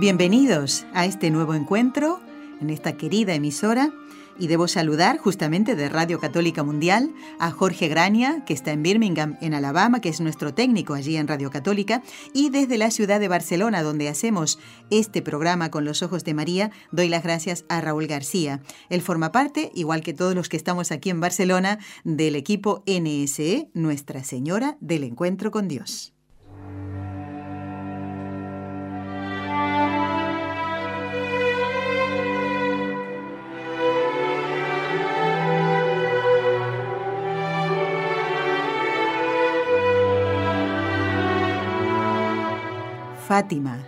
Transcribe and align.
Bienvenidos 0.00 0.86
a 0.94 1.04
este 1.04 1.28
nuevo 1.28 1.52
encuentro 1.52 2.20
en 2.62 2.70
esta 2.70 2.96
querida 2.96 3.34
emisora 3.34 3.90
y 4.38 4.46
debo 4.46 4.66
saludar 4.66 5.18
justamente 5.18 5.76
de 5.76 5.90
Radio 5.90 6.18
Católica 6.18 6.62
Mundial 6.62 7.10
a 7.38 7.50
Jorge 7.50 7.86
Grania, 7.88 8.42
que 8.46 8.54
está 8.54 8.72
en 8.72 8.82
Birmingham, 8.82 9.36
en 9.42 9.52
Alabama, 9.52 10.00
que 10.00 10.08
es 10.08 10.22
nuestro 10.22 10.54
técnico 10.54 10.94
allí 10.94 11.18
en 11.18 11.28
Radio 11.28 11.50
Católica, 11.50 12.02
y 12.32 12.48
desde 12.48 12.78
la 12.78 12.90
ciudad 12.90 13.20
de 13.20 13.28
Barcelona, 13.28 13.82
donde 13.82 14.08
hacemos 14.08 14.58
este 14.88 15.20
programa 15.20 15.70
con 15.70 15.84
los 15.84 16.02
ojos 16.02 16.24
de 16.24 16.32
María, 16.32 16.70
doy 16.92 17.10
las 17.10 17.22
gracias 17.22 17.66
a 17.68 17.82
Raúl 17.82 18.06
García. 18.06 18.62
Él 18.88 19.02
forma 19.02 19.32
parte, 19.32 19.70
igual 19.74 20.00
que 20.00 20.14
todos 20.14 20.34
los 20.34 20.48
que 20.48 20.56
estamos 20.56 20.92
aquí 20.92 21.10
en 21.10 21.20
Barcelona, 21.20 21.78
del 22.04 22.36
equipo 22.36 22.82
NSE, 22.86 23.68
Nuestra 23.74 24.24
Señora 24.24 24.78
del 24.80 25.04
Encuentro 25.04 25.50
con 25.50 25.68
Dios. 25.68 26.14
Fátima. 43.30 43.78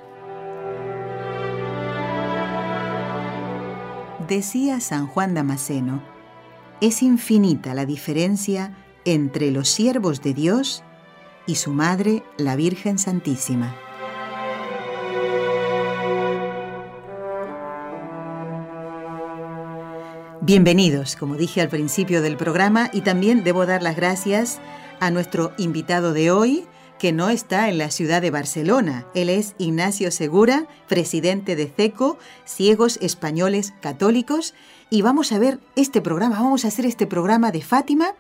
Decía 4.29 4.79
San 4.79 5.09
Juan 5.09 5.35
Damasceno, 5.35 6.01
es 6.81 7.03
infinita 7.03 7.75
la 7.75 7.85
diferencia 7.85 8.73
entre 9.05 9.51
los 9.51 9.69
siervos 9.69 10.23
de 10.23 10.33
Dios 10.33 10.85
y 11.48 11.57
su 11.57 11.73
madre, 11.73 12.23
la 12.39 12.55
Virgen 12.55 13.01
Santísima. 13.01 13.75
Bienvenidos, 20.41 21.17
como 21.17 21.35
dije 21.35 21.61
al 21.61 21.69
principio 21.69 22.23
del 22.23 22.37
programa, 22.37 22.91
y 22.93 23.01
también 23.01 23.43
debo 23.43 23.67
dar 23.67 23.83
las 23.83 23.97
gracias 23.97 24.61
a 25.01 25.11
nuestro 25.11 25.51
invitado 25.59 26.13
de 26.13 26.31
hoy, 26.31 26.69
que 27.03 27.11
no 27.11 27.31
está 27.31 27.69
en 27.69 27.78
la 27.78 27.91
ciudad 27.91 28.22
de 28.22 28.31
Barcelona. 28.31 29.06
Él 29.12 29.28
es 29.28 29.56
Ignacio 29.58 30.12
Segura, 30.12 30.69
presidente 30.89 31.56
de 31.56 31.67
CECO, 31.67 32.17
Ciegos 32.45 32.97
Españoles 33.03 33.72
Católicos, 33.83 34.55
y 34.89 35.03
vamos 35.03 35.33
a 35.33 35.41
ver 35.41 35.58
este 35.75 36.00
programa, 36.00 36.36
vamos 36.39 36.64
a 36.64 36.69
hacer 36.69 36.84
este 36.86 37.08
programa 37.08 37.50
de 37.50 37.61
Fátima 37.61 38.14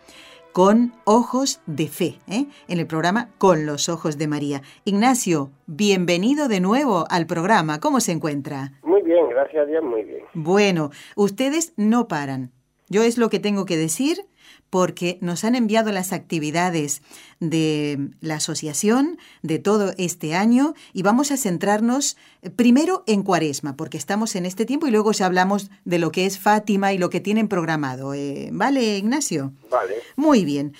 con 0.52 0.94
ojos 1.04 1.60
de 1.66 1.86
fe, 1.86 2.18
¿eh? 2.26 2.46
en 2.66 2.80
el 2.80 2.88
programa 2.88 3.28
Con 3.38 3.66
los 3.66 3.88
ojos 3.88 4.18
de 4.18 4.26
María. 4.26 4.62
Ignacio, 4.84 5.52
bienvenido 5.68 6.48
de 6.48 6.58
nuevo 6.58 7.04
al 7.08 7.28
programa. 7.28 7.78
¿Cómo 7.78 8.00
se 8.00 8.10
encuentra? 8.10 8.72
Muy 8.82 9.02
bien, 9.02 9.28
gracias 9.28 9.62
a 9.62 9.66
Dios, 9.66 9.84
muy 9.84 10.02
bien. 10.02 10.24
Bueno, 10.34 10.90
ustedes 11.14 11.72
no 11.76 12.08
paran. 12.08 12.50
Yo 12.88 13.04
es 13.04 13.16
lo 13.16 13.30
que 13.30 13.38
tengo 13.38 13.64
que 13.64 13.76
decir 13.76 14.24
porque 14.72 15.18
nos 15.20 15.44
han 15.44 15.54
enviado 15.54 15.92
las 15.92 16.14
actividades 16.14 17.02
de 17.40 18.08
la 18.22 18.36
asociación 18.36 19.18
de 19.42 19.58
todo 19.58 19.92
este 19.98 20.34
año 20.34 20.72
y 20.94 21.02
vamos 21.02 21.30
a 21.30 21.36
centrarnos 21.36 22.16
eh, 22.40 22.48
primero 22.48 23.04
en 23.06 23.22
Cuaresma, 23.22 23.76
porque 23.76 23.98
estamos 23.98 24.34
en 24.34 24.46
este 24.46 24.64
tiempo 24.64 24.86
y 24.86 24.90
luego 24.90 25.12
ya 25.12 25.26
hablamos 25.26 25.70
de 25.84 25.98
lo 25.98 26.10
que 26.10 26.24
es 26.24 26.38
Fátima 26.38 26.94
y 26.94 26.96
lo 26.96 27.10
que 27.10 27.20
tienen 27.20 27.48
programado. 27.48 28.14
Eh, 28.14 28.48
¿Vale, 28.50 28.96
Ignacio? 28.96 29.52
Vale. 29.70 29.92
Muy 30.16 30.42
bien. 30.46 30.74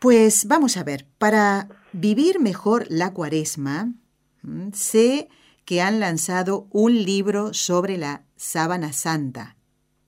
Pues 0.00 0.44
vamos 0.46 0.76
a 0.76 0.82
ver, 0.82 1.06
para 1.18 1.68
vivir 1.92 2.40
mejor 2.40 2.86
la 2.88 3.12
Cuaresma, 3.12 3.92
mm, 4.42 4.72
sé 4.72 5.28
que 5.64 5.80
han 5.80 6.00
lanzado 6.00 6.66
un 6.72 7.04
libro 7.04 7.54
sobre 7.54 7.98
la 7.98 8.24
sábana 8.34 8.92
santa 8.92 9.54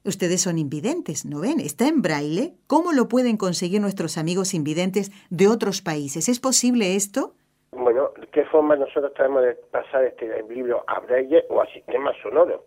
Ustedes 0.04 0.40
son 0.40 0.56
invidentes, 0.56 1.26
¿no 1.26 1.40
ven? 1.42 1.60
Está 1.60 1.86
en 1.86 2.00
braille. 2.00 2.54
¿Cómo 2.66 2.92
lo 2.92 3.06
pueden 3.06 3.36
conseguir 3.36 3.82
nuestros 3.82 4.16
amigos 4.16 4.54
invidentes 4.54 5.12
de 5.28 5.46
otros 5.46 5.82
países? 5.82 6.30
¿Es 6.30 6.40
posible 6.40 6.96
esto? 6.96 7.34
Bueno, 7.72 8.10
qué 8.32 8.44
forma 8.46 8.76
nosotros 8.76 9.12
tenemos 9.12 9.42
de 9.42 9.54
pasar 9.70 10.04
este 10.04 10.42
libro 10.48 10.82
a 10.86 11.00
braille 11.00 11.44
o 11.50 11.60
a 11.60 11.66
sistema 11.66 12.12
sonoro? 12.22 12.64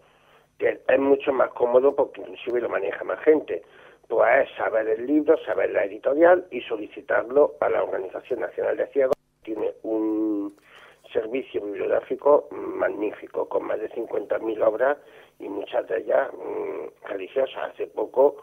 Que 0.59 0.79
es 0.87 0.99
mucho 0.99 1.33
más 1.33 1.49
cómodo 1.53 1.95
porque 1.95 2.21
inclusive 2.21 2.61
lo 2.61 2.69
maneja 2.69 3.03
más 3.03 3.19
gente. 3.21 3.63
Pues 4.09 4.47
saber 4.55 4.87
el 4.89 5.07
libro, 5.07 5.35
saber 5.43 5.71
la 5.71 5.85
editorial 5.85 6.45
y 6.51 6.61
solicitarlo 6.61 7.55
a 7.61 7.69
la 7.69 7.81
Organización 7.81 8.41
Nacional 8.41 8.77
de 8.77 8.85
Ciegos. 8.89 9.15
Tiene 9.41 9.73
un 9.81 10.55
servicio 11.11 11.61
bibliográfico 11.65 12.47
magnífico, 12.51 13.47
con 13.49 13.65
más 13.65 13.79
de 13.79 13.89
50.000 13.89 14.61
obras 14.65 14.97
y 15.43 15.49
muchas 15.49 15.87
de 15.87 15.99
ellas 15.99 16.29
mm, 16.33 17.07
religiosas. 17.09 17.55
Hace 17.73 17.87
poco 17.87 18.37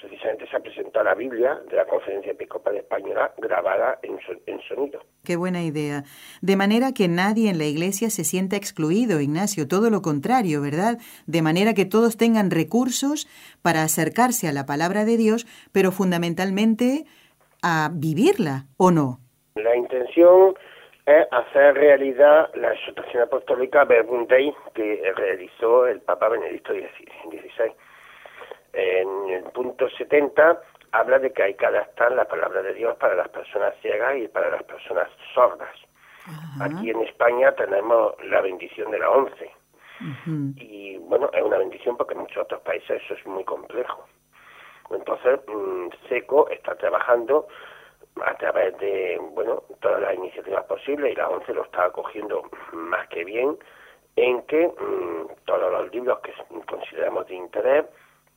precisamente 0.00 0.46
se 0.48 0.56
ha 0.56 0.60
presentado 0.60 1.04
la 1.04 1.14
Biblia 1.14 1.60
de 1.70 1.76
la 1.76 1.84
Conferencia 1.86 2.32
Episcopal 2.32 2.76
Española 2.76 3.32
grabada 3.38 3.98
en, 4.02 4.18
en, 4.46 4.60
sonido. 4.62 5.00
Qué 5.24 5.36
buena 5.36 5.62
idea. 5.62 6.02
De 6.42 6.56
manera 6.56 6.92
que 6.92 7.08
nadie 7.08 7.48
en 7.50 7.58
la 7.58 7.64
Iglesia 7.64 8.10
se 8.10 8.24
sienta 8.24 8.56
excluido, 8.56 9.20
Ignacio, 9.20 9.66
todo 9.68 9.90
lo 9.90 10.02
contrario, 10.02 10.60
¿verdad? 10.60 10.98
De 11.26 11.42
manera 11.42 11.74
que 11.74 11.84
todos 11.84 12.16
tengan 12.16 12.50
recursos 12.50 13.26
para 13.62 13.82
acercarse 13.82 14.48
a 14.48 14.52
la 14.52 14.66
palabra 14.66 15.04
de 15.04 15.16
Dios, 15.16 15.46
pero 15.72 15.90
fundamentalmente 15.92 17.04
a 17.62 17.88
vivirla, 17.92 18.66
¿o 18.76 18.90
no? 18.90 19.20
La 19.54 19.74
intención 19.76 20.54
es 21.06 21.26
hacer 21.32 21.74
realidad 21.74 22.50
la 22.54 22.74
situación 22.86 23.24
apostólica 23.24 23.84
Verbum 23.84 24.26
Dei 24.26 24.54
que 24.72 25.02
realizó 25.16 25.86
el 25.86 26.00
Papa 26.00 26.28
Benedicto 26.28 26.72
XVI. 26.72 27.72
En 28.72 29.28
el 29.28 29.42
punto 29.52 29.88
70 29.90 30.60
habla 30.92 31.18
de 31.18 31.32
que 31.32 31.42
hay 31.42 31.54
que 31.54 31.66
adaptar 31.66 32.12
la 32.12 32.24
palabra 32.24 32.62
de 32.62 32.72
Dios 32.74 32.96
para 32.96 33.14
las 33.16 33.28
personas 33.28 33.74
ciegas 33.82 34.16
y 34.16 34.28
para 34.28 34.50
las 34.50 34.62
personas 34.62 35.08
sordas. 35.34 35.74
Aquí 36.60 36.90
en 36.90 37.02
España 37.02 37.52
tenemos 37.52 38.14
la 38.24 38.40
bendición 38.40 38.90
de 38.90 38.98
la 38.98 39.10
once. 39.10 39.50
Y 40.56 40.96
bueno, 40.98 41.30
es 41.32 41.42
una 41.42 41.58
bendición 41.58 41.96
porque 41.96 42.14
en 42.14 42.20
muchos 42.20 42.44
otros 42.44 42.62
países 42.62 43.02
eso 43.04 43.14
es 43.14 43.26
muy 43.26 43.44
complejo. 43.44 44.06
Entonces, 44.90 45.40
mm, 45.48 45.88
SECO 46.08 46.48
está 46.48 46.74
trabajando 46.76 47.46
a 48.22 48.34
través 48.34 48.78
de 48.78 49.18
bueno 49.32 49.62
todas 49.80 50.00
las 50.00 50.14
iniciativas 50.14 50.64
posibles 50.66 51.12
y 51.12 51.16
la 51.16 51.28
ONCE 51.28 51.52
lo 51.54 51.64
está 51.64 51.86
acogiendo 51.86 52.42
más 52.72 53.08
que 53.08 53.24
bien 53.24 53.56
en 54.16 54.42
que 54.42 54.68
mm, 54.68 55.26
todos 55.46 55.70
los 55.72 55.90
libros 55.92 56.20
que 56.20 56.32
consideramos 56.68 57.26
de 57.26 57.34
interés 57.34 57.86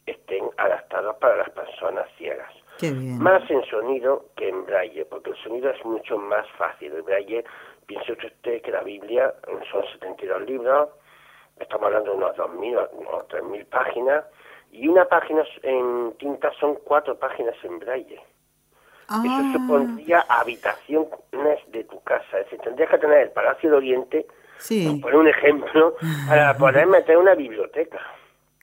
estén 0.05 0.49
adaptados 0.57 1.15
para 1.17 1.35
las 1.37 1.49
personas 1.51 2.07
ciegas. 2.17 2.51
Más 3.19 3.47
en 3.49 3.63
sonido 3.65 4.25
que 4.35 4.47
en 4.49 4.65
braille, 4.65 5.03
porque 5.05 5.31
el 5.31 5.35
sonido 5.37 5.69
es 5.71 5.83
mucho 5.83 6.17
más 6.17 6.47
fácil. 6.57 6.93
El 6.93 7.01
braille, 7.01 7.43
piense 7.85 8.13
usted 8.13 8.61
que 8.61 8.71
la 8.71 8.81
Biblia 8.83 9.33
eh, 9.47 9.57
son 9.71 9.83
72 9.93 10.43
libros, 10.47 10.89
estamos 11.59 11.87
hablando 11.87 12.11
de 12.11 12.17
unos 12.17 12.35
2.000 12.37 12.89
o 13.11 13.27
3.000 13.27 13.65
páginas, 13.65 14.25
y 14.71 14.87
una 14.87 15.05
página 15.05 15.43
en 15.63 16.13
tinta 16.17 16.51
son 16.53 16.75
cuatro 16.85 17.17
páginas 17.19 17.55
en 17.63 17.79
braille. 17.79 18.21
Eso 19.09 19.53
supondría 19.53 20.25
ah. 20.27 20.41
habitación 20.41 21.05
de 21.71 21.83
tu 21.85 22.01
casa. 22.03 22.39
Es 22.39 22.45
decir, 22.45 22.59
tendrías 22.59 22.89
que 22.89 22.97
tener 22.97 23.17
el 23.21 23.29
Palacio 23.29 23.69
de 23.71 23.75
Oriente, 23.77 24.27
sí. 24.59 24.99
por 25.01 25.15
un 25.15 25.27
ejemplo, 25.29 25.95
ah. 26.01 26.25
para 26.27 26.57
poder 26.57 26.87
meter 26.87 27.17
una 27.17 27.33
biblioteca. 27.33 27.99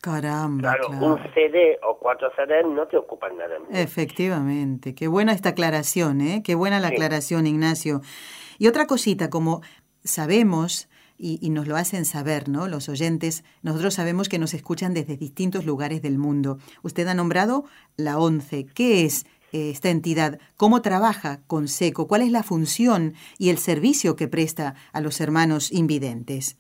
Caramba. 0.03 0.75
Claro, 0.77 0.89
un 1.03 1.19
CD 1.33 1.79
o 1.83 1.99
cuatro 1.99 2.31
CDs 2.37 2.67
no 2.69 2.87
te 2.89 2.99
ocupan 2.99 3.39
nada. 3.39 3.59
Más. 3.59 3.71
Efectivamente. 3.79 4.95
Qué 4.95 5.09
buena 5.09 5.33
esta 5.33 5.51
aclaración, 5.51 6.21
¿eh? 6.21 6.43
Qué 6.45 6.55
buena 6.55 6.79
la 6.79 6.89
aclaración, 6.89 7.47
Ignacio. 7.47 8.03
Y 8.59 8.69
otra 8.69 8.87
cosita, 8.87 9.31
como 9.31 9.63
sabemos, 10.05 10.91
y, 11.17 11.39
y, 11.41 11.49
nos 11.51 11.67
lo 11.69 11.77
hacen 11.77 12.05
saber, 12.05 12.51
¿no? 12.51 12.69
Los 12.69 12.91
oyentes, 12.91 13.45
nosotros 13.63 13.95
sabemos 13.95 14.29
que 14.29 14.39
nos 14.39 14.53
escuchan 14.53 14.93
desde 14.93 15.17
distintos 15.17 15.65
lugares 15.65 16.03
del 16.03 16.19
mundo. 16.19 16.59
Usted 16.83 17.07
ha 17.09 17.15
nombrado 17.15 17.65
la 17.97 18.19
ONCE. 18.19 18.67
¿Qué 18.67 19.07
es 19.07 19.25
eh, 19.57 19.71
esta 19.71 19.89
entidad, 19.89 20.41
cómo 20.57 20.83
trabaja 20.83 21.39
con 21.47 21.69
SECO, 21.69 22.09
cuál 22.09 22.23
es 22.23 22.33
la 22.33 22.43
función 22.43 23.15
y 23.39 23.51
el 23.51 23.59
servicio 23.59 24.17
que 24.17 24.27
presta 24.27 24.75
a 24.93 25.01
los 25.01 25.21
hermanos 25.21 25.71
invidentes. 25.71 26.59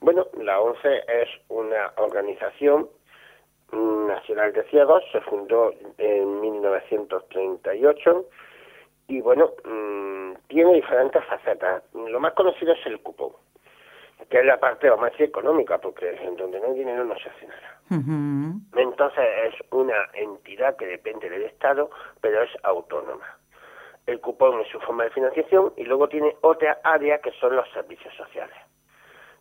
Bueno, 0.00 0.26
la 0.42 0.58
ONCE 0.60 0.96
es 1.06 1.28
una 1.48 1.92
organización 1.96 2.88
nacional 3.72 4.52
de 4.52 4.64
ciegos, 4.64 5.04
se 5.12 5.20
fundó 5.20 5.72
en 5.98 6.40
1938 6.40 8.26
y 9.06 9.20
bueno, 9.20 9.50
mm, 9.64 10.32
tiene 10.48 10.74
diferentes 10.74 11.24
facetas. 11.26 11.84
Lo 11.94 12.18
más 12.18 12.32
conocido 12.34 12.72
es 12.72 12.84
el 12.86 12.98
cupo 13.00 13.38
que 14.30 14.40
es 14.40 14.44
la 14.46 14.58
parte 14.58 14.90
más 14.96 15.12
económica, 15.18 15.78
porque 15.78 16.10
en 16.22 16.36
donde 16.36 16.60
no 16.60 16.66
hay 16.68 16.74
dinero 16.74 17.04
no 17.04 17.14
se 17.18 17.28
hace 17.28 17.46
nada. 17.46 17.80
Entonces 18.76 19.24
es 19.44 19.54
una 19.70 20.08
entidad 20.14 20.76
que 20.76 20.86
depende 20.86 21.28
del 21.28 21.42
Estado, 21.42 21.90
pero 22.20 22.42
es 22.42 22.50
autónoma. 22.62 23.38
El 24.06 24.20
cupón 24.20 24.60
es 24.60 24.68
su 24.68 24.80
forma 24.80 25.04
de 25.04 25.10
financiación 25.10 25.72
y 25.76 25.84
luego 25.84 26.08
tiene 26.08 26.36
otra 26.40 26.80
área 26.84 27.18
que 27.20 27.32
son 27.32 27.56
los 27.56 27.70
servicios 27.72 28.14
sociales. 28.14 28.56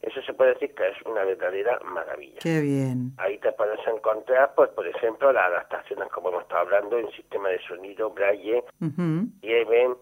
Eso 0.02 0.22
se 0.22 0.34
puede 0.34 0.54
decir 0.54 0.76
que 0.76 0.90
es 0.90 1.02
una 1.06 1.24
verdadera 1.24 1.80
maravilla. 1.86 2.40
Qué 2.42 2.60
bien. 2.60 3.12
Ahí 3.18 3.38
te 3.38 3.54
puedes 3.54 3.80
encontrar, 3.88 4.54
pues, 4.54 4.70
por 4.72 4.86
ejemplo, 4.86 5.32
las 5.32 5.46
adaptaciones, 5.46 6.10
como 6.12 6.28
hemos 6.30 6.42
estado 6.44 6.62
hablando, 6.62 6.98
en 6.98 7.10
sistema 7.12 7.48
de 7.50 7.60
sonido, 7.66 8.10
braille, 8.10 8.64
uh 8.82 9.94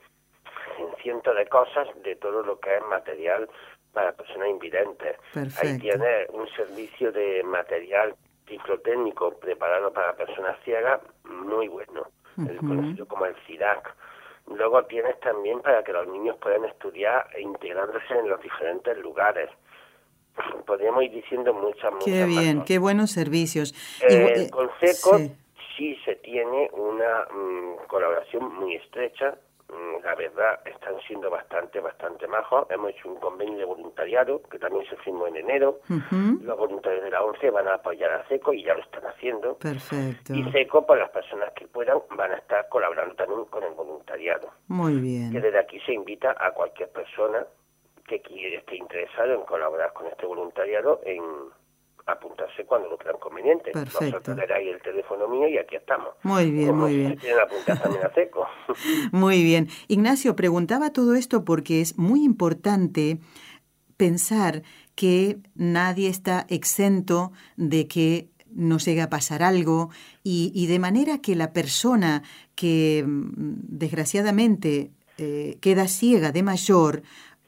en 0.80 0.96
cientos 1.04 1.36
de 1.36 1.46
cosas 1.48 1.88
de 2.04 2.16
todo 2.16 2.44
lo 2.44 2.60
que 2.60 2.76
es 2.76 2.82
material 2.84 3.50
para 3.94 4.12
personas 4.14 4.50
invidentes. 4.50 5.18
Ahí 5.36 5.78
tienes 5.80 6.30
un 6.30 6.48
servicio 6.50 7.12
de 7.12 7.44
material 7.44 8.16
ciclotécnico 8.48 9.38
preparado 9.40 9.92
para 9.94 10.16
personas 10.16 10.58
ciegas 10.64 11.02
muy 11.24 11.68
bueno, 11.68 12.08
el 12.48 12.58
conocido 12.58 13.08
como 13.08 13.26
el 13.26 13.36
CIDAC. 13.48 13.94
Luego 14.48 14.84
tienes 14.86 15.20
también 15.20 15.62
para 15.62 15.84
que 15.84 15.94
los 15.94 16.08
niños 16.08 16.36
puedan 16.42 16.66
estudiar 16.66 17.28
e 17.36 17.42
integrándose 17.42 18.14
en 18.14 18.28
los 18.30 18.42
diferentes 18.42 18.98
lugares. 18.98 19.50
Podríamos 20.66 21.04
ir 21.04 21.12
diciendo 21.12 21.54
muchas, 21.54 21.92
muchas 21.92 22.06
Qué 22.06 22.26
bien, 22.26 22.64
qué 22.64 22.80
buenos 22.80 23.12
servicios. 23.12 23.74
Eh, 24.10 24.34
el 24.46 24.52
Consejo 24.52 25.18
sí. 25.78 25.96
se 26.04 26.16
tiene 26.18 26.70
una 26.74 27.26
mm, 27.34 27.88
colaboración 27.88 28.54
muy 28.56 28.76
estrecha 28.76 29.36
Mm, 29.72 30.04
la 30.04 30.16
verdad, 30.16 30.60
están 30.68 31.00
siendo 31.08 31.30
bastante, 31.30 31.80
bastante 31.80 32.28
majos. 32.28 32.68
Hemos 32.70 32.92
hecho 32.92 33.08
un 33.10 33.16
convenio 33.18 33.58
de 33.60 33.64
voluntariado 33.66 34.42
que 34.44 34.60
también 34.60 34.86
se 34.90 34.98
firmó 34.98 35.28
en 35.28 35.38
enero. 35.38 35.80
Los 36.42 36.58
voluntarios 36.58 37.04
de 37.06 37.10
la 37.10 37.24
ONCE 37.24 37.50
van 37.52 37.68
a 37.70 37.76
apoyar 37.76 38.12
a 38.12 38.28
SECO 38.28 38.52
y 38.54 38.64
ya 38.64 38.74
lo 38.74 38.82
están 38.82 39.06
haciendo. 39.06 39.58
Perfecto. 39.58 40.34
Y 40.34 40.44
SECO, 40.52 40.86
para 40.86 40.88
pues, 40.88 41.00
las 41.00 41.10
personas 41.12 41.54
que 41.54 41.68
puedan, 41.68 42.00
van 42.18 42.32
a 42.34 42.36
estar 42.38 42.68
colaborando 42.68 43.16
también 43.16 43.46
con 43.46 43.64
el 43.64 43.74
voluntariado. 43.74 44.50
Muy 44.68 44.96
bien. 45.00 45.32
Que 45.32 45.40
desde 45.40 45.60
aquí 45.60 45.80
se 45.86 45.94
invita 45.94 46.36
a 46.38 46.52
cualquier 46.52 46.90
persona 46.90 47.46
que 48.06 48.16
esté 48.56 48.76
interesado 48.76 49.34
en 49.34 49.42
colaborar 49.44 49.94
con 49.94 50.06
este 50.08 50.26
voluntariado 50.26 51.00
en 51.06 51.24
apuntarse 52.06 52.66
cuando 52.66 52.90
lo 52.90 52.98
crean 52.98 53.18
conveniente. 53.20 53.72
Perfecto. 53.72 54.22
Vamos 54.36 54.46
a 54.50 54.54
ahí 54.56 54.70
el 54.70 54.82
teléfono 54.82 55.28
mío 55.28 55.48
y 55.48 55.58
aquí 55.58 55.76
estamos. 55.76 56.10
Muy 56.24 56.52
bien, 56.52 56.76
muy 56.76 56.92
si 56.92 56.98
bien. 56.98 57.18
tienen 57.18 57.40
apuntar 57.40 57.82
también 57.84 58.04
a 58.06 58.14
seco. 58.14 58.48
muy 59.12 59.44
bien. 59.44 59.70
Ignacio, 59.88 60.36
preguntaba 60.36 60.92
todo 60.92 61.16
esto 61.16 61.44
porque 61.46 61.82
es 61.82 61.98
muy 61.98 62.24
importante 62.24 63.20
pensar 63.98 64.64
que 64.96 65.38
nadie 65.56 66.10
está 66.10 66.46
exento 66.50 67.32
de 67.56 67.88
que 67.88 68.30
nos 68.50 68.84
llega 68.84 69.06
a 69.06 69.10
pasar 69.10 69.44
algo 69.44 69.92
y, 70.24 70.68
de 70.68 70.78
manera 70.80 71.20
que 71.20 71.36
la 71.36 71.54
persona 71.54 72.22
que 72.56 73.04
mm, 73.08 73.24
desgraciadamente 73.78 74.92
eh, 75.18 75.58
queda 75.62 75.88
ciega 75.88 76.32
de 76.34 76.44
mayor 76.44 77.02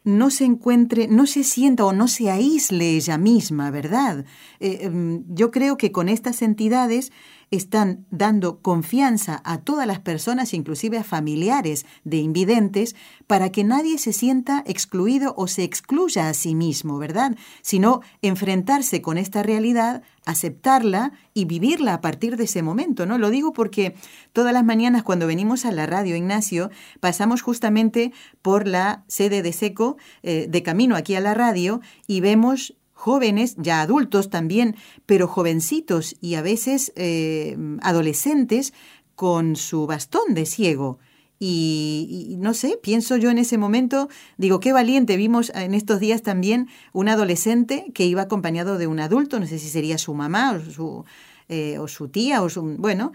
no 0.04 0.30
se 0.30 0.46
encuentre, 0.46 1.08
no 1.08 1.26
se 1.26 1.44
sienta 1.44 1.86
o 1.86 1.94
no 1.94 2.08
se 2.08 2.30
aísle 2.30 2.90
ella 2.90 3.18
misma, 3.18 3.72
¿verdad? 3.72 4.26
Eh, 4.60 4.80
em, 4.82 5.24
yo 5.30 5.50
creo 5.52 5.78
que 5.78 5.92
con 5.92 6.10
estas 6.10 6.42
entidades 6.42 7.12
están 7.58 8.06
dando 8.10 8.62
confianza 8.62 9.40
a 9.46 9.60
todas 9.60 9.86
las 9.86 10.00
personas, 10.00 10.54
inclusive 10.56 10.98
a 10.98 11.04
familiares 11.04 11.86
de 12.04 12.18
invidentes, 12.18 12.96
para 13.28 13.52
que 13.52 13.64
nadie 13.64 13.98
se 14.00 14.12
sienta 14.14 14.64
excluido 14.66 15.36
o 15.38 15.46
se 15.48 15.64
excluya 15.64 16.30
a 16.30 16.34
sí 16.34 16.56
mismo, 16.56 16.98
¿verdad? 16.98 17.36
Sino 17.62 18.02
enfrentarse 18.24 19.02
con 19.04 19.18
esta 19.20 19.44
realidad, 19.44 20.02
aceptarla 20.26 21.12
y 21.36 21.46
vivirla 21.46 21.94
a 21.96 22.02
partir 22.02 22.38
de 22.38 22.46
ese 22.46 22.64
momento, 22.64 23.06
¿no? 23.06 23.18
Lo 23.20 23.30
digo 23.30 23.54
porque 23.54 23.94
todas 24.32 24.52
las 24.54 24.64
mañanas 24.64 25.04
cuando 25.04 25.28
venimos 25.28 25.64
a 25.66 25.72
la 25.72 25.86
radio, 25.86 26.16
Ignacio, 26.16 26.72
pasamos 27.02 27.42
justamente 27.44 28.12
por 28.42 28.68
la 28.68 29.04
sede 29.08 29.42
de 29.44 29.54
Seco 29.54 29.98
eh, 30.24 30.48
de 30.50 30.64
camino 30.64 30.96
aquí 30.96 31.14
a 31.16 31.20
la 31.20 31.34
radio 31.36 31.82
y 32.08 32.22
vemos 32.22 32.74
jóvenes, 33.04 33.56
ya 33.58 33.82
adultos 33.82 34.30
también, 34.30 34.78
pero 35.06 35.28
jovencitos 35.28 36.16
y 36.22 36.36
a 36.36 36.42
veces 36.42 36.94
eh, 36.96 37.58
adolescentes 37.82 38.74
con 39.16 39.58
su 39.58 39.86
bastón 39.88 40.34
de 40.34 40.46
ciego. 40.46 41.00
Y, 41.46 42.36
no 42.40 42.54
sé, 42.54 42.80
pienso 42.82 43.18
yo 43.18 43.30
en 43.30 43.38
ese 43.38 43.58
momento, 43.58 44.08
digo, 44.38 44.62
qué 44.62 44.72
valiente, 44.72 45.18
vimos 45.18 45.52
en 45.54 45.74
estos 45.74 46.00
días 46.00 46.22
también 46.22 46.70
un 46.94 47.10
adolescente 47.10 47.92
que 47.94 48.06
iba 48.06 48.22
acompañado 48.22 48.78
de 48.78 48.88
un 48.88 49.02
adulto, 49.02 49.38
no 49.42 49.48
sé 49.48 49.60
si 49.60 49.68
sería 49.68 49.98
su 49.98 50.14
mamá 50.14 50.54
o 50.54 50.72
su, 50.72 51.04
eh, 51.50 51.78
o 51.80 51.90
su 51.90 52.08
tía, 52.08 52.42
o 52.44 52.48
su, 52.50 52.62
bueno, 52.78 53.12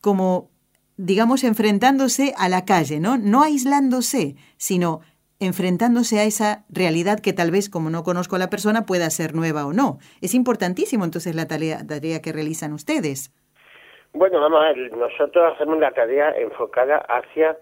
como 0.00 0.52
digamos, 0.98 1.42
enfrentándose 1.42 2.32
a 2.36 2.48
la 2.48 2.64
calle, 2.64 3.00
¿no? 3.00 3.16
No 3.16 3.42
aislándose, 3.42 4.36
sino 4.56 5.00
enfrentándose 5.46 6.20
a 6.20 6.24
esa 6.24 6.64
realidad 6.72 7.18
que 7.20 7.32
tal 7.32 7.50
vez 7.50 7.68
como 7.68 7.90
no 7.90 8.02
conozco 8.04 8.36
a 8.36 8.38
la 8.38 8.48
persona 8.50 8.86
pueda 8.86 9.10
ser 9.10 9.34
nueva 9.34 9.66
o 9.66 9.72
no. 9.72 9.98
Es 10.20 10.34
importantísimo 10.34 11.04
entonces 11.04 11.34
la 11.34 11.46
tarea, 11.46 11.78
que 12.22 12.32
realizan 12.32 12.72
ustedes. 12.72 13.32
Bueno, 14.12 14.40
vamos 14.40 14.60
a 14.64 14.68
ver, 14.72 14.92
nosotros 14.92 15.54
hacemos 15.54 15.78
la 15.78 15.90
tarea 15.92 16.32
enfocada 16.38 16.98
hacia 17.08 17.56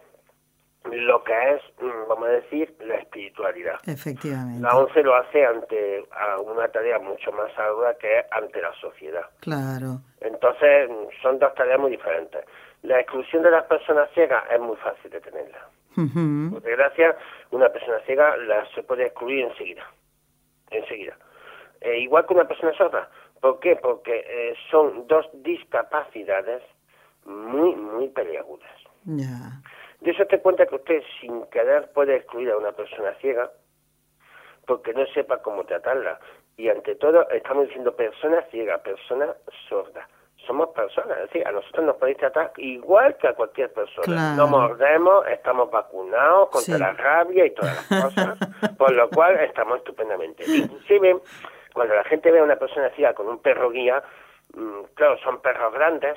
lo 0.90 1.22
que 1.24 1.32
es, 1.54 1.62
mm, 1.82 2.08
vamos 2.08 2.28
a 2.28 2.32
decir, 2.32 2.74
la 2.84 2.96
espiritualidad. 2.96 3.74
Efectivamente. 3.86 4.60
La 4.62 4.76
ONCE 4.76 5.02
lo 5.02 5.14
hace 5.14 5.44
ante 5.44 6.02
una 6.44 6.68
tarea 6.68 6.98
mucho 6.98 7.30
más 7.32 7.56
aguda 7.58 7.94
que 7.98 8.24
ante 8.30 8.60
la 8.62 8.72
sociedad. 8.80 9.26
Claro. 9.40 10.00
Entonces, 10.20 10.88
mm, 10.90 11.22
son 11.22 11.38
dos 11.38 11.54
tareas 11.54 11.78
muy 11.78 11.90
diferentes. 11.92 12.44
La 12.82 12.98
exclusión 12.98 13.42
de 13.42 13.50
las 13.50 13.64
personas 13.64 14.08
ciegas 14.14 14.42
es 14.52 14.58
muy 14.58 14.76
fácil 14.78 15.10
de 15.10 15.20
tenerla. 15.20 15.60
Por 15.94 16.62
desgracia, 16.62 17.16
una 17.50 17.68
persona 17.68 17.98
ciega 18.06 18.36
la 18.36 18.64
se 18.74 18.82
puede 18.84 19.06
excluir 19.06 19.44
enseguida. 19.46 19.84
Enseguida. 20.70 21.16
Eh, 21.80 21.98
igual 22.00 22.26
que 22.26 22.34
una 22.34 22.46
persona 22.46 22.72
sorda. 22.74 23.10
¿Por 23.40 23.58
qué? 23.58 23.74
Porque 23.74 24.24
eh, 24.26 24.54
son 24.70 25.06
dos 25.08 25.28
discapacidades 25.42 26.62
muy, 27.24 27.74
muy 27.74 28.08
peleagudas. 28.10 28.70
Ya. 29.04 29.62
De 30.00 30.12
eso 30.12 30.24
te 30.26 30.40
cuenta 30.40 30.66
que 30.66 30.76
usted 30.76 31.02
sin 31.20 31.44
querer 31.46 31.90
puede 31.92 32.16
excluir 32.16 32.52
a 32.52 32.56
una 32.56 32.72
persona 32.72 33.12
ciega 33.14 33.50
porque 34.66 34.94
no 34.94 35.04
sepa 35.06 35.42
cómo 35.42 35.64
tratarla. 35.64 36.20
Y 36.56 36.68
ante 36.68 36.94
todo, 36.94 37.28
estamos 37.30 37.66
diciendo 37.66 37.96
persona 37.96 38.40
ciega, 38.50 38.78
persona 38.78 39.34
sorda 39.68 40.06
somos 40.46 40.68
personas, 40.70 41.18
es 41.18 41.30
decir, 41.30 41.46
a 41.46 41.52
nosotros 41.52 41.86
nos 41.86 41.96
podéis 41.96 42.18
tratar 42.18 42.52
igual 42.56 43.16
que 43.16 43.28
a 43.28 43.34
cualquier 43.34 43.72
persona. 43.72 44.34
No 44.36 44.48
mordemos, 44.48 45.26
estamos 45.28 45.70
vacunados 45.70 46.50
contra 46.50 46.78
la 46.78 46.92
rabia 46.92 47.46
y 47.46 47.50
todas 47.54 47.74
las 47.90 48.02
cosas, 48.04 48.38
por 48.76 48.92
lo 48.92 49.08
cual 49.10 49.38
estamos 49.40 49.78
estupendamente. 49.78 50.44
Inclusive, 50.46 51.18
cuando 51.72 51.94
la 51.94 52.04
gente 52.04 52.30
ve 52.30 52.38
a 52.40 52.44
una 52.44 52.56
persona 52.56 52.90
ciega 52.90 53.14
con 53.14 53.28
un 53.28 53.38
perro 53.38 53.70
guía, 53.70 54.02
mm, 54.54 54.82
claro, 54.94 55.18
son 55.24 55.40
perros 55.40 55.72
grandes, 55.74 56.16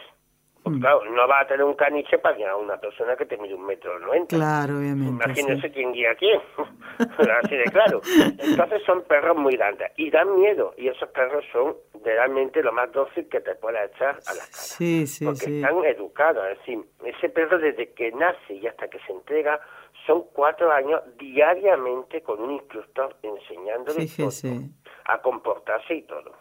pues 0.64 0.78
mm. 0.78 0.80
claro, 0.80 1.02
no 1.06 1.28
va 1.28 1.42
a 1.42 1.48
tener 1.48 1.64
un 1.66 1.74
caniche 1.74 2.18
para 2.20 2.36
guiar 2.38 2.52
a 2.52 2.56
una 2.56 2.78
persona 2.78 3.16
que 3.18 3.26
te 3.26 3.38
mide 3.38 3.54
un 3.54 3.66
metro 3.66 4.00
noventa. 4.00 4.36
Claro, 4.36 4.78
obviamente. 4.80 5.24
Imagínese 5.26 5.72
quién 5.72 5.92
guía 5.92 6.12
a 6.12 6.16
quién. 6.16 6.40
Así 7.42 7.56
de 7.58 7.64
claro. 7.66 8.02
Entonces 8.40 8.82
son 8.86 9.04
perros 9.04 9.38
muy 9.38 9.56
grandes 9.58 9.92
y 9.98 10.10
dan 10.10 10.40
miedo. 10.40 10.74
Y 10.78 10.88
esos 10.88 11.10
perros 11.10 11.44
son 11.52 11.76
realmente 12.04 12.64
lo 12.64 12.72
más 12.72 12.92
dócil 12.94 13.28
que 13.30 13.42
te 13.42 13.56
pueda 13.56 13.84
echar 13.86 14.10
a 14.16 14.34
la 14.34 14.40
cara. 14.40 14.54
Sí, 14.54 15.06
sí, 15.06 15.26
porque 15.26 15.60
están 15.60 15.84
educados. 15.86 16.46
Es 16.50 16.58
decir, 16.60 16.80
ese 17.04 17.30
perro 17.30 17.60
desde 17.60 17.92
que 17.94 18.12
nace 18.14 18.54
y 18.54 18.66
hasta 18.68 18.88
que 18.88 19.00
se 19.00 19.12
entrega 19.12 19.60
son 20.08 20.24
cuatro 20.34 20.72
años 20.72 21.02
diariamente 21.18 22.22
con 22.24 22.40
un 22.42 22.52
instructor 22.52 23.16
enseñándole. 23.22 24.08
sí, 24.08 24.22
Todo 24.24 24.32
a 25.06 25.22
comportarse 25.22 25.96
y 25.98 26.02
todo. 26.04 26.34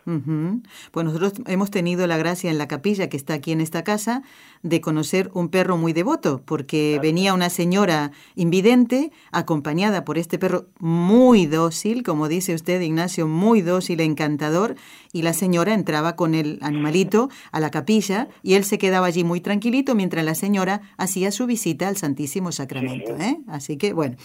Pues 0.90 1.04
nosotros 1.04 1.32
hemos 1.46 1.70
tenido 1.70 2.06
la 2.06 2.16
gracia 2.16 2.50
en 2.50 2.58
la 2.58 2.68
capilla 2.68 3.08
que 3.08 3.16
está 3.16 3.34
aquí 3.34 3.52
en 3.52 3.60
esta 3.60 3.82
casa 3.84 4.22
de 4.62 4.80
conocer 4.80 5.30
un 5.34 5.48
perro 5.48 5.76
muy 5.76 5.92
devoto, 5.92 6.42
porque 6.44 6.98
venía 7.02 7.34
una 7.34 7.50
señora 7.50 8.12
invidente 8.34 9.10
acompañada 9.32 10.04
por 10.04 10.18
este 10.18 10.38
perro 10.38 10.66
muy 10.78 11.46
dócil, 11.46 12.02
como 12.02 12.28
dice 12.28 12.54
usted, 12.54 12.80
Ignacio, 12.80 13.26
muy 13.26 13.62
dócil, 13.62 14.00
encantador, 14.00 14.76
y 15.12 15.22
la 15.22 15.32
señora 15.32 15.74
entraba 15.74 16.14
con 16.16 16.34
el 16.34 16.58
animalito 16.62 17.28
a 17.50 17.60
la 17.60 17.70
capilla 17.70 18.28
y 18.42 18.54
él 18.54 18.64
se 18.64 18.78
quedaba 18.78 19.06
allí 19.06 19.24
muy 19.24 19.40
tranquilito 19.40 19.94
mientras 19.94 20.24
la 20.24 20.34
señora 20.34 20.82
hacía 20.96 21.32
su 21.32 21.46
visita 21.46 21.88
al 21.88 21.96
Santísimo 21.96 22.52
Sacramento. 22.52 23.16
¿eh? 23.18 23.38
Así 23.48 23.76
que, 23.76 23.92
bueno. 23.92 24.16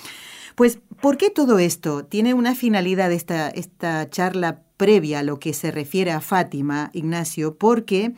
Pues, 0.57 0.79
¿por 1.03 1.17
qué 1.17 1.29
todo 1.29 1.59
esto? 1.59 2.03
¿Tiene 2.03 2.33
una 2.33 2.55
finalidad 2.55 3.11
esta, 3.11 3.47
esta 3.49 4.09
charla 4.09 4.63
previa 4.75 5.19
a 5.19 5.23
lo 5.23 5.37
que 5.39 5.53
se 5.53 5.69
refiere 5.69 6.09
a 6.11 6.19
Fátima, 6.19 6.89
Ignacio? 6.93 7.55
Porque 7.59 8.15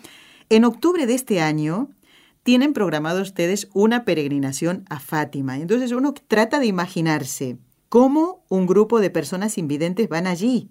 en 0.48 0.64
octubre 0.64 1.06
de 1.06 1.16
este 1.16 1.42
año 1.42 1.90
tienen 2.44 2.72
programado 2.72 3.22
ustedes 3.22 3.68
una 3.74 4.06
peregrinación 4.06 4.86
a 4.90 5.02
Fátima. 5.02 5.58
Entonces 5.58 5.92
uno 5.92 6.14
trata 6.14 6.62
de 6.62 6.68
imaginarse 6.68 7.58
cómo 7.90 8.46
un 8.48 8.66
grupo 8.66 9.02
de 9.02 9.10
personas 9.10 9.58
invidentes 9.58 10.08
van 10.08 10.26
allí, 10.26 10.70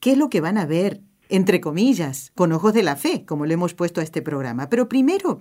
qué 0.00 0.10
es 0.10 0.18
lo 0.18 0.28
que 0.28 0.40
van 0.40 0.58
a 0.58 0.66
ver, 0.66 1.00
entre 1.28 1.60
comillas, 1.60 2.32
con 2.34 2.50
ojos 2.50 2.74
de 2.74 2.82
la 2.82 2.96
fe, 2.96 3.24
como 3.24 3.46
le 3.46 3.54
hemos 3.54 3.72
puesto 3.72 4.00
a 4.00 4.04
este 4.04 4.20
programa. 4.20 4.68
Pero 4.68 4.88
primero, 4.88 5.40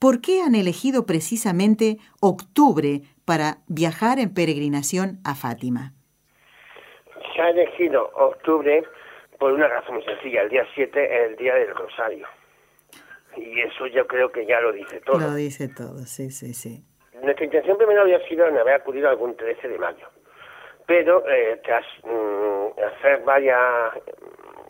¿por 0.00 0.20
qué 0.20 0.42
han 0.42 0.56
elegido 0.56 1.06
precisamente 1.06 1.98
octubre 2.18 3.02
para 3.24 3.58
viajar 3.68 4.18
en 4.18 4.32
peregrinación 4.34 5.18
a 5.24 5.34
Fátima? 5.34 5.92
Se 7.34 7.42
ha 7.42 7.50
elegido 7.50 8.10
octubre 8.14 8.84
por 9.38 9.52
una 9.52 9.68
razón 9.68 9.96
muy 9.96 10.04
sencilla. 10.04 10.42
El 10.42 10.50
día 10.50 10.66
7 10.74 11.04
es 11.24 11.30
el 11.30 11.36
día 11.36 11.54
del 11.54 11.74
Rosario. 11.74 12.26
Y 13.36 13.60
eso 13.60 13.86
yo 13.86 14.06
creo 14.06 14.30
que 14.30 14.44
ya 14.46 14.60
lo 14.60 14.72
dice 14.72 15.00
todo. 15.00 15.18
Lo 15.18 15.34
dice 15.34 15.68
todo, 15.68 15.98
sí, 16.00 16.30
sí, 16.30 16.52
sí. 16.52 16.82
Nuestra 17.22 17.44
intención 17.44 17.78
primero 17.78 18.02
había 18.02 18.20
sido 18.28 18.46
en 18.46 18.58
haber 18.58 18.74
acudido 18.74 19.08
algún 19.08 19.36
13 19.36 19.68
de 19.68 19.78
mayo. 19.78 20.06
Pero 20.86 21.22
eh, 21.30 21.60
tras 21.64 21.84
mm, 22.04 22.78
hacer 22.98 23.22
varias 23.24 23.58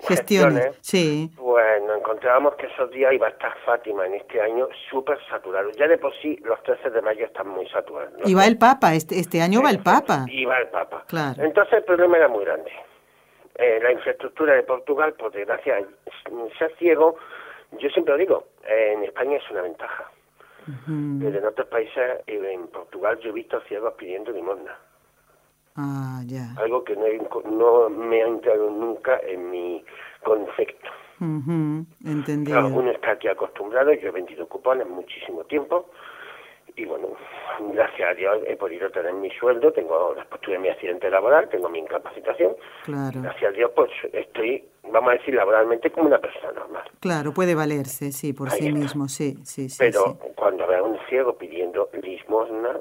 gestiones, 0.06 0.76
sí. 0.80 1.30
pues 1.36 1.82
nos 1.82 1.98
encontrábamos 1.98 2.54
que 2.56 2.66
esos 2.66 2.90
días 2.90 3.12
iba 3.12 3.26
a 3.28 3.30
estar 3.30 3.56
Fátima 3.64 4.06
en 4.06 4.14
este 4.14 4.40
año 4.40 4.68
súper 4.90 5.18
saturado. 5.28 5.70
Ya 5.72 5.86
de 5.88 5.98
por 5.98 6.12
sí 6.20 6.38
los 6.44 6.60
13 6.64 6.90
de 6.90 7.02
mayo 7.02 7.24
están 7.26 7.48
muy 7.48 7.68
saturados. 7.68 8.12
Y 8.24 8.34
va 8.34 8.46
el 8.46 8.58
Papa, 8.58 8.94
este, 8.94 9.18
este 9.18 9.40
año 9.40 9.62
va 9.62 9.70
el 9.70 9.82
Papa. 9.82 10.26
Y 10.28 10.44
va 10.44 10.58
el 10.58 10.68
Papa. 10.68 11.04
Claro. 11.08 11.42
Entonces 11.42 11.74
el 11.74 11.84
problema 11.84 12.16
era 12.16 12.28
muy 12.28 12.44
grande. 12.44 12.70
Eh, 13.56 13.78
la 13.82 13.92
infraestructura 13.92 14.54
de 14.54 14.62
Portugal, 14.62 15.14
por 15.14 15.32
desgracia, 15.32 15.84
ser 16.58 16.74
ciego, 16.78 17.16
yo 17.72 17.88
siempre 17.90 18.14
lo 18.14 18.18
digo, 18.18 18.46
en 18.66 19.04
España 19.04 19.36
es 19.36 19.50
una 19.50 19.62
ventaja. 19.62 20.10
en 20.88 21.44
otros 21.44 21.68
países, 21.68 22.20
eh, 22.26 22.52
en 22.52 22.66
Portugal, 22.68 23.18
yo 23.22 23.30
he 23.30 23.32
visto 23.32 23.60
ciegos 23.68 23.94
pidiendo 23.94 24.32
limosna. 24.32 24.76
Ah, 25.76 26.22
ya. 26.26 26.50
Algo 26.58 26.84
que 26.84 26.94
no, 26.96 27.88
me 27.88 28.22
ha 28.22 28.26
entrado 28.26 28.68
nunca 28.70 29.18
en 29.26 29.50
mi 29.50 29.84
concepto. 30.22 30.90
entendido. 32.04 32.66
uno 32.66 32.90
está 32.90 33.12
aquí 33.12 33.28
acostumbrado, 33.28 33.92
yo 33.94 34.08
he 34.08 34.12
vendido 34.12 34.46
cupones 34.48 34.86
muchísimo 34.88 35.44
tiempo 35.44 35.88
y 36.74 36.84
bueno, 36.86 37.08
gracias 37.74 38.10
a 38.10 38.14
Dios 38.14 38.38
he 38.46 38.56
podido 38.56 38.90
tener 38.90 39.12
mi 39.14 39.30
sueldo, 39.32 39.72
tengo 39.72 40.14
postura 40.30 40.56
de 40.56 40.62
mi 40.64 40.68
accidente 40.68 41.08
laboral, 41.10 41.48
tengo 41.48 41.68
mi 41.68 41.78
incapacitación. 41.78 42.54
Claro. 42.84 43.20
Gracias 43.22 43.52
a 43.52 43.56
Dios 43.56 43.70
pues 43.74 43.90
estoy, 44.12 44.64
vamos 44.90 45.10
a 45.10 45.12
decir, 45.16 45.34
laboralmente 45.34 45.90
como 45.90 46.06
una 46.08 46.18
persona 46.18 46.52
normal. 46.52 46.84
Claro, 47.00 47.32
puede 47.32 47.54
valerse, 47.54 48.10
sí, 48.12 48.32
por 48.32 48.50
sí 48.50 48.72
mismo, 48.72 49.08
sí, 49.08 49.36
sí, 49.44 49.68
sí. 49.68 49.76
Pero 49.78 50.16
cuando 50.34 50.66
ve 50.66 50.76
a 50.76 50.82
un 50.82 50.98
ciego 51.08 51.36
pidiendo 51.36 51.88
limosna, 52.02 52.78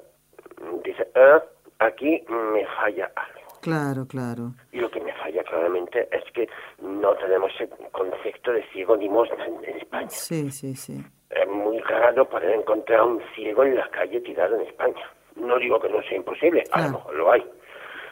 dice, 0.84 1.08
ah 1.16 1.42
aquí 1.82 2.24
me 2.30 2.66
falla 2.76 3.12
algo. 3.16 3.60
Claro, 3.62 4.08
claro. 4.08 4.54
Y 4.72 4.80
lo 4.80 4.90
que 4.90 5.02
me 5.02 5.14
falla 5.14 5.44
claramente 5.44 6.08
es 6.12 6.24
que 6.34 6.48
no 6.82 7.14
tenemos 7.16 7.52
el 7.60 7.70
concepto 7.92 8.52
de 8.54 8.64
ciego 8.72 8.96
limosna 8.96 9.46
en, 9.46 9.56
en 9.66 9.78
España. 9.78 10.10
Sí, 10.10 10.50
sí, 10.52 10.76
sí. 10.76 11.04
Es 11.30 11.48
muy 11.48 11.80
raro 11.82 12.28
poder 12.28 12.52
encontrar 12.52 13.00
a 13.00 13.04
un 13.06 13.22
ciego 13.36 13.64
en 13.64 13.76
la 13.76 13.88
calle 13.90 14.20
tirado 14.22 14.56
en 14.56 14.68
España. 14.68 15.06
No 15.36 15.58
digo 15.60 15.80
que 15.80 15.90
no 15.90 16.02
sea 16.04 16.16
imposible, 16.18 16.64
a 16.72 16.82
lo 16.88 16.98
mejor 16.98 17.16
lo 17.16 17.32
hay, 17.32 17.44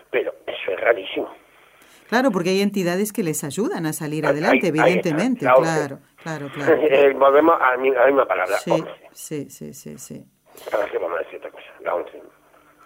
pero 0.10 0.34
eso 0.46 0.72
es 0.72 0.80
rarísimo. 0.80 1.30
Claro, 2.08 2.32
porque 2.32 2.50
hay 2.50 2.62
entidades 2.62 3.14
que 3.14 3.24
les 3.24 3.44
ayudan 3.44 3.86
a 3.86 3.94
salir 3.94 4.26
adelante, 4.26 4.68
evidentemente, 4.70 5.42
claro, 5.46 6.00
claro, 6.16 6.50
claro. 6.54 6.76
Eh, 6.82 7.14
volvemos 7.14 7.56
a 7.62 7.72
la 7.72 7.78
misma 7.78 8.26
palabra, 8.26 8.56
sí, 8.58 8.84
sí, 9.12 9.50
sí, 9.50 9.74
sí, 9.98 10.24
vamos 10.72 11.18
a 11.20 11.24
decir 11.24 11.38
otra 11.40 11.52
cosa? 11.52 11.68
La 11.82 11.94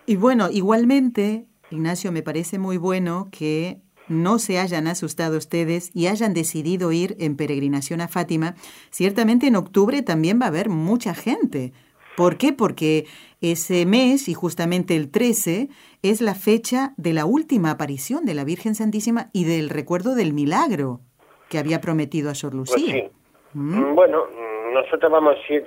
y 0.05 0.15
bueno, 0.17 0.49
igualmente, 0.51 1.45
Ignacio, 1.69 2.11
me 2.11 2.23
parece 2.23 2.59
muy 2.59 2.77
bueno 2.77 3.29
que 3.31 3.77
no 4.09 4.37
se 4.37 4.59
hayan 4.59 4.87
asustado 4.87 5.37
ustedes 5.37 5.91
y 5.95 6.07
hayan 6.07 6.33
decidido 6.33 6.91
ir 6.91 7.15
en 7.19 7.37
peregrinación 7.37 8.01
a 8.01 8.09
Fátima. 8.09 8.53
Ciertamente 8.89 9.47
en 9.47 9.55
octubre 9.55 10.01
también 10.01 10.39
va 10.41 10.45
a 10.45 10.49
haber 10.49 10.67
mucha 10.69 11.13
gente. 11.15 11.71
¿Por 12.17 12.37
qué? 12.37 12.51
Porque 12.53 13.05
ese 13.39 13.85
mes, 13.85 14.27
y 14.27 14.33
justamente 14.33 14.95
el 14.95 15.09
13, 15.09 15.69
es 16.01 16.21
la 16.21 16.35
fecha 16.35 16.93
de 16.97 17.13
la 17.13 17.25
última 17.25 17.71
aparición 17.71 18.25
de 18.25 18.33
la 18.35 18.43
Virgen 18.43 18.75
Santísima 18.75 19.29
y 19.31 19.45
del 19.45 19.69
recuerdo 19.69 20.15
del 20.15 20.33
milagro 20.33 20.99
que 21.49 21.57
había 21.59 21.79
prometido 21.81 22.29
a 22.29 22.35
Sor 22.35 22.51
pues 22.51 22.71
Lucía. 22.71 23.09
¿Mm? 23.53 23.95
Bueno, 23.95 24.19
nosotros 24.73 25.11
vamos 25.11 25.37
6, 25.47 25.63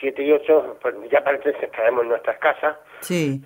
7 0.00 0.22
y 0.22 0.32
8, 0.32 0.78
pues 0.80 0.94
ya 1.10 1.22
parece 1.22 1.52
que 1.54 1.68
caemos 1.68 2.02
en 2.02 2.08
nuestras 2.08 2.38
casas. 2.38 2.76
Sí. 3.00 3.40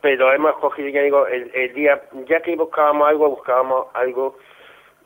Pero 0.00 0.32
hemos 0.32 0.54
cogido, 0.56 0.88
ya 0.88 1.02
digo, 1.02 1.26
el, 1.26 1.72
día, 1.74 2.00
ya 2.28 2.40
que 2.40 2.56
buscábamos 2.56 3.08
algo, 3.08 3.28
buscábamos 3.30 3.86
algo, 3.94 4.38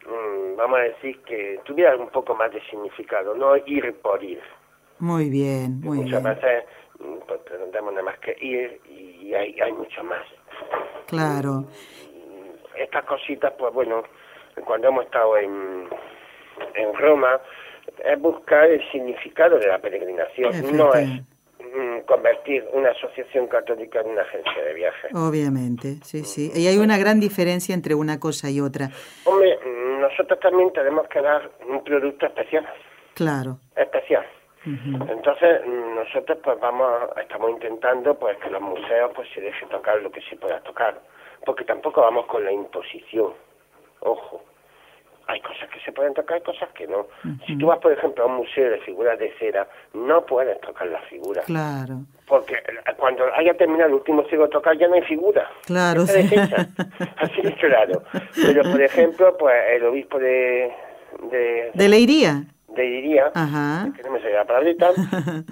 mm, 0.06 0.56
vamos 0.56 0.78
a 0.78 0.82
decir, 0.82 1.20
que 1.22 1.58
tuviera 1.64 1.96
un 1.96 2.08
poco 2.08 2.34
más 2.34 2.52
de 2.52 2.60
significado, 2.70 3.34
no 3.34 3.56
ir 3.56 3.92
por 4.00 4.22
ir. 4.22 4.40
Muy 4.98 5.28
bien, 5.30 5.80
muy 5.80 5.98
Muchas 5.98 6.22
bien. 6.22 6.34
veces 6.34 6.64
mm, 7.00 7.18
preguntamos 7.46 7.92
nada 7.92 8.04
más 8.04 8.18
que 8.18 8.36
ir 8.40 8.80
y 8.88 9.32
hay, 9.34 9.72
mucho 9.72 10.02
más. 10.04 10.24
Claro. 11.06 11.64
Estas 12.76 13.04
cositas, 13.04 13.52
pues 13.58 13.72
bueno, 13.74 14.02
cuando 14.64 14.88
hemos 14.88 15.04
estado 15.06 15.36
en, 15.38 15.88
en 16.74 16.94
Roma, 16.98 17.40
es 17.98 18.06
eh, 18.12 18.16
buscar 18.16 18.64
el 18.70 18.82
significado 18.90 19.58
de 19.58 19.66
la 19.68 19.78
peregrinación, 19.78 20.76
no 20.76 20.92
es 20.94 21.08
mm, 21.58 21.98
convertir 22.06 22.66
una 22.72 22.90
asociación 22.90 23.46
católica 23.48 24.00
en 24.00 24.10
una 24.10 24.22
agencia 24.22 24.62
de 24.62 24.74
viajes. 24.74 25.10
Obviamente, 25.14 25.96
sí, 26.02 26.20
mm. 26.20 26.24
sí. 26.24 26.52
Y 26.54 26.66
hay 26.66 26.78
una 26.78 26.98
gran 26.98 27.20
diferencia 27.20 27.74
entre 27.74 27.94
una 27.94 28.18
cosa 28.20 28.50
y 28.50 28.60
otra. 28.60 28.90
Hombre, 29.24 29.58
nosotros 29.98 30.38
también 30.40 30.72
tenemos 30.72 31.06
que 31.08 31.20
dar 31.20 31.50
un 31.68 31.82
producto 31.84 32.26
especial. 32.26 32.66
Claro. 33.14 33.58
Especial. 33.76 34.26
Entonces 34.66 35.64
nosotros 35.66 36.36
pues 36.44 36.60
vamos, 36.60 36.86
estamos 37.18 37.50
intentando 37.50 38.18
pues 38.18 38.36
que 38.40 38.50
los 38.50 38.60
museos 38.60 39.10
pues 39.14 39.26
se 39.34 39.40
deje 39.40 39.64
tocar 39.68 40.02
lo 40.02 40.12
que 40.12 40.20
se 40.28 40.36
pueda 40.36 40.60
tocar, 40.60 41.00
porque 41.46 41.64
tampoco 41.64 42.02
vamos 42.02 42.26
con 42.26 42.44
la 42.44 42.52
imposición, 42.52 43.32
ojo, 44.00 44.44
hay 45.26 45.40
cosas 45.40 45.68
que 45.70 45.80
se 45.80 45.92
pueden 45.92 46.14
tocar, 46.14 46.38
y 46.38 46.40
cosas 46.42 46.68
que 46.70 46.86
no. 46.86 47.06
Si 47.46 47.56
tú 47.58 47.66
vas, 47.66 47.78
por 47.78 47.92
ejemplo, 47.92 48.24
a 48.24 48.26
un 48.26 48.36
museo 48.38 48.70
de 48.70 48.78
figuras 48.80 49.18
de 49.18 49.32
cera, 49.38 49.68
no 49.94 50.24
puedes 50.24 50.60
tocar 50.60 50.88
las 50.88 51.04
figuras. 51.04 51.44
Claro. 51.44 52.00
Porque 52.26 52.54
eh, 52.54 52.92
cuando 52.96 53.24
haya 53.34 53.54
terminado 53.54 53.88
el 53.88 53.94
último 53.94 54.22
ciego 54.28 54.44
de 54.44 54.50
tocar, 54.50 54.76
ya 54.78 54.88
no 54.88 54.94
hay 54.94 55.02
figuras. 55.02 55.48
Claro. 55.66 56.06
Sí. 56.06 56.28
Así 57.16 57.40
es 57.42 57.54
claro. 57.56 58.02
Pero, 58.36 58.62
por 58.70 58.80
ejemplo, 58.82 59.36
pues 59.38 59.54
el 59.72 59.84
obispo 59.84 60.18
de... 60.18 60.72
De, 61.30 61.70
¿De 61.74 61.88
Leiría. 61.88 62.42
De 62.68 62.82
Leiría, 62.84 63.32
que 63.34 64.02
no 64.04 64.12
me 64.12 64.20
sale 64.20 64.32
la 64.32 64.44
palabra 64.44 64.70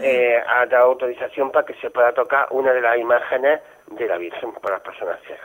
eh, 0.01 0.37
ha 0.47 0.65
dado 0.67 0.85
autorización 0.85 1.51
para 1.51 1.67
que 1.67 1.75
se 1.75 1.91
pueda 1.91 2.13
tocar 2.15 2.47
una 2.53 2.73
de 2.73 2.81
las 2.81 2.97
imágenes 2.97 3.59
de 3.91 4.07
la 4.07 4.19
Virgen 4.19 4.53
para 4.63 4.77
las 4.77 4.85
personas 4.85 5.19
ciegas. 5.27 5.45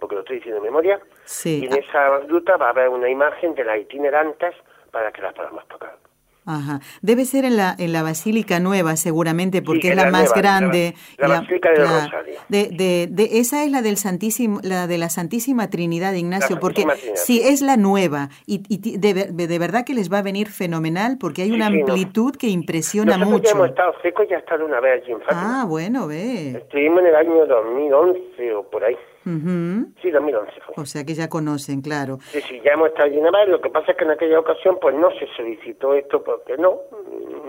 porque 0.00 0.14
lo 0.14 0.22
estoy 0.22 0.36
diciendo 0.36 0.62
memoria. 0.62 0.98
Y 1.44 1.66
en 1.66 1.74
esa 1.74 2.20
gruta 2.20 2.56
va 2.56 2.66
a 2.66 2.70
haber 2.70 2.88
una 2.88 3.10
imagen 3.10 3.54
de 3.54 3.64
las 3.64 3.78
itinerantes 3.80 4.54
para 4.90 5.12
que 5.12 5.20
las 5.20 5.34
podamos 5.34 5.68
tocar. 5.68 5.94
Ajá. 6.48 6.80
Debe 7.02 7.26
ser 7.26 7.44
en 7.44 7.58
la, 7.58 7.76
en 7.78 7.92
la 7.92 8.02
Basílica 8.02 8.58
Nueva, 8.58 8.96
seguramente, 8.96 9.60
porque 9.60 9.90
es 9.90 9.96
la, 9.96 10.10
más 10.10 10.32
grande. 10.32 10.94
La, 11.18 11.28
Basílica 11.28 11.68
de 11.70 11.76
Rosario. 11.76 12.34
esa 13.40 13.64
es 13.64 13.70
la, 13.70 13.82
del 13.82 13.98
Santísimo, 13.98 14.58
la 14.62 14.86
de 14.86 14.96
la 14.96 15.10
Santísima 15.10 15.68
Trinidad, 15.68 16.14
Ignacio, 16.14 16.58
porque 16.58 16.86
si 17.16 17.40
sí, 17.40 17.40
es 17.46 17.60
la 17.60 17.76
nueva 17.76 18.30
y, 18.46 18.58
de, 18.98 19.58
verdad 19.58 19.84
que 19.84 19.92
les 19.92 20.10
va 20.10 20.18
a 20.18 20.22
venir 20.22 20.48
fenomenal 20.48 21.18
porque 21.20 21.42
hay 21.42 21.50
una 21.50 21.66
amplitud 21.66 22.34
que 22.34 22.46
impresiona 22.48 23.18
mucho. 23.18 23.42
Ya 23.44 23.50
hemos 23.50 23.68
estado 23.68 23.92
ya 24.30 24.36
he 24.36 24.38
estado 24.38 24.64
una 24.64 24.80
vez 24.80 25.02
allí 25.02 25.12
en 25.12 25.18
Ah, 25.28 25.66
bueno, 25.68 26.06
ve. 26.06 26.52
Estuvimos 26.56 27.00
en 27.00 27.08
el 27.08 27.14
año 27.14 27.44
2011 27.44 28.54
o 28.54 28.62
por 28.70 28.84
ahí. 28.84 28.96
Sí, 30.02 30.10
2011 30.10 30.52
O 30.76 30.86
sea 30.86 31.04
que 31.04 31.12
ya 31.14 31.28
conocen, 31.28 31.82
claro. 31.82 32.18
Sí, 32.30 32.40
sí, 32.48 32.60
ya 32.64 32.72
hemos 32.72 32.88
estado 32.88 33.08
en 33.08 33.50
Lo 33.50 33.60
que 33.60 33.68
pasa 33.68 33.92
es 33.92 33.98
que 33.98 34.04
en 34.04 34.12
aquella 34.12 34.40
ocasión 34.40 34.78
pues 34.80 34.94
no 34.94 35.10
se 35.18 35.26
solicitó 35.36 35.92
esto 35.94 36.22
porque 36.24 36.56
no, 36.56 36.78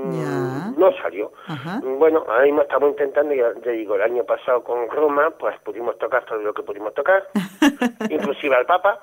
mm, 0.04 0.78
no 0.78 0.92
salió. 1.02 1.32
Mm, 1.48 1.98
bueno, 1.98 2.26
ahí 2.30 2.48
mismo 2.48 2.64
estamos 2.64 2.90
intentando, 2.90 3.34
ya, 3.34 3.52
digo, 3.72 3.96
el 3.96 4.02
año 4.02 4.26
pasado 4.26 4.62
con 4.64 4.90
Roma 4.90 5.32
pues 5.40 5.58
pudimos 5.62 5.98
tocar 5.98 6.26
todo 6.26 6.40
lo 6.40 6.54
que 6.54 6.64
pudimos 6.64 6.94
tocar, 6.94 7.28
inclusive 8.10 8.56
al 8.56 8.66
Papa. 8.66 9.00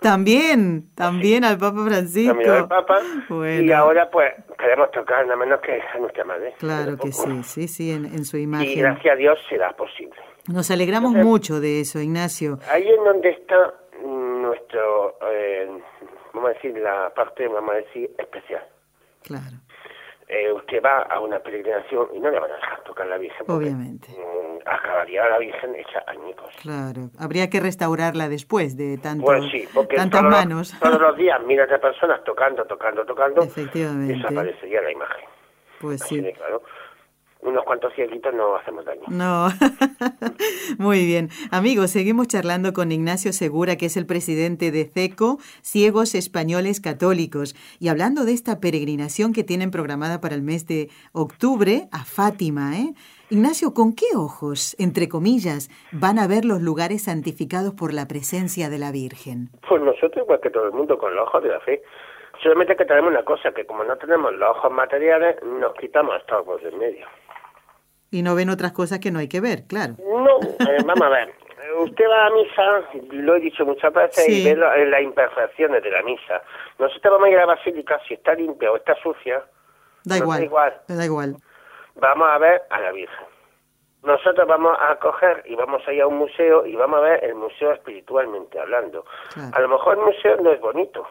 También, 0.00 0.88
también 0.94 1.42
al 1.44 1.58
Papa 1.58 1.84
Francisco. 1.86 3.42
Y 3.46 3.72
ahora, 3.72 4.10
pues, 4.10 4.32
queremos 4.58 4.90
tocar 4.92 5.26
nada 5.26 5.36
menos 5.36 5.60
que 5.60 5.80
a 5.80 5.98
nuestra 5.98 6.24
madre. 6.24 6.54
Claro 6.58 6.96
que 6.96 7.12
sí, 7.12 7.42
sí, 7.42 7.68
sí, 7.68 7.90
en 7.90 8.24
su 8.24 8.36
imagen. 8.36 8.68
Y 8.68 8.76
gracias 8.76 9.12
a 9.14 9.16
Dios 9.16 9.38
será 9.48 9.72
posible. 9.72 10.16
Nos 10.48 10.70
alegramos 10.70 11.12
mucho 11.12 11.60
de 11.60 11.80
eso, 11.80 12.00
Ignacio. 12.00 12.58
Ahí 12.70 12.88
es 12.88 12.96
donde 13.04 13.28
está 13.30 13.74
nuestro, 14.02 15.16
eh, 15.30 15.68
vamos 16.32 16.50
a 16.50 16.52
decir, 16.54 16.74
la 16.78 17.12
parte, 17.14 17.46
vamos 17.46 17.70
a 17.72 17.74
decir, 17.78 18.10
especial. 18.16 18.66
Claro. 19.22 19.56
Eh, 20.28 20.52
usted 20.52 20.80
va 20.82 21.00
a 21.02 21.20
una 21.20 21.40
peregrinación 21.40 22.08
y 22.14 22.20
no 22.20 22.30
le 22.30 22.38
van 22.38 22.50
a 22.52 22.54
dejar 22.54 22.82
tocar 22.84 23.06
la 23.06 23.18
Virgen. 23.18 23.44
Porque, 23.46 23.52
Obviamente. 23.66 24.08
Mm, 24.12 24.58
acabaría 24.64 25.28
la 25.28 25.38
Virgen 25.38 25.74
hecha 25.74 26.04
añicos. 26.06 26.54
Claro. 26.62 27.10
Habría 27.18 27.50
que 27.50 27.58
restaurarla 27.60 28.28
después 28.28 28.76
de 28.76 28.96
tanto, 28.98 29.24
Bueno, 29.24 29.46
pues 29.50 29.62
sí, 29.64 29.68
porque 29.74 29.96
tantas 29.96 30.22
manos. 30.22 30.72
todos 30.80 31.00
los 31.00 31.16
días 31.16 31.40
miles 31.44 31.68
de 31.68 31.78
personas 31.80 32.22
tocando, 32.24 32.64
tocando, 32.64 33.04
tocando. 33.04 33.42
Efectivamente. 33.42 34.14
Desaparecería 34.14 34.80
la 34.82 34.92
imagen. 34.92 35.24
Pues 35.80 36.00
sí. 36.02 36.22
claro 36.34 36.62
unos 37.42 37.64
cuantos 37.64 37.92
cieguitos 37.94 38.34
no 38.34 38.54
hacemos 38.56 38.84
daño. 38.84 39.02
No. 39.08 39.48
Muy 40.78 41.04
bien. 41.06 41.28
Amigos, 41.50 41.90
seguimos 41.90 42.28
charlando 42.28 42.72
con 42.72 42.92
Ignacio 42.92 43.32
Segura, 43.32 43.76
que 43.76 43.86
es 43.86 43.96
el 43.96 44.06
presidente 44.06 44.70
de 44.70 44.84
CECO, 44.84 45.38
Ciegos 45.62 46.14
Españoles 46.14 46.80
Católicos, 46.80 47.54
y 47.80 47.88
hablando 47.88 48.24
de 48.24 48.32
esta 48.32 48.60
peregrinación 48.60 49.32
que 49.32 49.44
tienen 49.44 49.70
programada 49.70 50.20
para 50.20 50.34
el 50.34 50.42
mes 50.42 50.66
de 50.66 50.90
octubre 51.12 51.88
a 51.92 52.04
Fátima, 52.04 52.76
¿eh? 52.78 52.92
Ignacio, 53.30 53.72
¿con 53.74 53.94
qué 53.94 54.06
ojos, 54.16 54.74
entre 54.80 55.08
comillas, 55.08 55.70
van 55.92 56.18
a 56.18 56.26
ver 56.26 56.44
los 56.44 56.60
lugares 56.60 57.04
santificados 57.04 57.72
por 57.72 57.94
la 57.94 58.08
presencia 58.08 58.68
de 58.68 58.78
la 58.78 58.90
Virgen? 58.90 59.50
Pues 59.68 59.80
nosotros, 59.80 60.24
igual 60.24 60.40
que 60.40 60.50
todo 60.50 60.66
el 60.66 60.72
mundo, 60.72 60.98
con 60.98 61.14
los 61.14 61.28
ojos 61.28 61.44
de 61.44 61.48
la 61.50 61.60
fe. 61.60 61.80
Solamente 62.42 62.74
que 62.74 62.84
tenemos 62.84 63.10
una 63.12 63.22
cosa, 63.22 63.52
que 63.52 63.64
como 63.66 63.84
no 63.84 63.96
tenemos 63.98 64.32
los 64.34 64.50
ojos 64.50 64.72
materiales, 64.72 65.36
nos 65.44 65.74
quitamos 65.74 66.16
todos 66.26 66.60
de 66.64 66.70
en 66.70 66.78
medio. 66.78 67.06
Y 68.12 68.22
no 68.22 68.34
ven 68.34 68.50
otras 68.50 68.72
cosas 68.72 68.98
que 68.98 69.10
no 69.12 69.20
hay 69.20 69.28
que 69.28 69.40
ver, 69.40 69.64
claro. 69.68 69.94
No, 70.04 70.40
eh, 70.48 70.78
vamos 70.84 71.02
a 71.02 71.08
ver. 71.10 71.32
Usted 71.84 72.04
va 72.08 72.26
a 72.26 72.30
misa, 72.30 72.88
lo 73.12 73.36
he 73.36 73.40
dicho 73.40 73.64
muchas 73.64 73.92
veces, 73.92 74.28
y 74.28 74.44
ve 74.44 74.50
eh, 74.50 74.86
las 74.86 75.00
imperfecciones 75.02 75.82
de 75.82 75.90
la 75.90 76.02
misa. 76.02 76.42
Nosotros 76.80 77.12
vamos 77.12 77.28
a 77.28 77.30
ir 77.30 77.36
a 77.38 77.46
la 77.46 77.54
basílica, 77.54 78.00
si 78.08 78.14
está 78.14 78.34
limpia 78.34 78.72
o 78.72 78.76
está 78.76 78.94
sucia. 79.00 79.44
Da 80.04 80.16
igual, 80.16 80.38
da 80.40 80.44
igual. 80.46 80.80
Da 80.88 81.04
igual. 81.04 81.36
Vamos 81.96 82.28
a 82.28 82.38
ver 82.38 82.62
a 82.70 82.80
la 82.80 82.90
Virgen. 82.92 83.26
Nosotros 84.02 84.48
vamos 84.48 84.72
a 84.80 84.96
coger 84.96 85.42
y 85.46 85.54
vamos 85.54 85.82
a 85.86 85.92
ir 85.92 86.02
a 86.02 86.06
un 86.08 86.16
museo 86.18 86.66
y 86.66 86.74
vamos 86.74 86.98
a 87.00 87.02
ver 87.02 87.24
el 87.24 87.34
museo 87.36 87.72
espiritualmente 87.72 88.58
hablando. 88.58 89.04
A 89.52 89.60
lo 89.60 89.68
mejor 89.68 89.98
el 89.98 90.04
museo 90.06 90.36
no 90.38 90.50
es 90.52 90.60
bonito. 90.60 91.06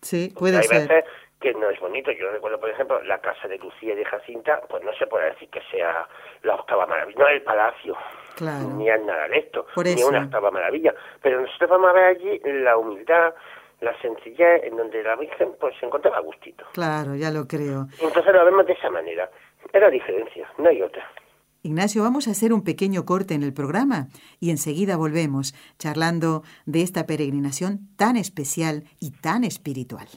Sí, 0.00 0.34
puede 0.36 0.60
ser 0.64 1.04
que 1.42 1.52
no 1.54 1.68
es 1.68 1.78
bonito. 1.80 2.10
Yo 2.12 2.30
recuerdo, 2.30 2.58
por 2.58 2.70
ejemplo, 2.70 3.02
la 3.02 3.18
casa 3.20 3.48
de 3.48 3.58
Lucía 3.58 3.92
y 3.92 3.96
de 3.96 4.04
Jacinta, 4.04 4.62
pues 4.70 4.82
no 4.84 4.92
se 4.94 5.06
puede 5.06 5.26
decir 5.32 5.50
que 5.50 5.60
sea 5.70 6.08
la 6.42 6.54
octava 6.54 6.86
maravilla, 6.86 7.18
no 7.18 7.28
el 7.28 7.42
palacio, 7.42 7.96
ni 8.76 8.86
nada 8.86 9.28
de 9.28 9.38
esto, 9.40 9.66
ni 9.84 10.02
una 10.02 10.20
octava 10.22 10.50
maravilla. 10.50 10.94
Pero 11.20 11.40
nosotros 11.42 11.68
vamos 11.70 11.90
a 11.90 11.92
ver 11.92 12.04
allí 12.04 12.40
la 12.62 12.76
humildad, 12.78 13.34
la 13.80 14.00
sencillez 14.00 14.62
en 14.62 14.76
donde 14.76 15.02
la 15.02 15.16
Virgen 15.16 15.50
pues 15.60 15.74
se 15.80 15.86
encontraba 15.86 16.18
a 16.18 16.20
gustito. 16.20 16.64
Claro, 16.72 17.16
ya 17.16 17.30
lo 17.30 17.46
creo. 17.46 17.88
Entonces 18.00 18.32
lo 18.32 18.44
vemos 18.44 18.64
de 18.66 18.74
esa 18.74 18.88
manera. 18.90 19.28
Es 19.72 19.80
la 19.80 19.90
diferencia, 19.90 20.48
no 20.58 20.68
hay 20.68 20.80
otra. 20.80 21.04
Ignacio, 21.64 22.02
vamos 22.02 22.26
a 22.26 22.32
hacer 22.32 22.52
un 22.52 22.64
pequeño 22.64 23.04
corte 23.04 23.34
en 23.34 23.44
el 23.44 23.54
programa 23.54 24.06
y 24.40 24.50
enseguida 24.50 24.96
volvemos 24.96 25.54
charlando 25.78 26.42
de 26.66 26.82
esta 26.82 27.06
peregrinación 27.06 27.78
tan 27.96 28.16
especial 28.16 28.82
y 28.98 29.12
tan 29.12 29.44
espiritual. 29.44 30.08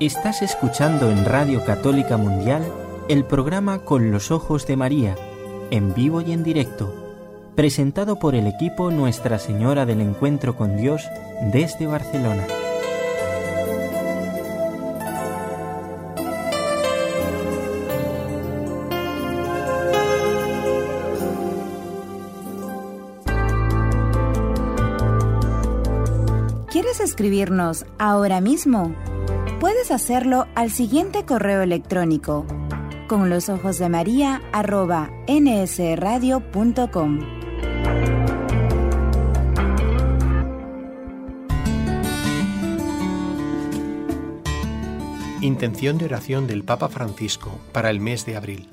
Estás 0.00 0.40
escuchando 0.40 1.10
en 1.10 1.26
Radio 1.26 1.62
Católica 1.62 2.16
Mundial 2.16 2.64
el 3.10 3.26
programa 3.26 3.80
Con 3.84 4.10
los 4.10 4.30
Ojos 4.30 4.66
de 4.66 4.74
María, 4.74 5.14
en 5.70 5.92
vivo 5.92 6.22
y 6.22 6.32
en 6.32 6.42
directo, 6.42 6.94
presentado 7.54 8.18
por 8.18 8.34
el 8.34 8.46
equipo 8.46 8.90
Nuestra 8.90 9.38
Señora 9.38 9.84
del 9.84 10.00
Encuentro 10.00 10.56
con 10.56 10.78
Dios 10.78 11.02
desde 11.52 11.86
Barcelona. 11.86 12.46
¿Quieres 26.72 27.00
escribirnos 27.00 27.84
ahora 27.98 28.40
mismo? 28.40 28.94
Puedes 29.60 29.90
hacerlo 29.90 30.46
al 30.54 30.70
siguiente 30.70 31.26
correo 31.26 31.60
electrónico 31.60 32.46
con 33.08 33.28
los 33.28 33.50
ojos 33.50 33.76
de 33.76 33.90
María 33.90 34.40
arroba 34.54 35.10
nsradio.com. 35.28 37.20
Intención 45.42 45.98
de 45.98 46.06
oración 46.06 46.46
del 46.46 46.64
Papa 46.64 46.88
Francisco 46.88 47.50
para 47.72 47.90
el 47.90 48.00
mes 48.00 48.24
de 48.24 48.36
abril. 48.36 48.70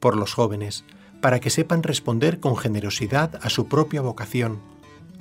Por 0.00 0.16
los 0.16 0.34
jóvenes, 0.34 0.84
para 1.20 1.38
que 1.38 1.50
sepan 1.50 1.84
responder 1.84 2.40
con 2.40 2.56
generosidad 2.56 3.38
a 3.40 3.48
su 3.50 3.68
propia 3.68 4.00
vocación 4.00 4.58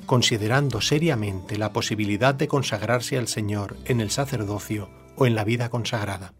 considerando 0.05 0.81
seriamente 0.81 1.57
la 1.57 1.73
posibilidad 1.73 2.35
de 2.35 2.47
consagrarse 2.47 3.17
al 3.17 3.27
Señor 3.27 3.75
en 3.85 4.01
el 4.01 4.11
sacerdocio 4.11 4.89
o 5.17 5.25
en 5.25 5.35
la 5.35 5.43
vida 5.43 5.69
consagrada. 5.69 6.33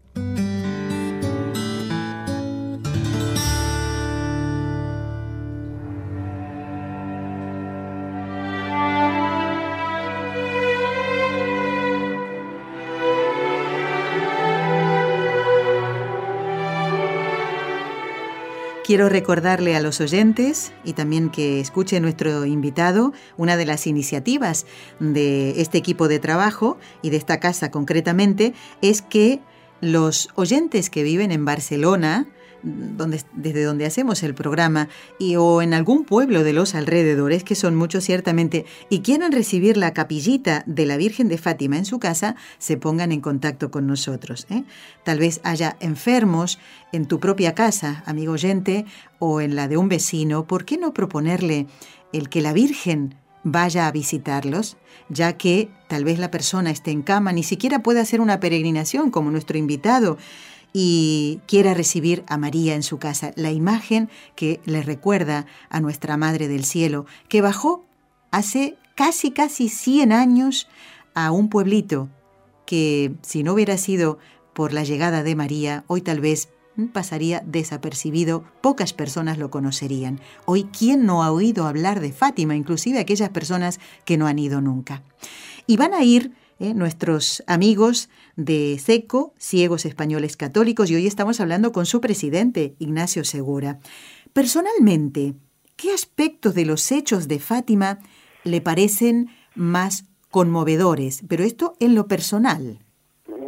Quiero 18.86 19.08
recordarle 19.08 19.74
a 19.74 19.80
los 19.80 20.00
oyentes 20.00 20.70
y 20.84 20.92
también 20.92 21.28
que 21.28 21.58
escuche 21.58 21.98
nuestro 21.98 22.44
invitado 22.44 23.12
una 23.36 23.56
de 23.56 23.66
las 23.66 23.88
iniciativas 23.88 24.64
de 25.00 25.60
este 25.60 25.76
equipo 25.76 26.06
de 26.06 26.20
trabajo 26.20 26.78
y 27.02 27.10
de 27.10 27.16
esta 27.16 27.40
casa 27.40 27.72
concretamente 27.72 28.54
es 28.82 29.02
que 29.02 29.40
los 29.80 30.28
oyentes 30.36 30.88
que 30.88 31.02
viven 31.02 31.32
en 31.32 31.44
Barcelona 31.44 32.26
desde 32.62 33.64
donde 33.64 33.86
hacemos 33.86 34.22
el 34.22 34.34
programa 34.34 34.88
y, 35.18 35.36
o 35.36 35.62
en 35.62 35.74
algún 35.74 36.04
pueblo 36.04 36.42
de 36.44 36.52
los 36.52 36.74
alrededores, 36.74 37.44
que 37.44 37.54
son 37.54 37.74
muchos 37.76 38.04
ciertamente, 38.04 38.64
y 38.88 39.00
quieran 39.00 39.32
recibir 39.32 39.76
la 39.76 39.92
capillita 39.92 40.62
de 40.66 40.86
la 40.86 40.96
Virgen 40.96 41.28
de 41.28 41.38
Fátima 41.38 41.76
en 41.78 41.84
su 41.84 41.98
casa, 41.98 42.36
se 42.58 42.76
pongan 42.76 43.12
en 43.12 43.20
contacto 43.20 43.70
con 43.70 43.86
nosotros. 43.86 44.46
¿eh? 44.50 44.64
Tal 45.04 45.18
vez 45.18 45.40
haya 45.44 45.76
enfermos 45.80 46.58
en 46.92 47.06
tu 47.06 47.20
propia 47.20 47.54
casa, 47.54 48.02
amigo 48.06 48.32
oyente, 48.32 48.84
o 49.18 49.40
en 49.40 49.54
la 49.56 49.68
de 49.68 49.76
un 49.76 49.88
vecino. 49.88 50.46
¿Por 50.46 50.64
qué 50.64 50.78
no 50.78 50.92
proponerle 50.94 51.66
el 52.12 52.28
que 52.28 52.40
la 52.40 52.52
Virgen 52.52 53.14
vaya 53.48 53.86
a 53.86 53.92
visitarlos, 53.92 54.76
ya 55.08 55.34
que 55.36 55.68
tal 55.88 56.02
vez 56.04 56.18
la 56.18 56.32
persona 56.32 56.70
esté 56.72 56.90
en 56.90 57.02
cama, 57.02 57.32
ni 57.32 57.44
siquiera 57.44 57.80
puede 57.80 58.00
hacer 58.00 58.20
una 58.20 58.40
peregrinación 58.40 59.12
como 59.12 59.30
nuestro 59.30 59.56
invitado 59.56 60.18
y 60.72 61.40
quiera 61.46 61.74
recibir 61.74 62.24
a 62.26 62.36
María 62.36 62.74
en 62.74 62.82
su 62.82 62.98
casa, 62.98 63.32
la 63.36 63.50
imagen 63.50 64.08
que 64.34 64.60
le 64.64 64.82
recuerda 64.82 65.46
a 65.70 65.80
nuestra 65.80 66.16
Madre 66.16 66.48
del 66.48 66.64
Cielo, 66.64 67.06
que 67.28 67.40
bajó 67.40 67.84
hace 68.30 68.76
casi, 68.94 69.30
casi 69.30 69.68
100 69.68 70.12
años 70.12 70.68
a 71.14 71.30
un 71.30 71.48
pueblito 71.48 72.08
que 72.66 73.14
si 73.22 73.42
no 73.42 73.54
hubiera 73.54 73.78
sido 73.78 74.18
por 74.52 74.72
la 74.72 74.84
llegada 74.84 75.22
de 75.22 75.36
María, 75.36 75.84
hoy 75.86 76.00
tal 76.02 76.20
vez 76.20 76.48
mm, 76.76 76.86
pasaría 76.86 77.42
desapercibido, 77.46 78.44
pocas 78.60 78.92
personas 78.92 79.38
lo 79.38 79.50
conocerían. 79.50 80.20
Hoy, 80.46 80.64
¿quién 80.64 81.06
no 81.06 81.22
ha 81.22 81.30
oído 81.32 81.66
hablar 81.66 82.00
de 82.00 82.12
Fátima? 82.12 82.54
Inclusive 82.56 82.98
aquellas 82.98 83.30
personas 83.30 83.80
que 84.04 84.16
no 84.18 84.26
han 84.26 84.38
ido 84.38 84.60
nunca. 84.60 85.02
Y 85.66 85.76
van 85.76 85.94
a 85.94 86.02
ir 86.02 86.32
¿eh? 86.60 86.74
nuestros 86.74 87.42
amigos 87.46 88.08
de 88.36 88.78
SECO, 88.78 89.32
Ciegos 89.38 89.84
Españoles 89.84 90.36
Católicos, 90.36 90.90
y 90.90 90.96
hoy 90.96 91.06
estamos 91.06 91.40
hablando 91.40 91.72
con 91.72 91.86
su 91.86 92.00
presidente, 92.00 92.74
Ignacio 92.78 93.24
Segura. 93.24 93.76
Personalmente, 94.32 95.32
¿qué 95.76 95.92
aspectos 95.92 96.54
de 96.54 96.66
los 96.66 96.90
hechos 96.92 97.28
de 97.28 97.38
Fátima 97.38 97.98
le 98.44 98.60
parecen 98.60 99.28
más 99.54 100.04
conmovedores? 100.30 101.22
Pero 101.28 101.44
esto 101.44 101.74
en 101.80 101.94
lo 101.94 102.06
personal. 102.08 102.78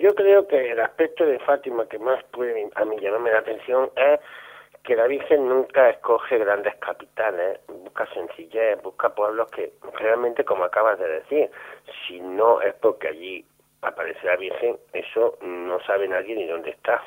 Yo 0.00 0.14
creo 0.14 0.46
que 0.46 0.72
el 0.72 0.80
aspecto 0.80 1.24
de 1.26 1.38
Fátima 1.40 1.86
que 1.88 1.98
más 1.98 2.22
puede 2.32 2.68
a 2.76 2.84
mí 2.84 2.96
llamarme 3.02 3.32
la 3.32 3.40
atención 3.40 3.90
es 3.96 4.20
que 4.84 4.94
la 4.96 5.06
Virgen 5.06 5.46
nunca 5.48 5.90
escoge 5.90 6.38
grandes 6.38 6.74
capitales, 6.76 7.58
busca 7.84 8.06
sencillez, 8.14 8.80
busca 8.82 9.14
pueblos 9.14 9.50
que 9.50 9.74
realmente, 9.98 10.44
como 10.44 10.64
acabas 10.64 10.98
de 10.98 11.06
decir, 11.08 11.50
si 12.06 12.20
no 12.20 12.60
es 12.60 12.74
porque 12.74 13.08
allí 13.08 13.44
aparece 13.82 14.26
la 14.26 14.36
Virgen, 14.36 14.76
eso 14.92 15.38
no 15.42 15.80
sabe 15.84 16.08
nadie 16.08 16.34
ni 16.34 16.46
dónde 16.46 16.70
está. 16.70 17.02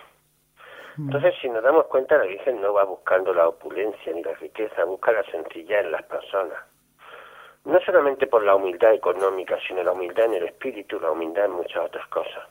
Mm. 0.98 1.06
Entonces, 1.08 1.34
si 1.42 1.50
nos 1.50 1.64
damos 1.64 1.86
cuenta, 1.88 2.18
la 2.18 2.26
Virgen 2.26 2.62
no 2.62 2.74
va 2.74 2.84
buscando 2.86 3.34
la 3.34 3.48
opulencia 3.48 4.14
ni 4.14 4.24
la 4.24 4.34
riqueza, 4.36 4.84
busca 4.86 5.12
la 5.12 5.24
sencillez 5.26 5.86
en 5.86 5.92
las 5.92 6.04
personas. 6.04 6.58
No 7.66 7.80
solamente 7.82 8.26
por 8.26 8.44
la 8.44 8.56
humildad 8.56 8.94
económica, 8.94 9.58
sino 9.68 9.84
la 9.84 9.92
humildad 9.92 10.26
en 10.26 10.36
el 10.36 10.44
espíritu, 10.46 11.00
la 11.00 11.12
humildad 11.12 11.46
en 11.46 11.52
muchas 11.52 11.86
otras 11.86 12.08
cosas. 12.08 12.46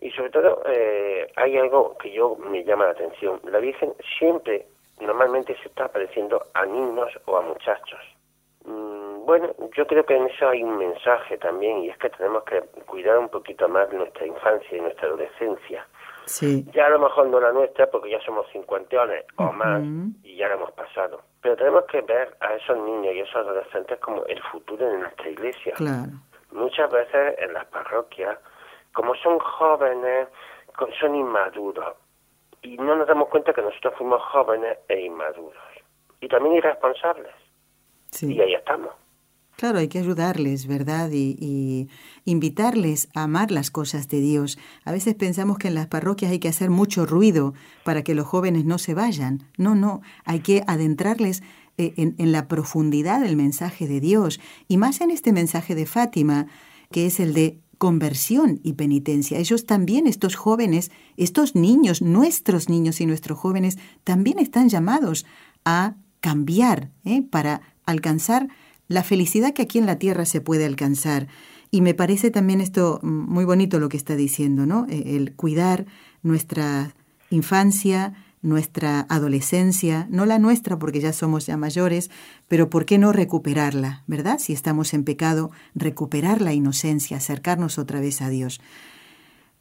Y 0.00 0.10
sobre 0.12 0.30
todo, 0.30 0.62
eh, 0.66 1.30
hay 1.36 1.58
algo 1.58 1.96
que 1.98 2.10
yo 2.10 2.36
me 2.36 2.64
llama 2.64 2.86
la 2.86 2.92
atención. 2.92 3.38
La 3.44 3.58
Virgen 3.58 3.92
siempre, 4.18 4.64
normalmente, 5.00 5.54
se 5.62 5.68
está 5.68 5.84
apareciendo 5.86 6.42
a 6.54 6.64
niños 6.64 7.10
o 7.26 7.36
a 7.36 7.42
muchachos. 7.42 8.00
Mm, 8.64 8.99
bueno, 9.30 9.46
yo 9.76 9.86
creo 9.86 10.04
que 10.04 10.16
en 10.16 10.26
eso 10.26 10.48
hay 10.48 10.60
un 10.60 10.76
mensaje 10.76 11.38
también 11.38 11.78
y 11.84 11.88
es 11.88 11.96
que 11.98 12.10
tenemos 12.10 12.42
que 12.42 12.62
cuidar 12.86 13.16
un 13.16 13.28
poquito 13.28 13.68
más 13.68 13.88
nuestra 13.92 14.26
infancia 14.26 14.76
y 14.76 14.80
nuestra 14.80 15.06
adolescencia. 15.06 15.86
Sí. 16.24 16.64
Ya 16.72 16.86
a 16.86 16.90
lo 16.90 16.98
mejor 16.98 17.28
no 17.28 17.38
la 17.38 17.52
nuestra 17.52 17.88
porque 17.88 18.10
ya 18.10 18.20
somos 18.22 18.44
cincuentones 18.52 19.24
o 19.36 19.52
más 19.52 19.84
y 20.24 20.34
ya 20.34 20.48
la 20.48 20.54
hemos 20.54 20.72
pasado. 20.72 21.20
Pero 21.42 21.54
tenemos 21.54 21.84
que 21.84 22.00
ver 22.00 22.36
a 22.40 22.54
esos 22.54 22.76
niños 22.78 23.14
y 23.14 23.20
esos 23.20 23.36
adolescentes 23.36 24.00
como 24.00 24.24
el 24.24 24.42
futuro 24.50 24.84
de 24.84 24.98
nuestra 24.98 25.28
iglesia. 25.28 25.74
Claro. 25.76 26.10
Muchas 26.50 26.90
veces 26.90 27.36
en 27.38 27.52
las 27.52 27.66
parroquias, 27.66 28.36
como 28.94 29.14
son 29.14 29.38
jóvenes, 29.38 30.26
son 31.00 31.14
inmaduros 31.14 31.94
y 32.62 32.76
no 32.78 32.96
nos 32.96 33.06
damos 33.06 33.28
cuenta 33.28 33.52
que 33.52 33.62
nosotros 33.62 33.94
fuimos 33.96 34.20
jóvenes 34.22 34.76
e 34.88 35.02
inmaduros 35.02 35.54
y 36.20 36.26
también 36.26 36.56
irresponsables. 36.56 37.32
Sí. 38.10 38.34
Y 38.34 38.40
ahí 38.40 38.54
estamos. 38.54 38.92
Claro, 39.60 39.78
hay 39.78 39.88
que 39.88 39.98
ayudarles, 39.98 40.66
¿verdad? 40.66 41.10
Y, 41.12 41.88
invitarles 42.24 43.10
a 43.14 43.24
amar 43.24 43.50
las 43.50 43.70
cosas 43.70 44.08
de 44.08 44.18
Dios. 44.18 44.58
A 44.86 44.90
veces 44.92 45.14
pensamos 45.14 45.58
que 45.58 45.68
en 45.68 45.74
las 45.74 45.86
parroquias 45.86 46.30
hay 46.30 46.38
que 46.38 46.48
hacer 46.48 46.70
mucho 46.70 47.04
ruido 47.04 47.52
para 47.84 48.02
que 48.02 48.14
los 48.14 48.26
jóvenes 48.26 48.64
no 48.64 48.78
se 48.78 48.94
vayan. 48.94 49.42
No, 49.58 49.74
no, 49.74 50.00
hay 50.24 50.40
que 50.40 50.64
adentrarles 50.66 51.42
eh, 51.76 51.92
en, 51.98 52.32
la 52.32 52.48
profundidad 52.48 53.20
del 53.20 53.36
mensaje 53.36 53.86
de 53.86 54.00
Dios. 54.00 54.40
Y 54.66 54.78
más 54.78 55.02
en 55.02 55.10
este 55.10 55.30
mensaje 55.30 55.74
de 55.74 55.84
Fátima, 55.84 56.46
que 56.90 57.04
es 57.04 57.20
el 57.20 57.34
de 57.34 57.58
conversión 57.76 58.60
y 58.62 58.72
penitencia. 58.74 59.38
Ellos 59.38 59.66
también, 59.66 60.06
estos 60.06 60.36
jóvenes, 60.36 60.90
estos 61.18 61.54
niños, 61.54 62.00
nuestros 62.00 62.70
niños 62.70 63.02
y 63.02 63.04
nuestros 63.04 63.38
jóvenes, 63.38 63.76
también 64.04 64.38
están 64.38 64.70
llamados 64.70 65.26
a 65.66 65.96
cambiar 66.22 66.92
¿eh? 67.04 67.20
para 67.28 67.60
alcanzar 67.84 68.48
la 68.90 69.04
felicidad 69.04 69.52
que 69.54 69.62
aquí 69.62 69.78
en 69.78 69.86
la 69.86 70.00
tierra 70.00 70.24
se 70.26 70.40
puede 70.40 70.66
alcanzar. 70.66 71.28
Y 71.70 71.80
me 71.80 71.94
parece 71.94 72.32
también 72.32 72.60
esto 72.60 72.98
muy 73.04 73.44
bonito 73.44 73.78
lo 73.78 73.88
que 73.88 73.96
está 73.96 74.16
diciendo, 74.16 74.66
¿no? 74.66 74.86
E-, 74.90 75.16
el 75.16 75.32
cuidar 75.34 75.86
nuestra 76.24 76.92
infancia, 77.30 78.14
nuestra 78.42 79.06
adolescencia, 79.08 80.08
no 80.10 80.26
la 80.26 80.40
nuestra 80.40 80.80
porque 80.80 80.98
ya 81.00 81.12
somos 81.12 81.46
ya 81.46 81.56
mayores, 81.56 82.10
pero 82.48 82.68
¿por 82.68 82.84
qué 82.84 82.98
no 82.98 83.12
recuperarla, 83.12 84.02
verdad? 84.08 84.40
Si 84.40 84.52
estamos 84.52 84.92
en 84.92 85.04
pecado, 85.04 85.52
recuperar 85.76 86.42
la 86.42 86.52
inocencia, 86.52 87.18
acercarnos 87.18 87.78
otra 87.78 88.00
vez 88.00 88.20
a 88.20 88.28
Dios. 88.28 88.60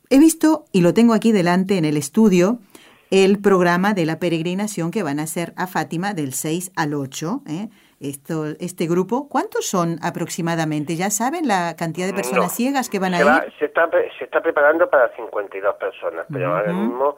He 0.10 0.18
visto, 0.18 0.66
y 0.72 0.82
lo 0.82 0.96
tengo 0.96 1.14
aquí 1.14 1.32
delante 1.32 1.78
en 1.78 1.86
el 1.86 1.98
estudio, 1.98 2.62
el 3.12 3.38
programa 3.38 3.94
de 3.94 4.08
la 4.08 4.18
peregrinación 4.18 4.90
que 4.90 5.04
van 5.04 5.20
a 5.20 5.24
hacer 5.24 5.54
a 5.56 5.68
Fátima 5.68 6.16
del 6.16 6.34
6 6.34 6.72
al 6.76 6.96
8. 6.96 7.44
¿eh? 7.46 7.70
esto, 8.00 8.46
este 8.60 8.88
grupo. 8.88 9.28
¿Cuántos 9.28 9.68
son 9.68 9.98
aproximadamente? 10.02 10.96
¿Ya 10.96 11.10
saben 11.10 11.48
la 11.48 11.76
cantidad 11.76 12.08
de 12.08 12.14
personas 12.14 12.54
ciegas 12.56 12.90
que 12.90 13.00
van 13.00 13.14
a 13.14 13.20
ir? 13.20 13.52
se, 13.60 13.66
está, 13.66 13.90
se 14.18 14.24
está 14.26 14.42
preparando 14.42 14.90
para 14.90 15.14
52 15.16 15.76
personas, 15.76 16.26
pero 16.32 16.56
ahora 16.56 16.72
mismo 16.72 17.18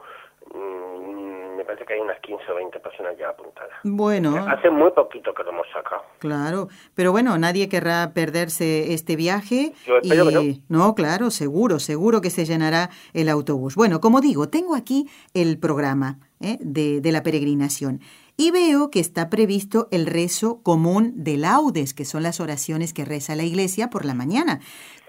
mm, 0.54 1.56
me 1.56 1.66
parece 1.66 1.86
que 1.86 1.94
hay 1.94 2.00
unas 2.00 2.20
15 2.22 2.52
o 2.52 2.56
20 2.56 2.80
personas 2.80 3.16
ya 3.20 3.30
apuntadas. 3.30 3.70
Bueno. 3.84 4.36
Hace 4.48 4.70
muy 4.72 4.92
poquito 4.92 5.34
que 5.34 5.44
lo 5.44 5.52
hemos 5.52 5.68
sacado. 5.72 6.04
Claro, 6.18 6.68
pero 6.96 7.12
bueno, 7.12 7.38
nadie 7.38 7.70
querrá 7.70 8.12
perderse 8.14 8.94
este 8.94 9.16
viaje. 9.16 9.74
Yo 9.86 9.98
espero 10.00 10.28
que 10.28 10.60
no. 10.70 10.80
no, 10.86 10.96
claro, 10.96 11.30
seguro, 11.30 11.80
seguro 11.80 12.22
que 12.22 12.32
se 12.32 12.46
llenará 12.46 12.90
el 13.14 13.30
autobús. 13.30 13.76
Bueno, 13.76 14.00
como 14.00 14.20
digo, 14.22 14.50
tengo 14.50 14.76
aquí 14.76 15.08
el 15.34 15.60
programa. 15.60 16.18
¿eh? 16.44 16.58
De, 16.60 17.02
de, 17.02 17.12
la 17.12 17.22
peregrinación 17.22 18.00
y 18.44 18.50
veo 18.50 18.90
que 18.90 19.00
está 19.00 19.30
previsto 19.30 19.88
el 19.92 20.08
rezo 20.08 20.64
común 20.64 21.14
de 21.16 21.38
laudes, 21.38 21.94
que 21.94 22.06
son 22.06 22.24
las 22.24 22.40
oraciones 22.40 22.92
que 22.92 23.06
reza 23.06 23.36
la 23.36 23.44
iglesia 23.44 23.92
por 23.92 24.04
la 24.04 24.16
mañana. 24.16 24.62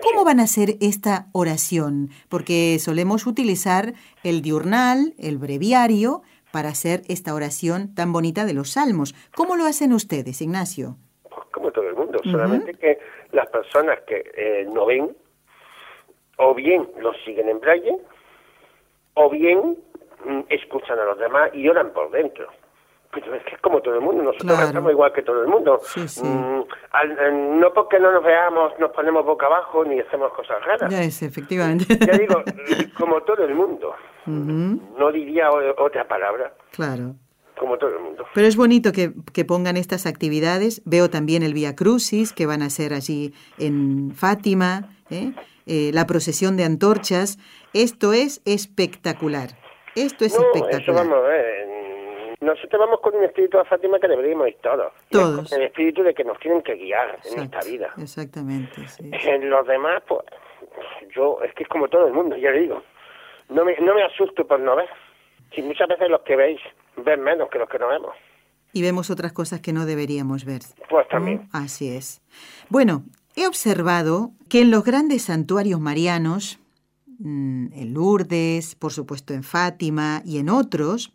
¿Cómo 0.03 0.23
van 0.23 0.39
a 0.39 0.43
hacer 0.43 0.75
esta 0.83 1.29
oración? 1.33 2.11
Porque 2.29 2.77
solemos 2.79 3.27
utilizar 3.27 3.95
el 4.23 4.43
diurnal, 4.43 5.15
el 5.19 5.39
breviario, 5.39 6.21
para 6.53 6.69
hacer 6.69 7.01
esta 7.09 7.33
oración 7.35 7.95
tan 7.95 8.13
bonita 8.13 8.45
de 8.45 8.53
los 8.53 8.69
salmos. 8.73 9.15
¿Cómo 9.35 9.57
lo 9.57 9.65
hacen 9.65 9.95
ustedes, 9.95 10.43
Ignacio? 10.43 10.99
Pues 11.23 11.47
como 11.53 11.71
todo 11.73 11.89
el 11.89 11.97
mundo, 11.97 12.19
solamente 12.25 12.75
que 12.75 12.99
las 13.33 13.47
personas 13.49 13.99
que 14.07 14.31
eh, 14.37 14.67
no 14.75 14.85
ven 14.85 15.17
o 16.37 16.55
bien 16.55 16.87
los 17.01 17.17
siguen 17.25 17.49
en 17.49 17.61
braille 17.61 17.97
o 19.15 19.31
bien 19.31 19.79
mm, 20.27 20.41
escuchan 20.51 20.99
a 20.99 21.05
los 21.07 21.19
demás 21.19 21.49
y 21.55 21.67
oran 21.67 21.95
por 21.95 22.11
dentro. 22.11 22.53
Pues 23.13 23.25
es 23.27 23.43
que 23.45 23.57
es 23.57 23.61
como 23.61 23.79
todo 23.83 23.95
el 23.97 24.01
mundo, 24.01 24.23
nosotros 24.23 24.59
estamos 24.59 24.91
igual 24.91 25.13
que 25.13 25.21
todo 25.21 25.43
el 25.43 25.49
mundo. 25.49 25.79
Mm, 25.97 27.61
no 27.61 27.73
porque 27.75 28.01
no 28.01 28.11
nos 28.11 28.25
veamos, 28.25 28.73
nos 28.79 28.91
ponemos 28.93 29.27
boca 29.27 29.47
abajo 29.47 29.85
ni 29.85 30.01
hacemos 30.01 30.33
cosas 30.33 30.65
raras. 30.65 30.91
Ya 30.91 31.03
es, 31.03 31.23
efectivamente. 31.23 31.85
Ya 32.07 32.17
digo, 32.17 32.43
como 32.99 33.23
todo 33.23 33.45
el 33.45 33.55
mundo. 33.55 33.95
No 34.25 35.13
diría 35.13 35.51
otra 35.79 36.09
palabra. 36.09 36.55
Claro. 36.71 37.15
Como 37.59 37.77
todo 37.77 37.91
el 37.91 38.01
mundo. 38.01 38.25
Pero 38.35 38.47
es 38.47 38.57
bonito 38.57 38.93
que, 38.93 39.13
que 39.35 39.45
pongan 39.45 39.77
estas 39.77 40.07
actividades. 40.07 40.81
Veo 40.87 41.11
también 41.11 41.43
el 41.43 41.53
Via 41.53 41.77
Crucis 41.77 42.33
que 42.33 42.47
van 42.47 42.63
a 42.63 42.71
ser 42.71 42.95
allí 42.95 43.35
en 43.59 44.13
Fátima, 44.15 44.89
¿eh? 45.11 45.33
Eh, 45.67 45.91
la 45.93 46.07
procesión 46.07 46.57
de 46.57 46.65
antorchas. 46.65 47.37
Esto 47.75 48.15
es 48.15 48.41
espectacular. 48.47 49.51
Esto 49.95 50.25
es 50.25 50.33
no, 50.35 50.47
espectacular. 50.47 50.81
Eso 50.83 50.93
vamos 50.95 51.19
a 51.19 51.29
ver 51.29 51.62
nosotros 52.43 52.81
vamos 52.81 52.99
con 53.01 53.15
un 53.15 53.23
espíritu 53.23 53.57
a 53.59 53.65
Fátima 53.65 54.01
que 54.01 54.09
deberíamos 54.09 54.49
ir 54.49 54.57
todos. 54.61 54.93
Todos. 55.11 55.53
el 55.53 55.63
espíritu 55.63 56.03
de 56.03 56.13
que 56.13 56.25
nos 56.25 56.41
tienen 56.41 56.61
que 56.63 56.75
guiar 56.75 57.21
en 57.33 57.45
esta 57.45 57.61
vida. 57.61 57.93
Exactamente. 57.97 58.85
Sí. 58.89 59.09
En 59.13 59.49
los 59.49 59.65
demás, 59.65 60.03
pues, 60.09 60.23
yo, 61.15 61.41
es 61.43 61.55
que 61.55 61.63
es 61.63 61.69
como 61.69 61.87
todo 61.87 62.09
el 62.09 62.13
mundo, 62.13 62.37
ya 62.37 62.51
le 62.51 62.63
digo. 62.63 62.83
No 63.49 63.65
me, 63.65 63.77
asusto 64.03 64.45
por 64.45 64.59
no 64.59 64.75
ver. 64.75 64.89
Si 65.55 65.63
muchas 65.63 65.87
veces 65.87 66.09
los 66.11 66.23
que 66.23 66.35
veis 66.35 66.59
ven 66.97 67.21
menos 67.23 67.49
que 67.49 67.61
los 67.61 67.69
que 67.69 67.79
no 67.79 67.87
vemos. 67.87 68.11
Y 68.73 68.83
vemos 68.83 69.09
otras 69.11 69.33
cosas 69.33 69.61
que 69.61 69.73
no 69.73 69.87
deberíamos 69.87 70.45
ver. 70.45 70.63
Pues 70.91 71.07
también. 71.09 71.49
Así 71.53 71.95
es. 71.97 72.23
Bueno, 72.71 73.05
he 73.37 73.47
observado 73.47 74.33
que 74.49 74.63
en 74.63 74.73
los 74.73 74.83
grandes 74.83 75.23
santuarios 75.23 75.79
marianos, 75.79 76.59
mm, 77.21 77.69
en 77.75 77.95
Lourdes, 77.95 78.75
por 78.75 78.93
supuesto 78.93 79.33
en 79.33 79.45
Fátima 79.45 80.23
y 80.25 80.39
en 80.39 80.49
otros, 80.49 81.13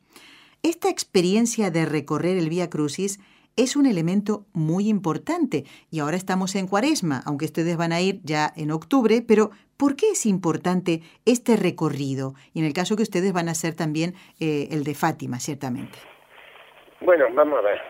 esta 0.64 0.90
experiencia 0.90 1.70
de 1.70 1.86
recorrer 1.86 2.36
el 2.38 2.50
Vía 2.50 2.70
Crucis 2.70 3.20
es 3.56 3.76
un 3.76 3.86
elemento 3.86 4.46
muy 4.54 4.90
importante 4.90 5.64
y 5.92 6.00
ahora 6.00 6.18
estamos 6.18 6.56
en 6.56 6.68
cuaresma, 6.68 7.22
aunque 7.26 7.46
ustedes 7.46 7.78
van 7.78 7.92
a 7.92 8.02
ir 8.02 8.20
ya 8.24 8.52
en 8.56 8.72
octubre, 8.72 9.22
pero 9.28 9.52
¿por 9.78 9.96
qué 9.96 10.10
es 10.12 10.26
importante 10.26 11.02
este 11.26 11.58
recorrido? 11.58 12.34
Y 12.54 12.60
en 12.60 12.66
el 12.66 12.74
caso 12.74 12.96
que 12.96 13.04
ustedes 13.04 13.34
van 13.34 13.50
a 13.50 13.52
hacer 13.52 13.76
también 13.76 14.14
eh, 14.40 14.68
el 14.72 14.84
de 14.84 14.96
Fátima, 14.96 15.40
ciertamente. 15.40 15.98
Bueno, 17.02 17.26
vamos 17.34 17.60
a 17.60 17.62
ver. 17.62 17.82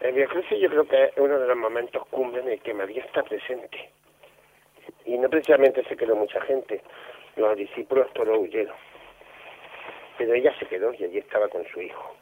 El 0.00 0.14
Via 0.14 0.26
Crucis 0.26 0.58
yo 0.60 0.68
creo 0.68 0.86
que 0.86 1.04
es 1.06 1.12
uno 1.16 1.38
de 1.38 1.46
los 1.48 1.56
momentos 1.56 2.06
cumbre 2.10 2.42
en 2.42 2.48
el 2.48 2.60
que 2.60 2.74
María 2.74 3.02
está 3.02 3.22
presente. 3.22 3.90
Y 5.06 5.18
no 5.18 5.28
precisamente 5.28 5.82
se 5.88 5.96
quedó 5.96 6.16
mucha 6.16 6.40
gente, 6.42 6.82
los 7.36 7.56
discípulos 7.56 8.06
todos 8.14 8.38
huyeron 8.38 8.76
pero 10.20 10.34
ella 10.34 10.52
se 10.58 10.66
quedó 10.66 10.92
y 10.98 11.02
allí 11.04 11.16
estaba 11.16 11.48
con 11.48 11.64
su 11.72 11.80
hijo. 11.80 12.14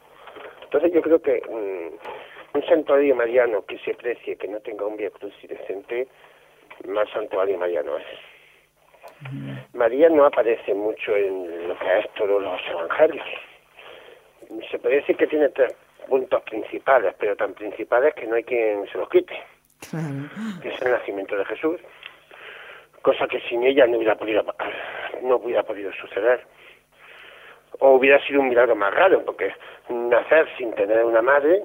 Entonces 0.63 0.93
yo 0.93 1.01
creo 1.01 1.21
que 1.21 1.41
un 1.49 2.63
santuario 2.65 3.13
mariano 3.13 3.65
que 3.65 3.77
se 3.79 3.93
precie, 3.93 4.37
que 4.37 4.47
no 4.47 4.57
tenga 4.61 4.85
un 4.85 4.95
viejo 4.95 5.17
cruz 5.19 5.33
decente, 5.43 6.07
más 6.87 7.09
santuario 7.09 7.57
mariano 7.57 7.97
es. 7.97 8.05
Mm. 9.33 9.53
María 9.73 10.07
no 10.07 10.23
aparece 10.25 10.73
mucho 10.73 11.13
en 11.13 11.67
lo 11.67 11.77
que 11.77 11.99
es 11.99 12.09
todos 12.13 12.41
los 12.41 12.61
evangelios. 12.69 13.27
Se 14.71 14.79
puede 14.79 14.95
decir 15.01 15.17
que 15.17 15.27
tiene 15.27 15.49
tres 15.49 15.75
puntos 16.07 16.41
principales, 16.43 17.13
pero 17.19 17.35
tan 17.35 17.53
principales 17.53 18.13
que 18.13 18.25
no 18.27 18.35
hay 18.35 18.45
quien 18.45 18.87
se 18.89 18.97
los 18.97 19.09
quite. 19.09 19.37
Que 20.61 20.69
es 20.69 20.81
el 20.83 20.91
nacimiento 20.93 21.35
de 21.35 21.43
Jesús, 21.43 21.81
cosa 23.01 23.27
que 23.27 23.41
sin 23.41 23.61
ella 23.65 23.85
no 23.87 23.97
hubiera 23.97 24.15
podido, 24.15 24.45
no 25.21 25.35
hubiera 25.35 25.63
podido 25.63 25.91
suceder 25.91 26.45
o 27.79 27.91
hubiera 27.95 28.19
sido 28.25 28.41
un 28.41 28.49
milagro 28.49 28.75
más 28.75 28.93
raro, 28.93 29.23
porque 29.23 29.53
nacer 29.89 30.47
sin 30.57 30.73
tener 30.73 31.03
una 31.05 31.21
madre 31.21 31.63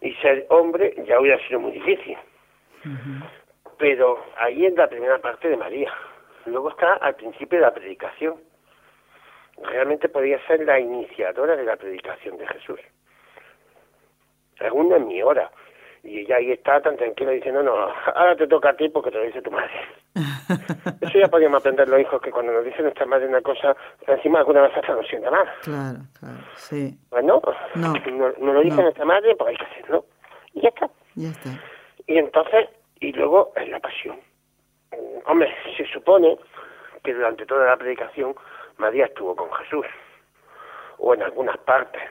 y 0.00 0.12
ser 0.14 0.46
hombre 0.50 0.94
ya 1.06 1.18
hubiera 1.20 1.38
sido 1.48 1.60
muy 1.60 1.72
difícil. 1.72 2.16
Pero 3.78 4.22
ahí 4.36 4.66
es 4.66 4.74
la 4.74 4.88
primera 4.88 5.18
parte 5.18 5.48
de 5.48 5.56
María. 5.56 5.92
Luego 6.46 6.70
está 6.70 6.94
al 6.94 7.14
principio 7.14 7.58
de 7.58 7.64
la 7.64 7.74
predicación. 7.74 8.36
Realmente 9.64 10.08
podría 10.08 10.44
ser 10.46 10.64
la 10.64 10.78
iniciadora 10.78 11.56
de 11.56 11.64
la 11.64 11.76
predicación 11.76 12.36
de 12.36 12.46
Jesús. 12.48 12.80
Según 14.58 14.92
en 14.92 15.06
mi 15.08 15.22
hora. 15.22 15.50
Y 16.04 16.20
ella 16.20 16.36
ahí 16.36 16.50
está 16.50 16.80
tan 16.82 16.96
tranquila 16.96 17.30
diciendo, 17.30 17.62
no, 17.62 17.74
ahora 18.14 18.34
te 18.34 18.48
toca 18.48 18.70
a 18.70 18.76
ti 18.76 18.88
porque 18.88 19.12
te 19.12 19.18
lo 19.18 19.24
dice 19.24 19.40
tu 19.40 19.52
madre. 19.52 19.70
Eso 21.00 21.18
ya 21.18 21.28
podíamos 21.28 21.60
aprender 21.60 21.88
los 21.88 22.00
hijos, 22.00 22.20
que 22.20 22.32
cuando 22.32 22.52
nos 22.52 22.64
dicen 22.64 22.82
nuestra 22.82 23.06
madre 23.06 23.28
una 23.28 23.40
cosa, 23.40 23.76
encima 24.08 24.40
alguna 24.40 24.62
vez 24.62 24.76
hasta 24.76 24.94
nos 24.94 25.06
sienta 25.06 25.30
mal. 25.30 25.48
Claro, 25.62 25.98
claro, 26.18 26.44
sí. 26.56 26.96
Bueno, 27.10 27.40
pues 27.40 27.56
no, 27.76 27.92
no, 28.38 28.52
lo 28.52 28.60
dice 28.62 28.82
nuestra 28.82 29.04
madre, 29.04 29.36
pues 29.36 29.50
hay 29.50 29.56
que 29.56 29.64
hacerlo. 29.72 30.04
Y 30.54 30.62
ya 30.62 30.68
está. 30.70 30.90
Ya 31.14 31.28
está. 31.28 31.50
Y 32.08 32.18
entonces, 32.18 32.68
y 32.98 33.12
luego 33.12 33.52
es 33.54 33.68
la 33.68 33.78
pasión. 33.78 34.16
Mm, 34.90 35.30
hombre, 35.30 35.54
se 35.76 35.86
supone 35.86 36.36
que 37.04 37.14
durante 37.14 37.46
toda 37.46 37.66
la 37.66 37.76
predicación 37.76 38.34
María 38.76 39.06
estuvo 39.06 39.36
con 39.36 39.52
Jesús, 39.52 39.86
o 40.98 41.14
en 41.14 41.22
algunas 41.22 41.56
partes. 41.58 42.02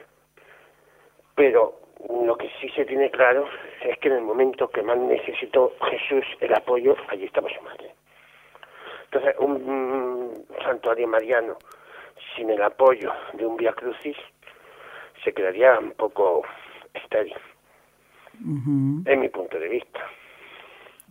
Pero 1.36 1.81
lo 2.10 2.36
que 2.36 2.50
sí 2.60 2.70
se 2.70 2.86
tiene 2.86 3.12
claro 3.12 3.48
es 3.84 3.98
que 4.00 4.08
en 4.08 4.16
el 4.16 4.22
momento 4.22 4.70
que 4.70 4.82
más 4.82 4.98
necesitó 4.98 5.74
Jesús 5.90 6.26
el 6.40 6.54
apoyo, 6.54 6.96
allí 7.10 7.26
estaba 7.26 7.50
su 7.54 7.62
madre. 7.62 7.92
Entonces, 9.06 9.36
un 9.40 10.38
mm, 10.40 10.46
santuario 10.64 11.08
mariano 11.08 11.58
sin 12.36 12.50
el 12.50 12.62
apoyo 12.64 13.12
de 13.34 13.46
un 13.46 13.56
Via 13.58 13.74
Crucis 13.74 14.16
se 15.24 15.34
quedaría 15.34 15.78
un 15.78 15.92
poco 15.92 16.42
estéril, 16.94 17.36
en 18.40 19.20
mi 19.20 19.30
punto 19.30 19.60
de 19.60 19.68
vista. 19.68 20.00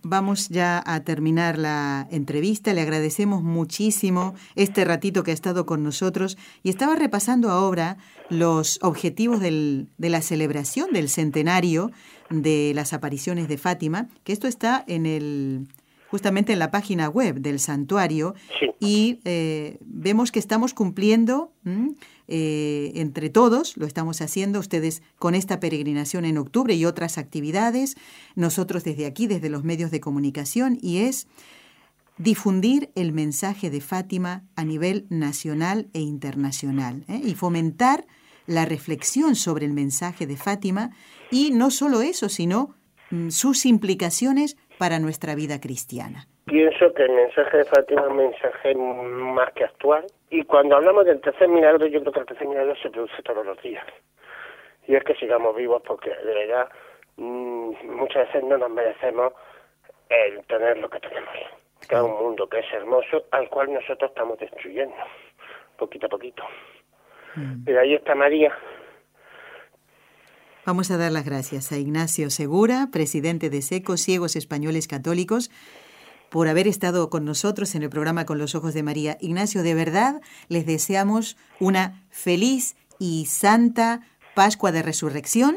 Vamos 0.02 0.48
ya 0.48 0.82
a 0.86 1.00
terminar 1.00 1.58
la 1.58 2.06
entrevista. 2.10 2.72
Le 2.72 2.80
agradecemos 2.80 3.42
muchísimo 3.42 4.34
este 4.54 4.84
ratito 4.84 5.22
que 5.22 5.30
ha 5.30 5.34
estado 5.34 5.66
con 5.66 5.82
nosotros 5.82 6.38
y 6.62 6.70
estaba 6.70 6.96
repasando 6.96 7.50
ahora 7.50 7.98
los 8.30 8.78
objetivos 8.82 9.40
de 9.40 9.86
la 9.98 10.22
celebración 10.22 10.90
del 10.92 11.10
centenario 11.10 11.90
de 12.30 12.72
las 12.74 12.92
apariciones 12.92 13.48
de 13.48 13.58
Fátima, 13.58 14.08
que 14.24 14.32
esto 14.32 14.46
está 14.48 14.84
en 14.86 15.04
el 15.04 15.66
justamente 16.10 16.52
en 16.52 16.58
la 16.58 16.72
página 16.72 17.06
web 17.08 17.40
del 17.40 17.60
santuario 17.60 18.34
y 18.80 19.20
eh, 19.24 19.78
vemos 19.80 20.32
que 20.32 20.40
estamos 20.40 20.74
cumpliendo 20.74 21.52
eh, 22.26 22.92
entre 22.96 23.30
todos, 23.30 23.76
lo 23.76 23.86
estamos 23.86 24.20
haciendo 24.20 24.58
ustedes 24.58 25.04
con 25.20 25.36
esta 25.36 25.60
peregrinación 25.60 26.24
en 26.24 26.36
octubre 26.36 26.74
y 26.74 26.84
otras 26.84 27.16
actividades, 27.16 27.96
nosotros 28.34 28.82
desde 28.82 29.06
aquí, 29.06 29.28
desde 29.28 29.50
los 29.50 29.62
medios 29.62 29.92
de 29.92 30.00
comunicación, 30.00 30.78
y 30.82 30.98
es 30.98 31.28
difundir 32.18 32.90
el 32.96 33.12
mensaje 33.12 33.70
de 33.70 33.80
Fátima 33.80 34.42
a 34.56 34.64
nivel 34.64 35.06
nacional 35.10 35.90
e 35.92 36.00
internacional 36.00 37.04
¿eh? 37.06 37.20
y 37.24 37.34
fomentar 37.36 38.04
la 38.48 38.64
reflexión 38.64 39.36
sobre 39.36 39.64
el 39.66 39.74
mensaje 39.74 40.26
de 40.26 40.36
Fátima 40.36 40.90
y 41.30 41.52
no 41.52 41.70
solo 41.70 42.02
eso, 42.02 42.28
sino 42.28 42.74
mm, 43.12 43.28
sus 43.30 43.64
implicaciones 43.64 44.56
para 44.80 44.98
nuestra 44.98 45.34
vida 45.34 45.60
cristiana. 45.60 46.24
Pienso 46.46 46.94
que 46.94 47.02
el 47.02 47.10
mensaje 47.12 47.54
de 47.58 47.64
Fátima 47.66 48.00
es 48.00 48.06
un 48.08 48.16
mensaje 48.16 48.74
más 48.74 49.52
que 49.52 49.64
actual. 49.64 50.06
Y 50.30 50.42
cuando 50.44 50.74
hablamos 50.74 51.04
del 51.04 51.20
tercer 51.20 51.48
milagro, 51.48 51.86
yo 51.86 52.00
creo 52.00 52.12
que 52.14 52.20
el 52.20 52.24
tercer 52.26 52.48
milagro 52.48 52.74
se 52.82 52.88
produce 52.88 53.22
todos 53.22 53.44
los 53.44 53.60
días. 53.62 53.84
Y 54.88 54.94
es 54.94 55.04
que 55.04 55.14
sigamos 55.16 55.54
vivos 55.54 55.82
porque 55.86 56.08
de 56.24 56.34
verdad 56.34 56.66
mm, 57.16 57.72
muchas 57.98 58.26
veces 58.28 58.42
no 58.42 58.56
nos 58.56 58.70
merecemos 58.70 59.34
el 60.08 60.42
tener 60.46 60.78
lo 60.78 60.88
que 60.88 60.98
tenemos. 61.00 61.28
Que 61.86 61.96
es 61.96 62.00
un 62.00 62.16
mundo 62.18 62.48
que 62.48 62.60
es 62.60 62.72
hermoso, 62.72 63.24
al 63.32 63.50
cual 63.50 63.70
nosotros 63.74 64.10
estamos 64.10 64.38
destruyendo, 64.38 64.96
poquito 65.76 66.06
a 66.06 66.08
poquito. 66.08 66.42
Mm. 67.34 67.64
Pero 67.66 67.80
ahí 67.82 67.94
está 67.96 68.14
María, 68.14 68.50
Vamos 70.70 70.92
a 70.92 70.96
dar 70.98 71.10
las 71.10 71.24
gracias 71.24 71.72
a 71.72 71.78
Ignacio 71.78 72.30
Segura, 72.30 72.90
presidente 72.92 73.50
de 73.50 73.60
SECO, 73.60 73.96
Ciegos 73.96 74.36
Españoles 74.36 74.86
Católicos, 74.86 75.50
por 76.30 76.46
haber 76.46 76.68
estado 76.68 77.10
con 77.10 77.24
nosotros 77.24 77.74
en 77.74 77.82
el 77.82 77.90
programa 77.90 78.24
Con 78.24 78.38
los 78.38 78.54
Ojos 78.54 78.72
de 78.72 78.84
María. 78.84 79.18
Ignacio, 79.20 79.64
de 79.64 79.74
verdad, 79.74 80.20
les 80.48 80.66
deseamos 80.66 81.36
una 81.58 82.04
feliz 82.08 82.76
y 83.00 83.26
santa 83.26 84.02
Pascua 84.36 84.70
de 84.70 84.82
Resurrección 84.82 85.56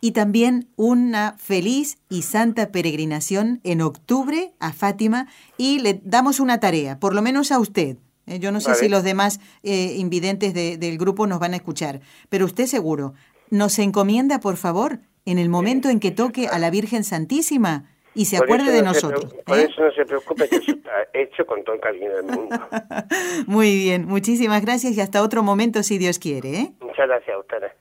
y 0.00 0.12
también 0.12 0.68
una 0.76 1.34
feliz 1.38 1.98
y 2.08 2.22
santa 2.22 2.70
peregrinación 2.70 3.60
en 3.64 3.80
octubre 3.80 4.52
a 4.60 4.72
Fátima 4.72 5.26
y 5.58 5.80
le 5.80 6.00
damos 6.04 6.38
una 6.38 6.60
tarea, 6.60 7.00
por 7.00 7.16
lo 7.16 7.20
menos 7.22 7.50
a 7.50 7.58
usted. 7.58 7.96
Eh, 8.28 8.38
yo 8.38 8.52
no 8.52 8.60
sé 8.60 8.76
si 8.76 8.88
los 8.88 9.02
demás 9.02 9.40
eh, 9.64 9.96
invidentes 9.98 10.54
del 10.54 10.98
grupo 10.98 11.26
nos 11.26 11.40
van 11.40 11.52
a 11.52 11.56
escuchar, 11.56 12.00
pero 12.28 12.44
usted 12.44 12.66
seguro, 12.66 13.14
nos 13.52 13.78
encomienda, 13.78 14.40
por 14.40 14.56
favor, 14.56 14.98
en 15.26 15.38
el 15.38 15.50
momento 15.50 15.90
en 15.90 16.00
que 16.00 16.10
toque 16.10 16.46
a 16.48 16.58
la 16.58 16.70
Virgen 16.70 17.04
Santísima 17.04 17.84
y 18.14 18.24
se 18.24 18.38
acuerde 18.38 18.72
de 18.72 18.82
nosotros. 18.82 19.26
por 19.44 19.58
¿eh? 19.58 19.66
eso 19.70 19.82
no 19.84 19.92
se 19.92 20.06
preocupe, 20.06 20.48
que 20.48 20.56
eso 20.56 20.72
está 20.72 20.90
hecho 21.12 21.44
con 21.44 21.62
todo 21.62 21.74
el 21.76 21.82
cariño 21.82 22.10
del 22.16 22.24
mundo. 22.34 22.56
Muy 23.46 23.74
bien, 23.76 24.06
muchísimas 24.06 24.62
gracias 24.62 24.96
y 24.96 25.00
hasta 25.02 25.22
otro 25.22 25.42
momento 25.42 25.82
si 25.82 25.98
Dios 25.98 26.18
quiere. 26.18 26.54
¿eh? 26.58 26.72
Muchas 26.80 27.06
gracias 27.06 27.36
a 27.36 27.38
ustedes. 27.38 27.72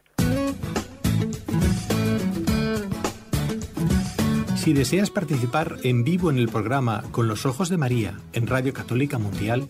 Si 4.57 4.73
deseas 4.73 5.10
participar 5.10 5.77
en 5.86 6.03
vivo 6.03 6.29
en 6.29 6.38
el 6.38 6.47
programa 6.49 7.01
Con 7.12 7.27
los 7.29 7.45
Ojos 7.47 7.69
de 7.69 7.77
María 7.77 8.17
en 8.34 8.45
Radio 8.45 8.73
Católica 8.73 9.17
Mundial, 9.19 9.69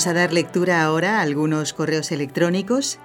Vamos 0.00 0.08
a 0.08 0.14
dar 0.18 0.32
lectura 0.32 0.82
ahora 0.82 1.20
algunos 1.20 1.74
correos 1.74 2.10
electrónicos 2.10 2.98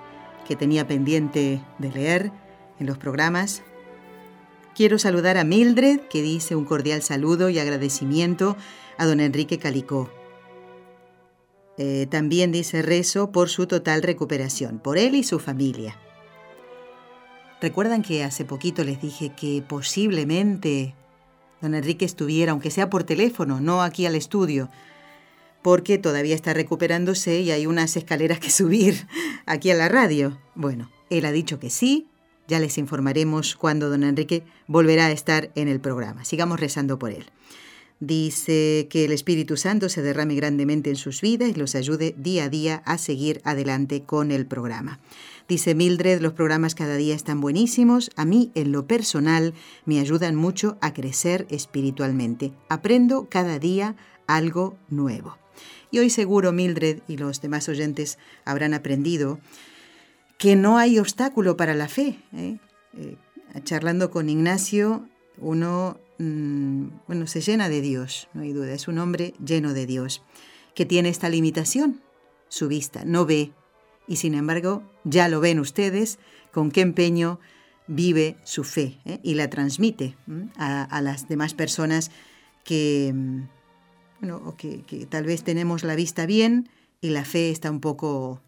que 0.47 0.55
tenía 0.55 0.87
pendiente 0.87 1.61
de 1.77 1.89
leer 1.91 2.31
en 2.79 2.87
los 2.87 2.97
programas. 2.97 3.63
Quiero 4.73 4.97
saludar 4.97 5.35
a 5.37 5.43
Mildred, 5.43 5.99
que 6.09 6.21
dice 6.21 6.55
un 6.55 6.63
cordial 6.63 7.01
saludo 7.01 7.49
y 7.49 7.59
agradecimiento 7.59 8.55
a 8.97 9.05
don 9.07 9.19
Enrique 9.19 9.59
Calicó. 9.59 10.09
Eh, 11.77 12.07
también 12.09 12.53
dice 12.53 12.81
rezo 12.81 13.29
por 13.33 13.49
su 13.49 13.67
total 13.67 14.01
recuperación, 14.01 14.79
por 14.79 14.97
él 14.97 15.15
y 15.15 15.25
su 15.25 15.37
familia. 15.39 15.97
Recuerdan 17.59 18.03
que 18.03 18.23
hace 18.23 18.45
poquito 18.45 18.85
les 18.85 19.01
dije 19.01 19.33
que 19.35 19.61
posiblemente 19.67 20.95
don 21.59 21.75
Enrique 21.75 22.05
estuviera, 22.05 22.53
aunque 22.53 22.71
sea 22.71 22.89
por 22.89 23.03
teléfono, 23.03 23.59
no 23.59 23.81
aquí 23.83 24.05
al 24.05 24.15
estudio, 24.15 24.69
porque 25.65 25.97
todavía 25.97 26.35
está 26.35 26.53
recuperándose 26.53 27.39
y 27.39 27.49
hay 27.49 27.65
unas 27.65 27.97
escaleras 27.97 28.39
que 28.39 28.51
subir 28.51 29.07
aquí 29.47 29.71
a 29.71 29.73
la 29.73 29.89
radio. 29.89 30.37
Bueno, 30.53 30.91
él 31.09 31.25
ha 31.25 31.31
dicho 31.31 31.59
que 31.59 31.71
sí, 31.71 32.05
ya 32.47 32.59
les 32.59 32.77
informaremos 32.77 33.55
cuando 33.55 33.89
don 33.89 34.03
Enrique 34.03 34.43
volverá 34.67 35.07
a 35.07 35.11
estar 35.11 35.49
en 35.55 35.67
el 35.67 35.79
programa. 35.79 36.23
Sigamos 36.23 36.59
rezando 36.59 36.99
por 36.99 37.09
él. 37.09 37.23
Dice 37.99 38.85
que 38.91 39.05
el 39.05 39.11
Espíritu 39.11 39.57
Santo 39.57 39.89
se 39.89 40.03
derrame 40.03 40.35
grandemente 40.35 40.91
en 40.91 40.97
sus 40.97 41.19
vidas 41.21 41.49
y 41.49 41.53
los 41.55 41.73
ayude 41.73 42.13
día 42.15 42.43
a 42.43 42.49
día 42.49 42.83
a 42.85 42.99
seguir 42.99 43.41
adelante 43.43 44.03
con 44.03 44.29
el 44.31 44.45
programa. 44.45 44.99
Dice 45.49 45.73
Mildred, 45.73 46.21
los 46.21 46.33
programas 46.33 46.75
cada 46.75 46.95
día 46.95 47.15
están 47.15 47.41
buenísimos. 47.41 48.11
A 48.17 48.23
mí, 48.25 48.51
en 48.53 48.71
lo 48.71 48.85
personal, 48.85 49.55
me 49.85 49.99
ayudan 49.99 50.35
mucho 50.35 50.77
a 50.81 50.93
crecer 50.93 51.47
espiritualmente. 51.49 52.51
Aprendo 52.69 53.29
cada 53.31 53.57
día 53.57 53.95
algo 54.27 54.77
nuevo. 54.91 55.39
Y 55.95 55.99
hoy 55.99 56.09
seguro 56.09 56.51
Mildred 56.51 56.99
y 57.07 57.15
los 57.15 57.39
demás 57.39 57.69
oyentes 57.69 58.17
habrán 58.43 58.73
aprendido 58.73 59.39
que 60.37 60.57
no 60.57 60.77
hay 60.77 60.99
obstáculo 60.99 61.55
para 61.55 61.73
la 61.73 61.87
fe. 61.87 62.19
¿eh? 62.35 62.57
Eh, 62.97 63.15
charlando 63.63 64.11
con 64.11 64.27
Ignacio, 64.27 65.07
uno 65.37 65.97
mm, 66.19 66.87
se 67.27 67.39
llena 67.39 67.69
de 67.69 67.79
Dios, 67.79 68.27
no 68.33 68.41
hay 68.41 68.51
duda, 68.51 68.73
es 68.73 68.89
un 68.89 68.99
hombre 68.99 69.35
lleno 69.41 69.71
de 69.73 69.85
Dios, 69.85 70.21
que 70.73 70.85
tiene 70.85 71.07
esta 71.07 71.29
limitación, 71.29 72.01
su 72.49 72.67
vista, 72.67 73.05
no 73.05 73.25
ve. 73.25 73.53
Y 74.05 74.17
sin 74.17 74.33
embargo, 74.33 74.83
ya 75.05 75.29
lo 75.29 75.39
ven 75.39 75.59
ustedes, 75.61 76.19
con 76.51 76.71
qué 76.71 76.81
empeño 76.81 77.39
vive 77.87 78.35
su 78.43 78.65
fe 78.65 78.99
¿eh? 79.05 79.21
y 79.23 79.35
la 79.35 79.49
transmite 79.49 80.17
a, 80.57 80.99
las 81.01 81.29
demás 81.29 81.53
personas 81.53 82.11
que, 82.65 83.13
mm, 83.15 83.43
bueno, 84.19 84.55
que, 84.57 84.79
tal 85.09 85.25
vez 85.25 85.43
tenemos 85.43 85.83
la 85.83 85.95
vista 85.95 86.25
bien 86.25 86.69
y 87.01 87.09
la 87.09 87.25
fe 87.25 87.49
está 87.51 87.69
un 87.71 87.81
poco 87.81 88.41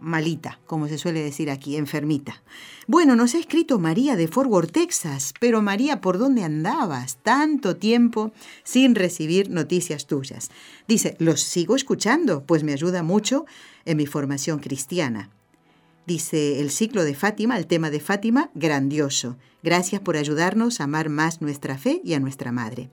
malita, 0.00 0.58
como 0.66 0.88
se 0.88 0.98
suele 0.98 1.22
decir 1.22 1.50
aquí, 1.50 1.76
enfermita. 1.76 2.42
Bueno, 2.86 3.14
nos 3.14 3.34
ha 3.34 3.38
escrito 3.38 3.78
María 3.78 4.16
de 4.16 4.26
Fort 4.26 4.50
Worth, 4.50 4.72
Texas, 4.72 5.34
pero 5.38 5.62
María, 5.62 6.00
¿por 6.00 6.18
dónde 6.18 6.42
andabas 6.44 7.18
tanto 7.22 7.76
tiempo 7.76 8.32
sin 8.64 8.94
recibir 8.94 9.50
noticias 9.50 10.06
tuyas? 10.06 10.50
Dice, 10.88 11.14
los 11.18 11.40
sigo 11.40 11.76
escuchando, 11.76 12.42
pues 12.44 12.64
me 12.64 12.72
ayuda 12.72 13.02
mucho 13.02 13.44
en 13.84 13.96
mi 13.98 14.06
formación 14.06 14.58
cristiana. 14.58 15.30
Dice 16.04 16.58
el 16.60 16.70
ciclo 16.70 17.04
de 17.04 17.14
Fátima, 17.14 17.56
el 17.56 17.66
tema 17.68 17.88
de 17.90 18.00
Fátima, 18.00 18.50
grandioso. 18.54 19.36
Gracias 19.62 20.00
por 20.00 20.16
ayudarnos 20.16 20.80
a 20.80 20.84
amar 20.84 21.10
más 21.10 21.40
nuestra 21.40 21.78
fe 21.78 22.00
y 22.04 22.14
a 22.14 22.20
nuestra 22.20 22.50
madre. 22.50 22.90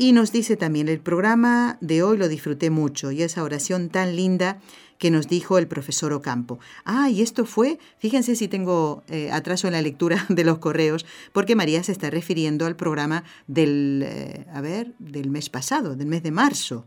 Y 0.00 0.12
nos 0.14 0.32
dice 0.32 0.56
también, 0.56 0.88
el 0.88 0.98
programa 0.98 1.76
de 1.82 2.02
hoy 2.02 2.16
lo 2.16 2.28
disfruté 2.28 2.70
mucho 2.70 3.10
y 3.12 3.20
esa 3.22 3.42
oración 3.42 3.90
tan 3.90 4.16
linda 4.16 4.58
que 4.96 5.10
nos 5.10 5.28
dijo 5.28 5.58
el 5.58 5.68
profesor 5.68 6.14
Ocampo. 6.14 6.58
Ah, 6.86 7.10
y 7.10 7.20
esto 7.20 7.44
fue, 7.44 7.78
fíjense 7.98 8.34
si 8.34 8.48
tengo 8.48 9.02
eh, 9.10 9.30
atraso 9.30 9.66
en 9.66 9.74
la 9.74 9.82
lectura 9.82 10.24
de 10.30 10.42
los 10.42 10.56
correos, 10.56 11.04
porque 11.34 11.54
María 11.54 11.82
se 11.82 11.92
está 11.92 12.08
refiriendo 12.08 12.64
al 12.64 12.76
programa 12.76 13.24
del, 13.46 14.02
eh, 14.06 14.46
a 14.54 14.62
ver, 14.62 14.94
del 14.98 15.28
mes 15.28 15.50
pasado, 15.50 15.94
del 15.94 16.06
mes 16.06 16.22
de 16.22 16.30
marzo, 16.30 16.86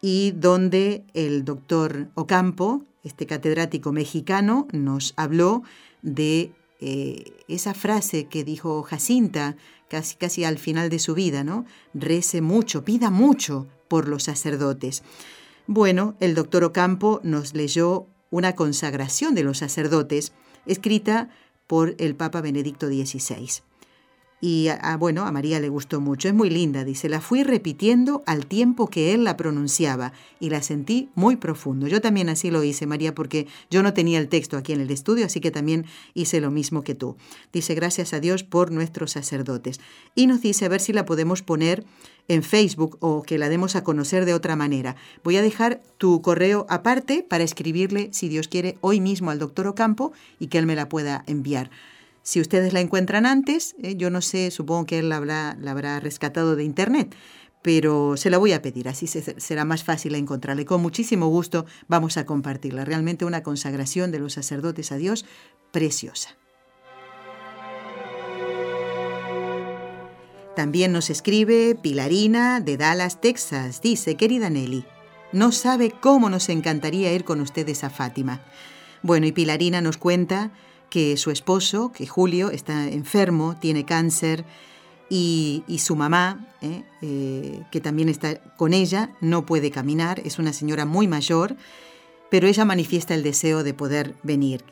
y 0.00 0.30
donde 0.36 1.02
el 1.12 1.44
doctor 1.44 2.06
Ocampo, 2.14 2.84
este 3.02 3.26
catedrático 3.26 3.90
mexicano, 3.90 4.68
nos 4.70 5.12
habló 5.16 5.64
de 6.02 6.52
eh, 6.82 7.32
esa 7.46 7.74
frase 7.74 8.26
que 8.26 8.42
dijo 8.42 8.82
Jacinta 8.82 9.56
casi, 9.90 10.16
casi 10.16 10.44
al 10.44 10.56
final 10.58 10.88
de 10.88 10.98
su 10.98 11.14
vida, 11.14 11.44
¿no? 11.44 11.66
Rece 11.92 12.40
mucho, 12.40 12.84
pida 12.84 13.10
mucho 13.10 13.68
por 13.88 14.08
los 14.08 14.22
sacerdotes. 14.22 15.02
Bueno, 15.66 16.14
el 16.20 16.34
doctor 16.34 16.64
Ocampo 16.64 17.20
nos 17.22 17.54
leyó 17.54 18.06
una 18.30 18.54
consagración 18.54 19.34
de 19.34 19.42
los 19.44 19.58
sacerdotes 19.58 20.32
escrita 20.64 21.28
por 21.66 21.94
el 21.98 22.14
Papa 22.16 22.40
Benedicto 22.40 22.86
XVI 22.86 23.48
y 24.42 24.68
bueno, 24.98 25.26
a 25.26 25.32
María 25.32 25.60
le 25.60 25.68
gustó 25.68 26.00
mucho, 26.00 26.28
es 26.28 26.34
muy 26.34 26.48
linda, 26.48 26.84
dice, 26.84 27.08
la 27.10 27.20
fui 27.20 27.42
repitiendo 27.42 28.22
al 28.24 28.46
tiempo 28.46 28.88
que 28.88 29.12
él 29.12 29.22
la 29.24 29.36
pronunciaba 29.36 30.12
y 30.40 30.48
la 30.48 30.62
sentí 30.62 31.10
muy 31.14 31.36
profundo. 31.36 31.86
Yo 31.88 32.00
también 32.00 32.30
así 32.30 32.50
lo 32.50 32.64
hice, 32.64 32.86
María, 32.86 33.14
porque 33.14 33.46
yo 33.70 33.82
no 33.82 33.92
tenía 33.92 34.18
el 34.18 34.28
texto 34.28 34.56
aquí 34.56 34.72
en 34.72 34.80
el 34.80 34.90
estudio, 34.90 35.26
así 35.26 35.40
que 35.40 35.50
también 35.50 35.84
hice 36.14 36.40
lo 36.40 36.50
mismo 36.50 36.82
que 36.82 36.94
tú. 36.94 37.16
Dice, 37.52 37.74
gracias 37.74 38.14
a 38.14 38.20
Dios 38.20 38.42
por 38.42 38.70
nuestros 38.72 39.12
sacerdotes. 39.12 39.78
Y 40.14 40.26
nos 40.26 40.40
dice, 40.40 40.64
a 40.64 40.68
ver 40.68 40.80
si 40.80 40.94
la 40.94 41.04
podemos 41.04 41.42
poner 41.42 41.84
en 42.28 42.42
Facebook 42.42 42.96
o 43.00 43.22
que 43.22 43.36
la 43.36 43.50
demos 43.50 43.76
a 43.76 43.84
conocer 43.84 44.24
de 44.24 44.32
otra 44.34 44.56
manera. 44.56 44.96
Voy 45.22 45.36
a 45.36 45.42
dejar 45.42 45.82
tu 45.98 46.22
correo 46.22 46.64
aparte 46.70 47.26
para 47.28 47.44
escribirle, 47.44 48.08
si 48.12 48.28
Dios 48.30 48.48
quiere, 48.48 48.78
hoy 48.80 49.00
mismo 49.00 49.30
al 49.30 49.38
doctor 49.38 49.66
Ocampo 49.66 50.12
y 50.38 50.46
que 50.46 50.56
él 50.58 50.64
me 50.66 50.76
la 50.76 50.88
pueda 50.88 51.24
enviar. 51.26 51.70
Si 52.30 52.40
ustedes 52.40 52.72
la 52.72 52.80
encuentran 52.80 53.26
antes, 53.26 53.74
eh, 53.82 53.96
yo 53.96 54.08
no 54.08 54.20
sé, 54.20 54.52
supongo 54.52 54.86
que 54.86 55.00
él 55.00 55.08
la 55.08 55.16
habrá, 55.16 55.98
rescatado 56.00 56.54
de 56.54 56.62
internet, 56.62 57.12
pero 57.60 58.16
se 58.16 58.30
la 58.30 58.38
voy 58.38 58.52
a 58.52 58.62
pedir, 58.62 58.88
así 58.88 59.08
será 59.08 59.64
más 59.64 59.82
fácil 59.82 60.14
encontrarla 60.14 60.64
con 60.64 60.80
muchísimo 60.80 61.26
gusto 61.26 61.66
vamos 61.88 62.16
a 62.18 62.26
compartirla. 62.26 62.84
Realmente 62.84 63.24
una 63.24 63.42
consagración 63.42 64.12
de 64.12 64.20
los 64.20 64.34
sacerdotes 64.34 64.92
a 64.92 64.96
Dios 64.96 65.24
preciosa. 65.72 66.36
También 70.54 70.92
nos 70.92 71.10
escribe 71.10 71.74
Pilarina 71.82 72.60
de 72.60 72.76
Dallas, 72.76 73.20
Texas. 73.20 73.82
Dice, 73.82 74.14
querida 74.14 74.50
Nelly, 74.50 74.84
no 75.32 75.50
sabe 75.50 75.92
cómo 76.00 76.30
nos 76.30 76.48
encantaría 76.48 77.12
ir 77.12 77.24
con 77.24 77.40
ustedes 77.40 77.82
a 77.82 77.90
Fátima. 77.90 78.40
Bueno, 79.02 79.26
y 79.26 79.32
Pilarina 79.32 79.80
nos 79.80 79.96
cuenta 79.96 80.52
que 80.90 81.16
su 81.16 81.30
esposo, 81.30 81.92
que 81.92 82.06
Julio, 82.06 82.50
está 82.50 82.88
enfermo, 82.88 83.56
tiene 83.58 83.86
cáncer, 83.86 84.44
y, 85.12 85.64
su 85.80 85.96
mamá, 85.96 86.46
eh, 86.62 86.84
eh, 87.02 87.64
que 87.72 87.80
también 87.80 88.08
está 88.08 88.40
con 88.56 88.72
ella, 88.72 89.12
no 89.20 89.44
puede 89.44 89.72
caminar, 89.72 90.20
es 90.24 90.38
una 90.38 90.52
señora 90.52 90.84
muy 90.84 91.08
mayor, 91.08 91.56
pero 92.30 92.46
ella 92.46 92.64
manifiesta 92.64 93.14
el 93.14 93.24
deseo 93.24 93.64
de 93.64 93.74
poder 93.74 94.14
venir. 94.22 94.62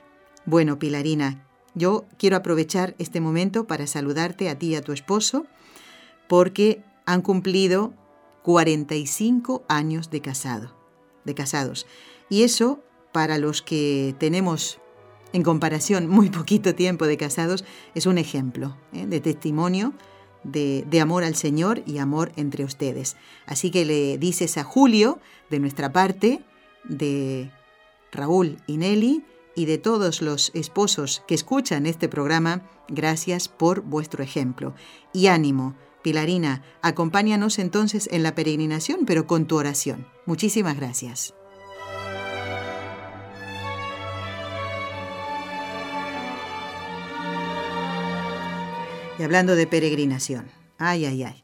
Bueno, 0.47 0.79
Pilarina, 0.79 1.45
yo 1.75 2.05
quiero 2.19 2.37
aprovechar 2.37 2.95
este 2.99 3.21
momento 3.21 3.67
para 3.67 3.89
saludarte 3.89 4.49
a 4.49 4.57
ti 4.61 4.69
y 4.71 4.75
a 4.77 4.83
tu 4.83 4.93
esposo, 4.93 5.45
porque 6.29 6.85
han 7.05 7.21
cumplido 7.21 7.93
45 8.45 9.65
años 9.69 10.09
de 10.11 10.21
casado, 10.21 10.73
de 11.25 11.35
casados. 11.35 11.85
Y 12.29 12.45
eso, 12.45 12.79
para 13.11 13.39
los 13.39 13.61
que 13.61 14.15
tenemos 14.21 14.79
en 15.33 15.43
comparación 15.43 16.09
muy 16.09 16.31
poquito 16.31 16.75
tiempo 16.75 17.07
de 17.07 17.17
casados, 17.17 17.65
es 17.95 18.07
un 18.07 18.19
ejemplo 18.19 18.77
¿eh? 18.93 19.07
de 19.07 19.21
testimonio 19.21 19.93
de, 20.45 20.85
de, 20.89 21.01
amor 21.01 21.25
al 21.25 21.35
Señor 21.35 21.83
y 21.87 21.99
amor 21.99 22.33
entre 22.37 22.65
ustedes. 22.65 23.17
Así 23.47 23.71
que 23.71 23.85
le 23.85 24.19
dices 24.19 24.57
a 24.57 24.65
Julio, 24.65 25.21
de 25.51 25.59
nuestra 25.59 25.93
parte, 25.93 26.43
de 26.85 27.51
Raúl 28.13 28.59
y 28.67 28.79
Nelly, 28.79 29.25
y 29.57 29.67
de 29.67 29.77
todos 29.79 30.23
los 30.23 30.53
esposos 30.55 31.23
que 31.27 31.35
escuchan 31.35 31.85
este 31.87 32.09
programa, 32.09 32.63
gracias 32.89 33.49
por 33.49 33.81
vuestro 33.83 34.23
ejemplo. 34.23 34.73
Y 35.13 35.27
ánimo, 35.27 35.75
Pilarina, 36.03 36.63
acompáñanos 36.81 37.59
entonces 37.59 38.09
en 38.13 38.23
la 38.23 38.37
peregrinación, 38.37 39.01
pero 39.05 39.27
con 39.27 39.47
tu 39.47 39.57
oración. 39.57 40.07
Muchísimas 40.27 40.77
gracias. 40.77 41.35
Y 49.19 49.25
hablando 49.25 49.57
de 49.57 49.67
peregrinación. 49.67 50.47
Ay, 50.79 51.05
ay, 51.05 51.25
ay. 51.25 51.43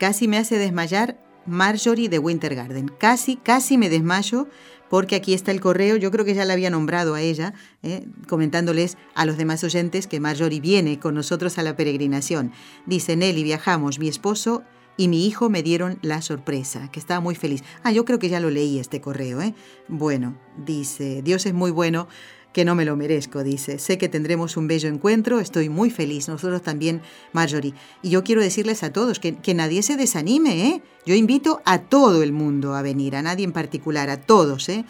Casi 0.00 0.26
me 0.26 0.36
hace 0.38 0.58
desmayar 0.58 1.20
Marjorie 1.46 2.08
de 2.08 2.18
Winter 2.18 2.54
Garden. 2.56 2.88
Casi, 2.98 3.36
casi 3.36 3.78
me 3.78 3.88
desmayo 3.88 4.48
porque 4.90 5.14
aquí 5.14 5.32
está 5.32 5.52
el 5.52 5.60
correo. 5.60 5.94
Yo 5.94 6.10
creo 6.10 6.24
que 6.24 6.34
ya 6.34 6.44
la 6.44 6.54
había 6.54 6.70
nombrado 6.70 7.14
a 7.14 7.20
ella, 7.20 7.54
¿eh? 7.84 8.04
comentándoles 8.28 8.96
a 9.14 9.24
los 9.26 9.36
demás 9.36 9.62
oyentes 9.62 10.08
que 10.08 10.18
Marjorie 10.18 10.60
viene 10.60 10.98
con 10.98 11.14
nosotros 11.14 11.56
a 11.58 11.62
la 11.62 11.76
peregrinación. 11.76 12.50
Dice 12.84 13.14
Nelly, 13.14 13.44
viajamos, 13.44 14.00
mi 14.00 14.08
esposo 14.08 14.64
y 14.96 15.06
mi 15.06 15.24
hijo 15.26 15.48
me 15.48 15.62
dieron 15.62 16.00
la 16.02 16.20
sorpresa, 16.20 16.90
que 16.90 16.98
estaba 16.98 17.20
muy 17.20 17.36
feliz. 17.36 17.62
Ah, 17.84 17.92
yo 17.92 18.04
creo 18.04 18.18
que 18.18 18.28
ya 18.28 18.40
lo 18.40 18.50
leí 18.50 18.78
este 18.80 19.00
correo, 19.00 19.40
¿eh? 19.40 19.54
Bueno, 19.88 20.36
dice, 20.58 21.22
Dios 21.22 21.46
es 21.46 21.54
muy 21.54 21.70
bueno 21.70 22.08
que 22.52 22.64
no 22.64 22.74
me 22.74 22.84
lo 22.84 22.96
merezco, 22.96 23.42
dice. 23.42 23.78
Sé 23.78 23.98
que 23.98 24.08
tendremos 24.08 24.56
un 24.56 24.68
bello 24.68 24.88
encuentro, 24.88 25.40
estoy 25.40 25.68
muy 25.68 25.90
feliz, 25.90 26.28
nosotros 26.28 26.62
también, 26.62 27.00
Marjorie. 27.32 27.74
Y 28.02 28.10
yo 28.10 28.22
quiero 28.24 28.40
decirles 28.42 28.82
a 28.82 28.92
todos 28.92 29.18
que, 29.18 29.36
nadie 29.54 29.82
se 29.82 29.96
desanime, 29.96 30.66
¿eh? 30.68 30.82
Yo 31.06 31.14
invito 31.14 31.60
a 31.64 31.78
todo 31.78 32.22
el 32.22 32.32
mundo 32.32 32.74
a 32.74 32.82
venir, 32.82 33.16
a 33.16 33.22
nadie 33.22 33.44
en 33.44 33.52
particular, 33.52 34.10
a 34.10 34.18
todos, 34.20 34.68
¿eh? 34.68 34.84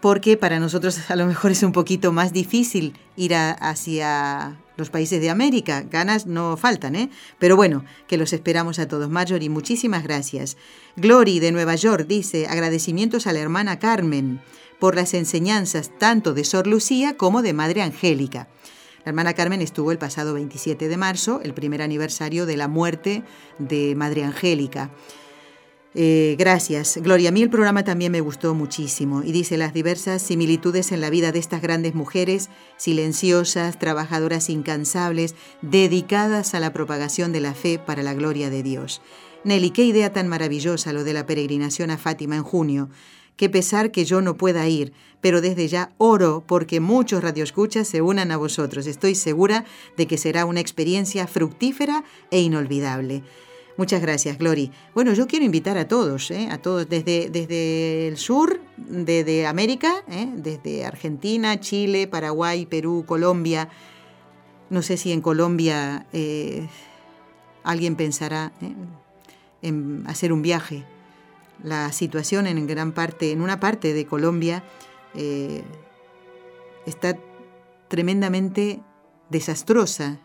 Porque 0.00 0.36
para 0.36 0.58
nosotros 0.58 0.98
a 1.10 1.16
lo 1.16 1.26
mejor 1.26 1.52
es 1.52 1.62
un 1.62 1.70
poquito 1.72 2.10
más 2.10 2.32
difícil 2.32 2.94
ir 3.16 3.34
hacia 3.36 4.56
los 4.76 4.90
países 4.90 5.20
de 5.20 5.30
América. 5.30 5.82
Ganas 5.90 6.26
no 6.26 6.56
faltan, 6.56 6.94
¿eh? 6.94 7.10
Pero 7.38 7.56
bueno, 7.56 7.84
que 8.06 8.16
los 8.16 8.32
esperamos 8.32 8.78
a 8.78 8.88
todos. 8.88 9.10
Marjorie, 9.10 9.50
muchísimas 9.50 10.02
gracias. 10.04 10.56
Glory 10.96 11.40
de 11.40 11.52
Nueva 11.52 11.74
York 11.76 12.06
dice 12.08 12.46
agradecimientos 12.46 13.26
a 13.26 13.32
la 13.32 13.40
hermana 13.40 13.78
Carmen 13.78 14.40
por 14.78 14.94
las 14.96 15.14
enseñanzas 15.14 15.90
tanto 15.98 16.34
de 16.34 16.44
Sor 16.44 16.66
Lucía 16.66 17.16
como 17.16 17.42
de 17.42 17.52
Madre 17.52 17.82
Angélica. 17.82 18.48
La 19.04 19.10
hermana 19.10 19.34
Carmen 19.34 19.60
estuvo 19.60 19.90
el 19.90 19.98
pasado 19.98 20.34
27 20.34 20.88
de 20.88 20.96
marzo, 20.96 21.40
el 21.42 21.54
primer 21.54 21.82
aniversario 21.82 22.46
de 22.46 22.56
la 22.56 22.68
muerte 22.68 23.22
de 23.58 23.94
Madre 23.96 24.24
Angélica. 24.24 24.90
Eh, 25.94 26.36
gracias. 26.38 26.98
Gloria, 27.02 27.28
a 27.28 27.32
mí 27.32 27.42
el 27.42 27.50
programa 27.50 27.84
también 27.84 28.12
me 28.12 28.22
gustó 28.22 28.54
muchísimo 28.54 29.22
y 29.22 29.30
dice 29.30 29.58
las 29.58 29.74
diversas 29.74 30.22
similitudes 30.22 30.90
en 30.90 31.02
la 31.02 31.10
vida 31.10 31.32
de 31.32 31.38
estas 31.38 31.60
grandes 31.60 31.94
mujeres, 31.94 32.48
silenciosas, 32.78 33.78
trabajadoras 33.78 34.48
incansables, 34.48 35.34
dedicadas 35.60 36.54
a 36.54 36.60
la 36.60 36.72
propagación 36.72 37.30
de 37.32 37.40
la 37.40 37.52
fe 37.52 37.78
para 37.78 38.02
la 38.02 38.14
gloria 38.14 38.48
de 38.48 38.62
Dios. 38.62 39.02
Nelly, 39.44 39.70
qué 39.70 39.84
idea 39.84 40.12
tan 40.14 40.28
maravillosa 40.28 40.94
lo 40.94 41.04
de 41.04 41.12
la 41.12 41.26
peregrinación 41.26 41.90
a 41.90 41.98
Fátima 41.98 42.36
en 42.36 42.42
junio. 42.42 42.88
Qué 43.36 43.50
pesar 43.50 43.90
que 43.90 44.06
yo 44.06 44.22
no 44.22 44.36
pueda 44.38 44.66
ir, 44.68 44.94
pero 45.20 45.42
desde 45.42 45.68
ya 45.68 45.92
oro 45.98 46.42
porque 46.46 46.80
muchos 46.80 47.22
radioescuchas 47.22 47.86
se 47.86 48.00
unan 48.00 48.30
a 48.30 48.36
vosotros. 48.38 48.86
Estoy 48.86 49.14
segura 49.14 49.66
de 49.98 50.06
que 50.06 50.16
será 50.16 50.46
una 50.46 50.60
experiencia 50.60 51.26
fructífera 51.26 52.04
e 52.30 52.40
inolvidable. 52.40 53.24
Muchas 53.78 54.02
gracias, 54.02 54.36
Glory. 54.36 54.70
Bueno, 54.94 55.14
yo 55.14 55.26
quiero 55.26 55.46
invitar 55.46 55.78
a 55.78 55.88
todos, 55.88 56.30
¿eh? 56.30 56.48
a 56.50 56.58
todos 56.58 56.86
desde, 56.88 57.30
desde 57.30 58.06
el 58.08 58.18
sur, 58.18 58.60
de 58.76 59.46
América, 59.46 59.92
¿eh? 60.08 60.28
desde 60.36 60.84
Argentina, 60.84 61.58
Chile, 61.60 62.06
Paraguay, 62.06 62.66
Perú, 62.66 63.04
Colombia. 63.06 63.68
No 64.68 64.82
sé 64.82 64.96
si 64.98 65.10
en 65.12 65.20
Colombia 65.22 66.06
eh, 66.12 66.66
alguien 67.62 67.96
pensará 67.96 68.52
en 69.62 70.04
hacer 70.06 70.32
un 70.34 70.42
viaje. 70.42 70.84
La 71.62 71.92
situación 71.92 72.46
en 72.46 72.66
gran 72.66 72.92
parte, 72.92 73.30
en 73.32 73.40
una 73.40 73.58
parte 73.60 73.94
de 73.94 74.04
Colombia, 74.04 74.64
está 76.84 77.16
tremendamente 77.88 78.80
desastrosa 79.30 80.18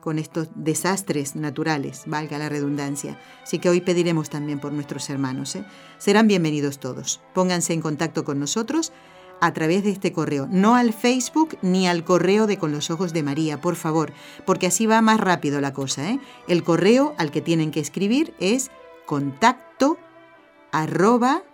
con 0.00 0.18
estos 0.18 0.48
desastres 0.54 1.36
naturales, 1.36 2.04
valga 2.06 2.38
la 2.38 2.48
redundancia. 2.48 3.18
Así 3.42 3.58
que 3.58 3.68
hoy 3.68 3.80
pediremos 3.82 4.30
también 4.30 4.58
por 4.60 4.72
nuestros 4.72 5.10
hermanos. 5.10 5.56
¿eh? 5.56 5.64
Serán 5.98 6.26
bienvenidos 6.28 6.78
todos. 6.78 7.20
Pónganse 7.34 7.72
en 7.74 7.80
contacto 7.80 8.24
con 8.24 8.38
nosotros 8.38 8.92
a 9.40 9.52
través 9.52 9.82
de 9.84 9.90
este 9.90 10.12
correo, 10.12 10.48
no 10.50 10.74
al 10.74 10.92
Facebook 10.92 11.58
ni 11.62 11.86
al 11.86 12.02
correo 12.04 12.48
de 12.48 12.58
Con 12.58 12.72
los 12.72 12.90
Ojos 12.90 13.12
de 13.12 13.22
María, 13.22 13.60
por 13.60 13.76
favor, 13.76 14.12
porque 14.44 14.66
así 14.66 14.86
va 14.86 15.00
más 15.00 15.20
rápido 15.20 15.60
la 15.60 15.72
cosa. 15.72 16.10
¿eh? 16.10 16.18
El 16.48 16.64
correo 16.64 17.14
al 17.18 17.30
que 17.30 17.40
tienen 17.40 17.70
que 17.70 17.78
escribir 17.80 18.34
es 18.40 18.70
contacto 19.06 19.96
arroba 20.72 21.44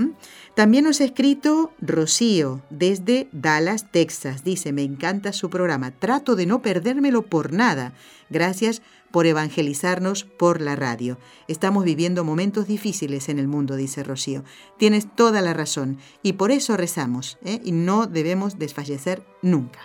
También 0.54 0.84
nos 0.84 1.00
ha 1.02 1.04
escrito 1.04 1.72
Rocío 1.80 2.60
desde 2.70 3.28
Dallas, 3.32 3.90
Texas. 3.92 4.42
Dice, 4.44 4.72
me 4.72 4.82
encanta 4.82 5.32
su 5.32 5.48
programa, 5.50 5.90
trato 5.92 6.34
de 6.36 6.46
no 6.46 6.60
perdérmelo 6.62 7.22
por 7.22 7.52
nada. 7.52 7.92
Gracias 8.30 8.80
por 9.10 9.26
evangelizarnos 9.26 10.24
por 10.24 10.60
la 10.60 10.76
radio. 10.76 11.18
Estamos 11.48 11.84
viviendo 11.84 12.24
momentos 12.24 12.66
difíciles 12.66 13.28
en 13.28 13.38
el 13.38 13.48
mundo, 13.48 13.76
dice 13.76 14.02
Rocío. 14.02 14.44
Tienes 14.78 15.06
toda 15.14 15.40
la 15.40 15.54
razón 15.54 15.98
y 16.22 16.34
por 16.34 16.50
eso 16.50 16.76
rezamos 16.76 17.38
¿eh? 17.44 17.60
y 17.64 17.72
no 17.72 18.06
debemos 18.06 18.58
desfallecer 18.58 19.24
nunca. 19.42 19.80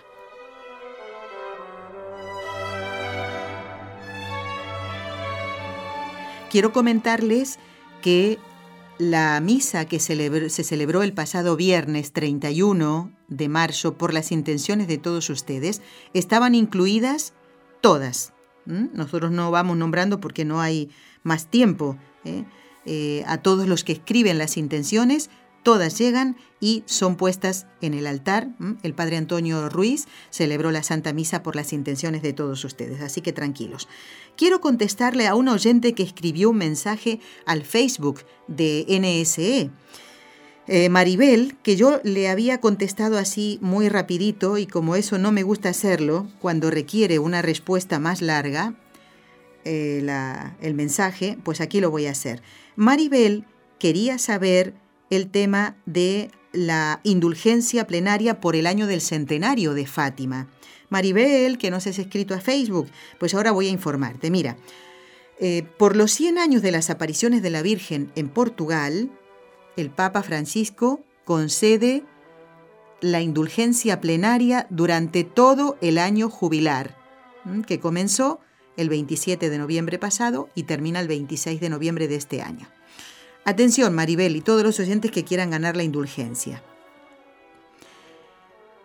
Quiero 6.50 6.74
comentarles 6.74 7.60
que 8.02 8.38
la 8.98 9.40
misa 9.40 9.86
que 9.86 10.00
se 10.00 10.64
celebró 10.64 11.02
el 11.02 11.14
pasado 11.14 11.56
viernes 11.56 12.12
31 12.12 13.12
de 13.30 13.50
marzo 13.50 13.96
por 13.98 14.14
las 14.14 14.34
intenciones 14.34 14.88
de 14.90 14.98
todos 14.98 15.30
ustedes 15.30 15.82
estaban 16.14 16.54
incluidas 16.56 17.34
todas 17.80 18.34
nosotros 18.66 19.32
no 19.32 19.52
vamos 19.52 19.78
nombrando 19.78 20.20
porque 20.20 20.46
no 20.46 20.62
hay 20.62 20.90
más 21.24 21.48
tiempo. 21.48 21.98
¿eh? 22.26 22.46
Eh, 22.86 23.24
a 23.28 23.38
todos 23.40 23.68
los 23.68 23.84
que 23.84 23.92
escriben 23.94 24.38
las 24.40 24.58
intenciones, 24.58 25.30
todas 25.64 25.98
llegan 26.00 26.36
y 26.60 26.84
son 26.88 27.16
puestas 27.16 27.66
en 27.82 27.94
el 27.94 28.08
altar. 28.08 28.50
El 28.84 28.94
padre 28.94 29.18
Antonio 29.18 29.70
Ruiz 29.70 30.08
celebró 30.32 30.72
la 30.72 30.82
Santa 30.84 31.14
Misa 31.14 31.44
por 31.44 31.56
las 31.56 31.74
intenciones 31.74 32.22
de 32.22 32.34
todos 32.34 32.64
ustedes, 32.66 33.02
así 33.02 33.22
que 33.22 33.34
tranquilos. 33.34 33.88
Quiero 34.36 34.62
contestarle 34.62 35.28
a 35.28 35.36
un 35.36 35.48
oyente 35.48 35.94
que 35.94 36.04
escribió 36.04 36.50
un 36.50 36.58
mensaje 36.58 37.20
al 37.46 37.64
Facebook 37.64 38.22
de 38.48 38.86
NSE. 38.90 39.70
Eh, 40.68 40.90
Maribel, 40.90 41.56
que 41.64 41.76
yo 41.76 42.00
le 42.04 42.30
había 42.30 42.60
contestado 42.60 43.18
así 43.18 43.58
muy 43.62 43.90
rapidito 43.90 44.58
y 44.60 44.68
como 44.68 44.96
eso 44.96 45.18
no 45.18 45.32
me 45.32 45.42
gusta 45.44 45.70
hacerlo, 45.70 46.28
cuando 46.40 46.70
requiere 46.70 47.18
una 47.20 47.42
respuesta 47.42 48.00
más 48.00 48.22
larga, 48.22 48.76
eh, 49.66 50.06
el 50.62 50.74
mensaje, 50.76 51.38
pues 51.44 51.62
aquí 51.62 51.82
lo 51.82 51.90
voy 51.90 52.06
a 52.06 52.12
hacer. 52.12 52.42
Maribel 52.76 53.46
quería 53.80 54.18
saber 54.20 54.76
el 55.10 55.30
tema 55.32 55.78
de 55.86 56.30
la 56.54 57.00
indulgencia 57.04 57.88
plenaria 57.88 58.40
por 58.40 58.56
el 58.56 58.68
año 58.68 58.86
del 58.86 59.02
centenario 59.02 59.74
de 59.74 59.88
Fátima. 59.88 60.48
Maribel, 60.90 61.58
que 61.58 61.72
nos 61.72 61.88
has 61.88 61.98
escrito 61.98 62.36
a 62.36 62.40
Facebook, 62.42 62.88
pues 63.20 63.34
ahora 63.34 63.52
voy 63.52 63.68
a 63.68 63.72
informarte. 63.72 64.30
Mira, 64.30 64.58
eh, 65.40 65.64
por 65.80 65.96
los 65.96 66.12
100 66.12 66.38
años 66.38 66.62
de 66.62 66.72
las 66.72 66.90
apariciones 66.92 67.42
de 67.42 67.50
la 67.50 67.62
Virgen 67.64 68.12
en 68.16 68.30
Portugal, 68.30 69.10
el 69.78 69.90
Papa 69.90 70.24
Francisco 70.24 71.02
concede 71.26 72.04
la 73.00 73.22
indulgencia 73.22 74.00
plenaria 74.00 74.68
durante 74.70 75.24
todo 75.24 75.78
el 75.82 75.98
año 75.98 76.30
jubilar, 76.30 76.96
que 77.66 77.80
comenzó 77.80 78.40
el 78.78 78.90
27 78.90 79.50
de 79.50 79.58
noviembre 79.58 79.98
pasado 80.00 80.50
y 80.56 80.64
termina 80.64 81.00
el 81.00 81.08
26 81.08 81.60
de 81.60 81.70
noviembre 81.70 82.08
de 82.08 82.16
este 82.16 82.42
año. 82.42 82.68
Atención, 83.44 83.96
Maribel 83.96 84.36
y 84.36 84.42
todos 84.42 84.62
los 84.64 84.80
oyentes 84.80 85.10
que 85.12 85.24
quieran 85.24 85.50
ganar 85.50 85.76
la 85.76 85.84
indulgencia. 85.84 86.62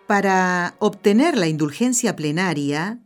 Para 0.07 0.77
obtener 0.79 1.37
la 1.37 1.49
indulgencia 1.49 2.17
plenaria, 2.17 2.99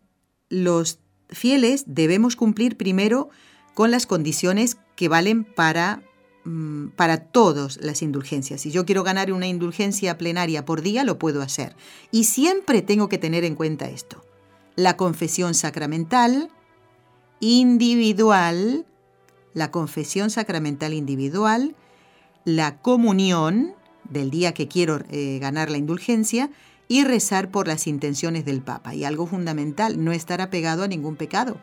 los 0.49 1.01
fieles 1.29 1.85
debemos 1.87 2.37
cumplir 2.37 2.77
primero 2.77 3.31
con 3.75 3.91
las 3.91 4.07
condiciones 4.07 4.77
que 4.97 5.09
valen 5.09 5.45
para 5.45 6.03
Mm, 6.45 6.89
para 6.97 7.19
todos 7.25 7.79
las 7.83 8.01
indulgencias. 8.01 8.63
Si 8.63 8.71
yo 8.71 8.87
quiero 8.87 9.03
ganar 9.03 9.31
una 9.33 9.47
indulgencia 9.47 10.17
plenaria 10.17 10.65
por 10.65 10.81
día, 10.81 11.05
lo 11.05 11.19
puedo 11.19 11.43
hacer. 11.43 11.77
Y 12.11 12.25
siempre 12.25 12.81
tengo 12.81 13.09
que 13.11 13.19
tener 13.19 13.45
en 13.45 13.55
cuenta 13.55 13.89
esto. 13.91 14.25
La 14.75 14.97
confesión 14.97 15.53
sacramental 15.55 16.51
individual, 17.41 18.87
la 19.53 19.71
confesión 19.71 20.31
sacramental 20.31 20.95
individual, 20.95 21.75
la 22.47 22.79
comunión 22.81 23.75
del 24.05 24.31
día 24.31 24.55
que 24.55 24.67
quiero 24.69 25.01
eh, 25.11 25.39
ganar 25.43 25.71
la 25.71 25.77
indulgencia 25.79 26.51
y 26.89 27.05
rezar 27.05 27.51
por 27.51 27.69
las 27.69 27.87
intenciones 27.87 28.47
del 28.47 28.63
Papa. 28.63 28.95
Y 28.95 29.05
algo 29.05 29.27
fundamental, 29.27 30.03
no 30.03 30.13
estar 30.13 30.41
apegado 30.41 30.85
a 30.85 30.89
ningún 30.89 31.17
pecado. 31.17 31.59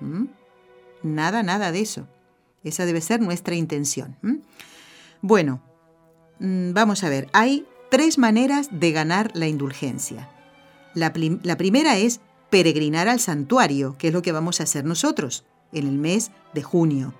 ¿Mm? 0.00 0.24
Nada, 1.02 1.42
nada 1.42 1.70
de 1.70 1.80
eso. 1.80 2.06
Esa 2.62 2.84
debe 2.86 3.00
ser 3.00 3.20
nuestra 3.20 3.54
intención. 3.54 4.16
Bueno, 5.22 5.62
mm, 6.40 6.72
vamos 6.72 7.04
a 7.04 7.08
ver, 7.08 7.28
hay 7.32 7.66
tres 7.90 8.18
maneras 8.18 8.68
de 8.70 8.92
ganar 8.92 9.30
la 9.34 9.48
indulgencia. 9.48 10.28
La, 10.94 11.12
primera 11.12 11.96
es 11.96 12.20
peregrinar 12.50 13.08
al 13.08 13.20
santuario, 13.20 13.96
que 13.96 14.08
es 14.08 14.12
lo 14.14 14.22
que 14.22 14.32
vamos 14.32 14.60
a 14.60 14.64
hacer 14.64 14.84
nosotros 14.84 15.44
en 15.72 15.86
el 15.86 15.96
mes 15.98 16.32
de 16.52 16.62
junio. 16.62 17.14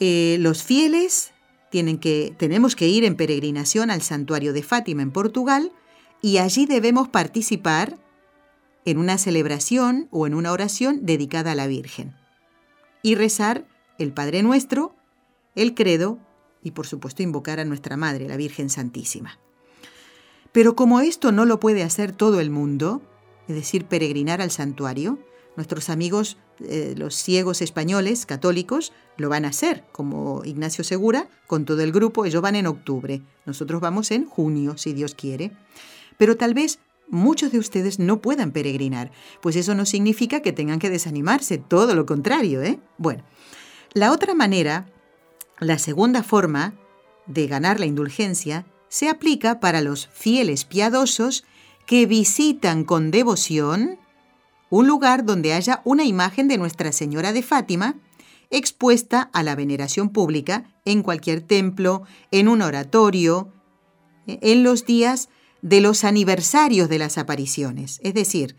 Eh, 0.00 0.38
los 0.40 0.62
fieles 0.64 1.32
tienen 1.70 1.98
que, 1.98 2.34
tenemos 2.38 2.74
que 2.74 2.88
ir 2.88 3.04
en 3.04 3.14
peregrinación 3.14 3.90
al 3.90 4.02
santuario 4.02 4.52
de 4.52 4.62
Fátima 4.62 5.02
en 5.02 5.12
Portugal 5.12 5.70
y 6.22 6.38
allí 6.38 6.66
debemos 6.66 7.08
participar 7.08 7.98
en 8.84 8.98
una 8.98 9.16
celebración 9.18 10.08
o 10.10 10.26
en 10.26 10.34
una 10.34 10.50
oración 10.50 11.00
dedicada 11.02 11.52
a 11.52 11.54
la 11.54 11.66
Virgen 11.68 12.14
y 13.02 13.16
rezar 13.16 13.66
el 13.98 14.12
Padre 14.12 14.42
Nuestro, 14.42 14.94
el 15.54 15.74
Credo 15.74 16.18
y 16.62 16.70
por 16.70 16.86
supuesto 16.86 17.22
invocar 17.22 17.58
a 17.60 17.64
nuestra 17.64 17.96
Madre, 17.96 18.28
la 18.28 18.36
Virgen 18.36 18.70
Santísima. 18.70 19.38
Pero 20.52 20.76
como 20.76 21.00
esto 21.00 21.32
no 21.32 21.44
lo 21.44 21.58
puede 21.60 21.82
hacer 21.82 22.12
todo 22.12 22.38
el 22.40 22.50
mundo, 22.50 23.02
es 23.48 23.56
decir, 23.56 23.86
peregrinar 23.86 24.40
al 24.40 24.50
santuario, 24.50 25.18
nuestros 25.56 25.90
amigos 25.90 26.36
eh, 26.60 26.94
los 26.96 27.14
ciegos 27.16 27.60
españoles 27.60 28.24
católicos 28.24 28.92
lo 29.16 29.28
van 29.28 29.44
a 29.44 29.48
hacer, 29.48 29.84
como 29.92 30.42
Ignacio 30.44 30.84
Segura, 30.84 31.28
con 31.46 31.64
todo 31.64 31.80
el 31.82 31.90
grupo, 31.92 32.24
ellos 32.24 32.40
van 32.40 32.54
en 32.56 32.66
octubre, 32.66 33.22
nosotros 33.44 33.80
vamos 33.80 34.10
en 34.12 34.24
junio, 34.26 34.78
si 34.78 34.92
Dios 34.92 35.14
quiere. 35.14 35.50
Pero 36.16 36.36
tal 36.36 36.54
vez 36.54 36.78
muchos 37.08 37.52
de 37.52 37.58
ustedes 37.58 37.98
no 37.98 38.20
puedan 38.20 38.52
peregrinar, 38.52 39.10
pues 39.40 39.56
eso 39.56 39.74
no 39.74 39.86
significa 39.86 40.40
que 40.40 40.52
tengan 40.52 40.78
que 40.78 40.90
desanimarse, 40.90 41.58
todo 41.58 41.94
lo 41.94 42.06
contrario, 42.06 42.62
¿eh? 42.62 42.78
Bueno, 42.98 43.24
la 43.92 44.12
otra 44.12 44.34
manera, 44.34 44.86
la 45.58 45.78
segunda 45.78 46.22
forma 46.22 46.74
de 47.26 47.46
ganar 47.46 47.78
la 47.80 47.86
indulgencia, 47.86 48.66
se 48.88 49.08
aplica 49.08 49.60
para 49.60 49.80
los 49.80 50.08
fieles 50.08 50.64
piadosos 50.64 51.44
que 51.86 52.04
visitan 52.06 52.84
con 52.84 53.10
devoción 53.10 53.98
un 54.70 54.86
lugar 54.86 55.24
donde 55.24 55.52
haya 55.52 55.82
una 55.84 56.04
imagen 56.04 56.48
de 56.48 56.58
Nuestra 56.58 56.92
Señora 56.92 57.32
de 57.32 57.42
Fátima 57.42 57.96
expuesta 58.50 59.30
a 59.32 59.42
la 59.42 59.54
veneración 59.54 60.10
pública 60.10 60.64
en 60.84 61.02
cualquier 61.02 61.42
templo, 61.42 62.02
en 62.32 62.48
un 62.48 62.60
oratorio, 62.60 63.52
en 64.26 64.62
los 64.62 64.84
días 64.84 65.30
de 65.62 65.80
los 65.80 66.04
aniversarios 66.04 66.88
de 66.88 66.98
las 66.98 67.16
apariciones, 67.18 68.00
es 68.02 68.14
decir, 68.14 68.56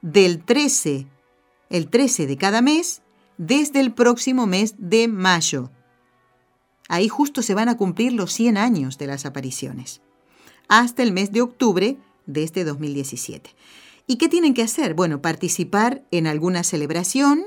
del 0.00 0.42
13, 0.42 1.06
el 1.70 1.88
13 1.90 2.26
de 2.26 2.36
cada 2.38 2.62
mes, 2.62 3.02
desde 3.36 3.80
el 3.80 3.92
próximo 3.92 4.46
mes 4.46 4.74
de 4.78 5.06
mayo. 5.08 5.70
Ahí 6.88 7.08
justo 7.08 7.42
se 7.42 7.54
van 7.54 7.68
a 7.68 7.76
cumplir 7.76 8.14
los 8.14 8.32
100 8.32 8.56
años 8.56 8.96
de 8.96 9.06
las 9.06 9.26
apariciones, 9.26 10.00
hasta 10.68 11.02
el 11.02 11.12
mes 11.12 11.30
de 11.32 11.42
octubre 11.42 11.98
de 12.26 12.42
este 12.42 12.64
2017. 12.64 13.54
¿Y 14.06 14.16
qué 14.16 14.28
tienen 14.28 14.54
que 14.54 14.62
hacer? 14.62 14.94
Bueno, 14.94 15.20
participar 15.20 16.02
en 16.10 16.26
alguna 16.26 16.64
celebración 16.64 17.44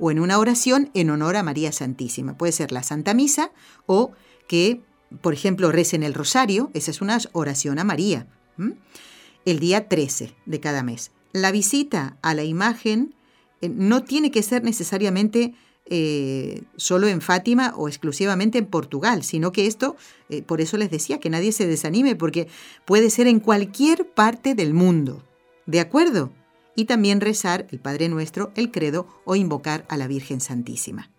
o 0.00 0.10
en 0.10 0.18
una 0.18 0.40
oración 0.40 0.90
en 0.94 1.10
honor 1.10 1.36
a 1.36 1.44
María 1.44 1.70
Santísima. 1.70 2.36
Puede 2.36 2.50
ser 2.50 2.72
la 2.72 2.82
Santa 2.82 3.14
Misa 3.14 3.52
o 3.86 4.10
que 4.48 4.82
por 5.20 5.32
ejemplo, 5.34 5.70
recen 5.70 6.02
el 6.02 6.14
rosario, 6.14 6.70
esa 6.74 6.90
es 6.90 7.00
una 7.00 7.18
oración 7.32 7.78
a 7.78 7.84
María, 7.84 8.26
el 9.44 9.58
día 9.58 9.88
13 9.88 10.34
de 10.46 10.60
cada 10.60 10.82
mes. 10.82 11.12
La 11.32 11.52
visita 11.52 12.16
a 12.22 12.34
la 12.34 12.44
imagen 12.44 13.14
eh, 13.60 13.68
no 13.68 14.02
tiene 14.02 14.30
que 14.30 14.42
ser 14.42 14.62
necesariamente 14.64 15.54
eh, 15.86 16.62
solo 16.76 17.08
en 17.08 17.20
Fátima 17.20 17.74
o 17.76 17.88
exclusivamente 17.88 18.58
en 18.58 18.66
Portugal, 18.66 19.22
sino 19.22 19.52
que 19.52 19.66
esto, 19.66 19.96
eh, 20.30 20.42
por 20.42 20.60
eso 20.60 20.76
les 20.78 20.90
decía, 20.90 21.20
que 21.20 21.30
nadie 21.30 21.52
se 21.52 21.66
desanime, 21.66 22.16
porque 22.16 22.48
puede 22.84 23.10
ser 23.10 23.26
en 23.26 23.40
cualquier 23.40 24.08
parte 24.12 24.54
del 24.54 24.72
mundo. 24.74 25.22
¿De 25.66 25.80
acuerdo? 25.80 26.32
Y 26.76 26.86
también 26.86 27.20
rezar 27.20 27.66
el 27.70 27.78
Padre 27.80 28.08
Nuestro, 28.08 28.52
el 28.56 28.70
Credo 28.70 29.06
o 29.24 29.36
invocar 29.36 29.84
a 29.88 29.96
la 29.96 30.08
Virgen 30.08 30.40
Santísima. 30.40 31.10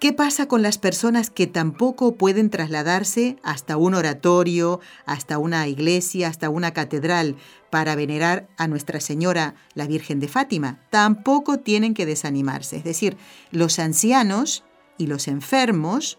¿Qué 0.00 0.14
pasa 0.14 0.48
con 0.48 0.62
las 0.62 0.78
personas 0.78 1.28
que 1.28 1.46
tampoco 1.46 2.14
pueden 2.14 2.48
trasladarse 2.48 3.36
hasta 3.42 3.76
un 3.76 3.92
oratorio, 3.94 4.80
hasta 5.04 5.36
una 5.36 5.68
iglesia, 5.68 6.28
hasta 6.28 6.48
una 6.48 6.72
catedral 6.72 7.36
para 7.68 7.96
venerar 7.96 8.48
a 8.56 8.66
Nuestra 8.66 8.98
Señora, 9.00 9.56
la 9.74 9.86
Virgen 9.86 10.18
de 10.18 10.26
Fátima? 10.28 10.80
Tampoco 10.88 11.58
tienen 11.58 11.92
que 11.92 12.06
desanimarse. 12.06 12.76
Es 12.76 12.84
decir, 12.84 13.18
los 13.50 13.78
ancianos 13.78 14.64
y 14.96 15.06
los 15.06 15.28
enfermos, 15.28 16.18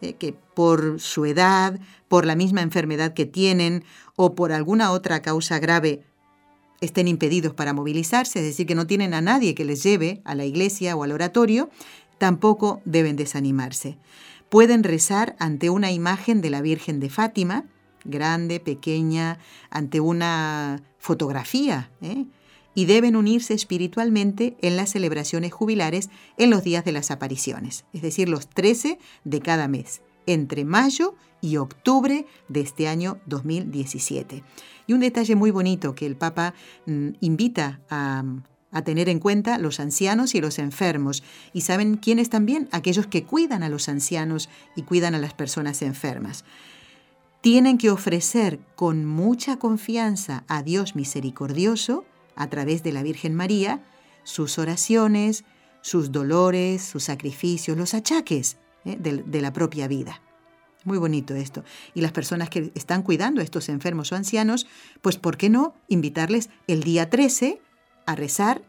eh, 0.00 0.14
que 0.14 0.32
por 0.32 0.98
su 1.00 1.26
edad, 1.26 1.78
por 2.08 2.24
la 2.24 2.34
misma 2.34 2.62
enfermedad 2.62 3.12
que 3.12 3.26
tienen 3.26 3.84
o 4.16 4.34
por 4.34 4.52
alguna 4.52 4.90
otra 4.90 5.20
causa 5.20 5.58
grave, 5.58 6.02
estén 6.80 7.08
impedidos 7.08 7.52
para 7.52 7.74
movilizarse, 7.74 8.38
es 8.38 8.44
decir, 8.46 8.66
que 8.66 8.74
no 8.74 8.86
tienen 8.86 9.12
a 9.12 9.20
nadie 9.20 9.54
que 9.54 9.66
les 9.66 9.82
lleve 9.82 10.22
a 10.24 10.34
la 10.34 10.46
iglesia 10.46 10.96
o 10.96 11.02
al 11.04 11.12
oratorio, 11.12 11.68
Tampoco 12.20 12.82
deben 12.84 13.16
desanimarse. 13.16 13.96
Pueden 14.50 14.84
rezar 14.84 15.36
ante 15.38 15.70
una 15.70 15.90
imagen 15.90 16.42
de 16.42 16.50
la 16.50 16.60
Virgen 16.60 17.00
de 17.00 17.08
Fátima, 17.08 17.64
grande, 18.04 18.60
pequeña, 18.60 19.38
ante 19.70 20.00
una 20.00 20.82
fotografía, 20.98 21.90
¿eh? 22.02 22.26
y 22.74 22.84
deben 22.84 23.16
unirse 23.16 23.54
espiritualmente 23.54 24.54
en 24.60 24.76
las 24.76 24.90
celebraciones 24.90 25.52
jubilares 25.54 26.10
en 26.36 26.50
los 26.50 26.62
días 26.62 26.84
de 26.84 26.92
las 26.92 27.10
apariciones, 27.10 27.86
es 27.94 28.02
decir, 28.02 28.28
los 28.28 28.48
13 28.48 28.98
de 29.24 29.40
cada 29.40 29.66
mes, 29.66 30.02
entre 30.26 30.66
mayo 30.66 31.14
y 31.40 31.56
octubre 31.56 32.26
de 32.48 32.60
este 32.60 32.86
año 32.86 33.18
2017. 33.28 34.44
Y 34.86 34.92
un 34.92 35.00
detalle 35.00 35.36
muy 35.36 35.50
bonito 35.52 35.94
que 35.94 36.04
el 36.04 36.16
Papa 36.16 36.52
mm, 36.84 37.08
invita 37.22 37.80
a, 37.88 38.22
a 38.72 38.82
tener 38.82 39.08
en 39.08 39.18
cuenta 39.18 39.58
los 39.58 39.80
ancianos 39.80 40.34
y 40.34 40.40
los 40.40 40.58
enfermos, 40.58 41.22
y 41.52 41.62
saben 41.62 41.96
quiénes 41.96 42.30
también 42.30 42.68
aquellos 42.72 43.06
que 43.06 43.24
cuidan 43.24 43.62
a 43.62 43.68
los 43.68 43.88
ancianos 43.88 44.48
y 44.76 44.82
cuidan 44.82 45.14
a 45.14 45.18
las 45.18 45.34
personas 45.34 45.82
enfermas. 45.82 46.44
Tienen 47.40 47.78
que 47.78 47.90
ofrecer 47.90 48.60
con 48.76 49.04
mucha 49.06 49.56
confianza 49.58 50.44
a 50.46 50.62
Dios 50.62 50.94
misericordioso, 50.94 52.04
a 52.36 52.48
través 52.48 52.82
de 52.82 52.92
la 52.92 53.02
Virgen 53.02 53.34
María, 53.34 53.82
sus 54.24 54.58
oraciones, 54.58 55.44
sus 55.82 56.12
dolores, 56.12 56.82
sus 56.82 57.04
sacrificios, 57.04 57.76
los 57.76 57.94
achaques 57.94 58.58
¿eh? 58.84 58.96
de, 59.00 59.22
de 59.24 59.40
la 59.40 59.52
propia 59.52 59.88
vida. 59.88 60.20
Muy 60.84 60.98
bonito 60.98 61.34
esto. 61.34 61.64
Y 61.94 62.02
las 62.02 62.12
personas 62.12 62.50
que 62.50 62.70
están 62.74 63.02
cuidando 63.02 63.40
a 63.40 63.44
estos 63.44 63.68
enfermos 63.68 64.12
o 64.12 64.16
ancianos, 64.16 64.66
pues 65.02 65.16
¿por 65.18 65.36
qué 65.36 65.48
no 65.50 65.74
invitarles 65.88 66.50
el 66.66 66.82
día 66.82 67.10
13 67.10 67.60
a 68.10 68.16
rezar 68.16 68.60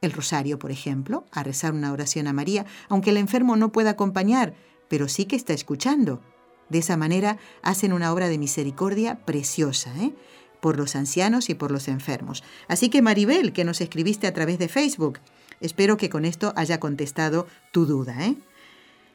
el 0.00 0.10
rosario, 0.12 0.58
por 0.58 0.72
ejemplo, 0.72 1.24
a 1.30 1.44
rezar 1.44 1.72
una 1.72 1.92
oración 1.92 2.26
a 2.26 2.32
María, 2.32 2.66
aunque 2.88 3.10
el 3.10 3.16
enfermo 3.18 3.54
no 3.54 3.70
pueda 3.70 3.90
acompañar, 3.90 4.54
pero 4.88 5.06
sí 5.06 5.26
que 5.26 5.36
está 5.36 5.52
escuchando. 5.52 6.20
De 6.68 6.78
esa 6.78 6.96
manera 6.96 7.38
hacen 7.62 7.92
una 7.92 8.12
obra 8.12 8.28
de 8.28 8.36
misericordia 8.36 9.20
preciosa, 9.24 9.92
¿eh? 10.02 10.12
por 10.60 10.76
los 10.76 10.96
ancianos 10.96 11.50
y 11.50 11.54
por 11.54 11.70
los 11.70 11.86
enfermos. 11.86 12.42
Así 12.66 12.88
que 12.88 13.00
Maribel, 13.00 13.52
que 13.52 13.64
nos 13.64 13.80
escribiste 13.80 14.26
a 14.26 14.34
través 14.34 14.58
de 14.58 14.66
Facebook, 14.68 15.20
espero 15.60 15.96
que 15.96 16.10
con 16.10 16.24
esto 16.24 16.52
haya 16.56 16.80
contestado 16.80 17.46
tu 17.70 17.86
duda. 17.86 18.26
¿eh? 18.26 18.34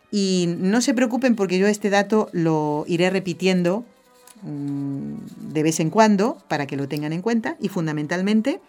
Y 0.10 0.55
no 0.57 0.80
se 0.80 0.93
preocupen 0.93 1.36
porque 1.36 1.60
yo 1.60 1.68
este 1.68 1.89
dato 1.89 2.30
lo 2.32 2.86
iré 2.88 3.10
repitiendo 3.10 3.86
mm, 4.41 5.16
de 5.53 5.64
vez 5.64 5.82
en 5.82 5.89
cuando 5.89 6.38
para 6.47 6.66
que 6.66 6.78
lo 6.78 6.88
tengan 6.88 7.12
en 7.12 7.22
cuenta 7.22 7.57
y 7.60 7.68
fundamentalmente 7.68 8.62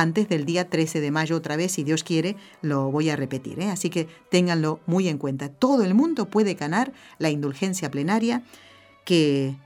antes 0.00 0.28
del 0.28 0.44
día 0.44 0.68
13 0.68 1.00
de 1.00 1.10
mayo 1.10 1.36
otra 1.36 1.56
vez, 1.56 1.72
si 1.72 1.82
Dios 1.82 2.04
quiere, 2.04 2.36
lo 2.62 2.90
voy 2.90 3.10
a 3.10 3.16
repetir. 3.16 3.60
¿eh? 3.60 3.70
Así 3.70 3.90
que 3.90 4.08
ténganlo 4.30 4.80
muy 4.86 5.08
en 5.08 5.18
cuenta. 5.18 5.48
Todo 5.48 5.84
el 5.84 5.94
mundo 5.94 6.26
puede 6.28 6.54
ganar 6.54 6.92
la 7.18 7.30
indulgencia 7.30 7.90
plenaria 7.90 8.42
que 9.04 9.56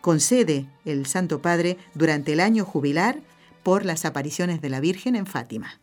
concede 0.00 0.66
el 0.84 1.06
Santo 1.06 1.42
Padre 1.42 1.76
durante 1.94 2.32
el 2.32 2.40
año 2.40 2.64
jubilar 2.64 3.20
por 3.62 3.84
las 3.84 4.04
apariciones 4.04 4.60
de 4.62 4.70
la 4.70 4.80
Virgen 4.80 5.16
en 5.16 5.26
Fátima. 5.26 5.80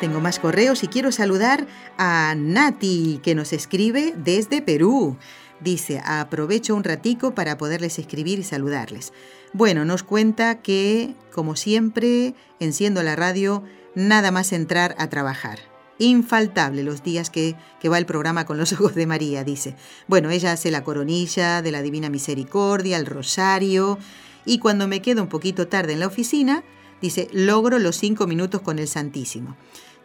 Tengo 0.00 0.20
más 0.20 0.38
correos 0.38 0.82
y 0.84 0.88
quiero 0.88 1.10
saludar 1.10 1.66
a 1.96 2.34
Nati, 2.36 3.18
que 3.22 3.34
nos 3.34 3.54
escribe 3.54 4.12
desde 4.22 4.60
Perú. 4.60 5.16
Dice, 5.60 6.02
aprovecho 6.04 6.74
un 6.74 6.84
ratico 6.84 7.34
para 7.34 7.56
poderles 7.56 7.98
escribir 7.98 8.38
y 8.38 8.42
saludarles. 8.42 9.14
Bueno, 9.54 9.86
nos 9.86 10.02
cuenta 10.02 10.60
que, 10.60 11.14
como 11.32 11.56
siempre, 11.56 12.34
enciendo 12.60 13.02
la 13.02 13.16
radio 13.16 13.64
nada 13.94 14.30
más 14.30 14.52
entrar 14.52 14.94
a 14.98 15.08
trabajar. 15.08 15.60
Infaltable 15.98 16.82
los 16.82 17.02
días 17.02 17.30
que, 17.30 17.56
que 17.80 17.88
va 17.88 17.96
el 17.96 18.04
programa 18.04 18.44
con 18.44 18.58
los 18.58 18.72
ojos 18.74 18.94
de 18.94 19.06
María, 19.06 19.44
dice. 19.44 19.76
Bueno, 20.08 20.28
ella 20.28 20.52
hace 20.52 20.70
la 20.70 20.84
coronilla 20.84 21.62
de 21.62 21.72
la 21.72 21.80
Divina 21.80 22.10
Misericordia, 22.10 22.98
el 22.98 23.06
rosario, 23.06 23.98
y 24.44 24.58
cuando 24.58 24.88
me 24.88 25.00
quedo 25.00 25.22
un 25.22 25.28
poquito 25.30 25.68
tarde 25.68 25.94
en 25.94 26.00
la 26.00 26.06
oficina, 26.06 26.64
dice, 27.00 27.28
logro 27.32 27.78
los 27.78 27.96
cinco 27.96 28.26
minutos 28.26 28.60
con 28.60 28.78
el 28.78 28.88
Santísimo. 28.88 29.56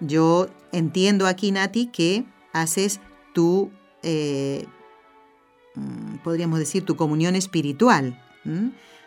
Yo 0.02 0.48
entiendo 0.72 1.28
aquí, 1.28 1.52
Nati, 1.52 1.86
que 1.86 2.26
haces 2.54 3.00
tu, 3.34 3.70
eh, 4.02 4.66
mm, 5.76 6.16
podríamos 6.24 6.58
decir, 6.60 6.84
tu 6.84 6.96
comunión 6.96 7.36
espiritual, 7.36 8.20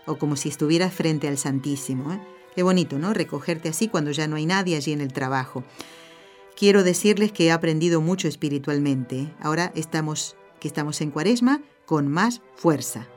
o 0.07 0.17
como 0.19 0.37
si 0.37 0.49
estuvieras 0.49 0.95
frente 0.95 1.27
al 1.27 1.37
Santísimo. 1.39 2.13
¿eh? 2.13 2.21
Qué 2.55 2.63
bonito, 2.63 3.01
¿no? 3.01 3.13
Recogerte 3.13 3.69
así 3.69 3.89
cuando 3.89 4.13
ya 4.13 4.29
no 4.29 4.37
hay 4.37 4.47
nadie 4.47 4.77
allí 4.77 4.93
en 4.93 5.01
el 5.01 5.13
trabajo. 5.13 5.65
Quiero 6.57 6.85
decirles 6.85 7.33
que 7.33 7.47
he 7.47 7.51
aprendido 7.53 8.01
mucho 8.01 8.29
espiritualmente. 8.29 9.19
¿eh? 9.23 9.35
Ahora 9.41 9.73
estamos, 9.75 10.37
que 10.61 10.69
estamos 10.69 11.01
en 11.01 11.11
cuaresma, 11.11 11.61
con 11.87 12.07
más 12.07 12.41
fuerza. 12.55 13.09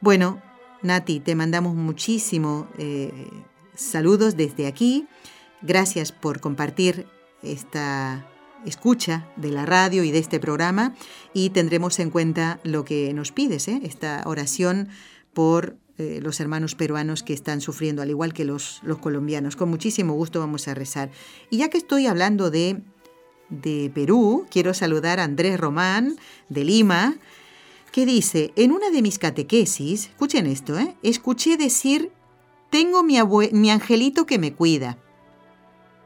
Bueno, 0.00 0.40
Nati, 0.80 1.20
te 1.20 1.34
mandamos 1.34 1.74
muchísimo 1.76 2.66
saludos 3.74 4.34
desde 4.36 4.66
aquí 4.66 5.06
Gracias 5.62 6.12
por 6.12 6.38
compartir 6.40 7.06
esta 7.42 8.24
escucha 8.64 9.28
de 9.36 9.50
la 9.50 9.66
radio 9.66 10.04
y 10.04 10.12
de 10.12 10.18
este 10.18 10.38
programa 10.38 10.94
y 11.34 11.50
tendremos 11.50 11.98
en 11.98 12.10
cuenta 12.10 12.60
lo 12.62 12.84
que 12.84 13.12
nos 13.12 13.32
pides, 13.32 13.66
¿eh? 13.66 13.80
esta 13.82 14.22
oración 14.26 14.88
por 15.32 15.76
eh, 15.98 16.20
los 16.22 16.38
hermanos 16.38 16.76
peruanos 16.76 17.24
que 17.24 17.32
están 17.32 17.60
sufriendo, 17.60 18.02
al 18.02 18.10
igual 18.10 18.32
que 18.34 18.44
los, 18.44 18.80
colombianos. 19.00 19.56
Con 19.56 19.68
muchísimo 19.68 20.12
gusto 20.14 20.38
vamos 20.38 20.68
a 20.68 20.74
rezar. 20.74 21.10
Y 21.50 21.58
ya 21.58 21.68
que 21.70 21.78
estoy 21.78 22.06
hablando 22.06 22.50
de, 22.52 22.80
Perú, 23.94 24.46
quiero 24.50 24.74
saludar 24.74 25.18
a 25.18 25.24
Andrés 25.24 25.58
Román 25.58 26.18
de 26.48 26.64
Lima, 26.64 27.16
que 27.90 28.06
dice, 28.06 28.52
en 28.54 28.70
una 28.70 28.90
de 28.90 29.02
mis 29.02 29.18
catequesis, 29.18 30.06
escuchen 30.06 30.46
esto, 30.46 30.78
¿eh? 30.78 30.94
escuché 31.02 31.56
decir, 31.56 32.12
tengo 32.70 33.02
mi, 33.02 33.18
mi 33.52 33.70
angelito 33.72 34.24
que 34.24 34.38
me 34.38 34.52
cuida. 34.54 34.98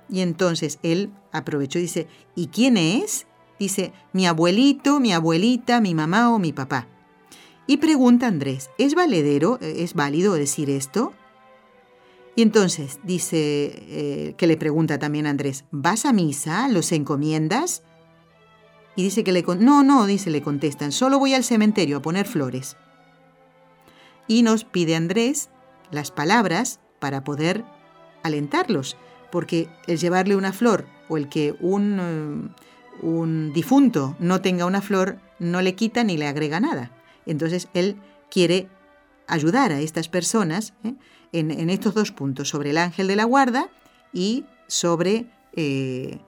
Y 0.08 0.20
entonces 0.20 0.78
él 0.82 1.10
aprovechó 1.32 1.78
y 1.78 1.82
dice, 1.82 2.06
¿y 2.34 2.48
quién 2.48 2.76
es? 2.76 3.26
Dice, 3.58 3.92
mi 4.12 4.26
abuelito, 4.26 5.00
mi 5.00 5.12
abuelita, 5.12 5.80
mi 5.80 5.94
mamá 5.94 6.30
o 6.30 6.38
mi 6.38 6.52
papá. 6.52 6.88
Y 7.66 7.76
pregunta 7.78 8.26
Andrés, 8.26 8.70
¿es 8.78 8.94
valedero, 8.94 9.58
es 9.60 9.94
válido 9.94 10.34
decir 10.34 10.68
esto? 10.68 11.12
Y 12.34 12.42
entonces 12.42 12.98
dice 13.04 13.36
eh, 13.38 14.34
que 14.36 14.46
le 14.46 14.56
pregunta 14.56 14.98
también 14.98 15.26
Andrés, 15.26 15.64
¿vas 15.70 16.04
a 16.04 16.12
misa? 16.12 16.66
¿Los 16.68 16.90
encomiendas? 16.92 17.82
Y 18.96 19.04
dice 19.04 19.22
que 19.22 19.32
le 19.32 19.42
no, 19.60 19.82
no, 19.84 20.06
dice 20.06 20.30
le 20.30 20.42
contestan, 20.42 20.92
solo 20.92 21.18
voy 21.18 21.34
al 21.34 21.44
cementerio 21.44 21.98
a 21.98 22.02
poner 22.02 22.26
flores. 22.26 22.76
Y 24.26 24.42
nos 24.42 24.64
pide 24.64 24.96
Andrés 24.96 25.50
las 25.90 26.10
palabras 26.10 26.80
para 26.98 27.22
poder 27.22 27.64
alentarlos 28.22 28.96
porque 29.32 29.68
el 29.86 29.96
llevarle 29.98 30.36
una 30.36 30.52
flor 30.52 30.84
o 31.08 31.16
el 31.16 31.28
que 31.28 31.56
un, 31.58 31.98
eh, 32.52 32.98
un 33.02 33.52
difunto 33.52 34.14
no 34.20 34.40
tenga 34.42 34.66
una 34.66 34.82
flor 34.82 35.16
no 35.40 35.62
le 35.62 35.74
quita 35.74 36.04
ni 36.04 36.16
le 36.16 36.28
agrega 36.28 36.60
nada. 36.60 36.92
Entonces 37.26 37.68
él 37.74 37.96
quiere 38.30 38.68
ayudar 39.26 39.72
a 39.72 39.80
estas 39.80 40.08
personas 40.08 40.74
¿eh? 40.84 40.94
en, 41.32 41.70
estos 41.70 41.94
dos 41.94 42.12
puntos, 42.12 42.50
sobre 42.50 42.70
el 42.70 42.78
ángel 42.78 43.08
de 43.08 43.16
la 43.16 43.24
guarda 43.24 43.68
y 44.12 44.44
sobre 44.68 45.26
eh, 45.56 46.20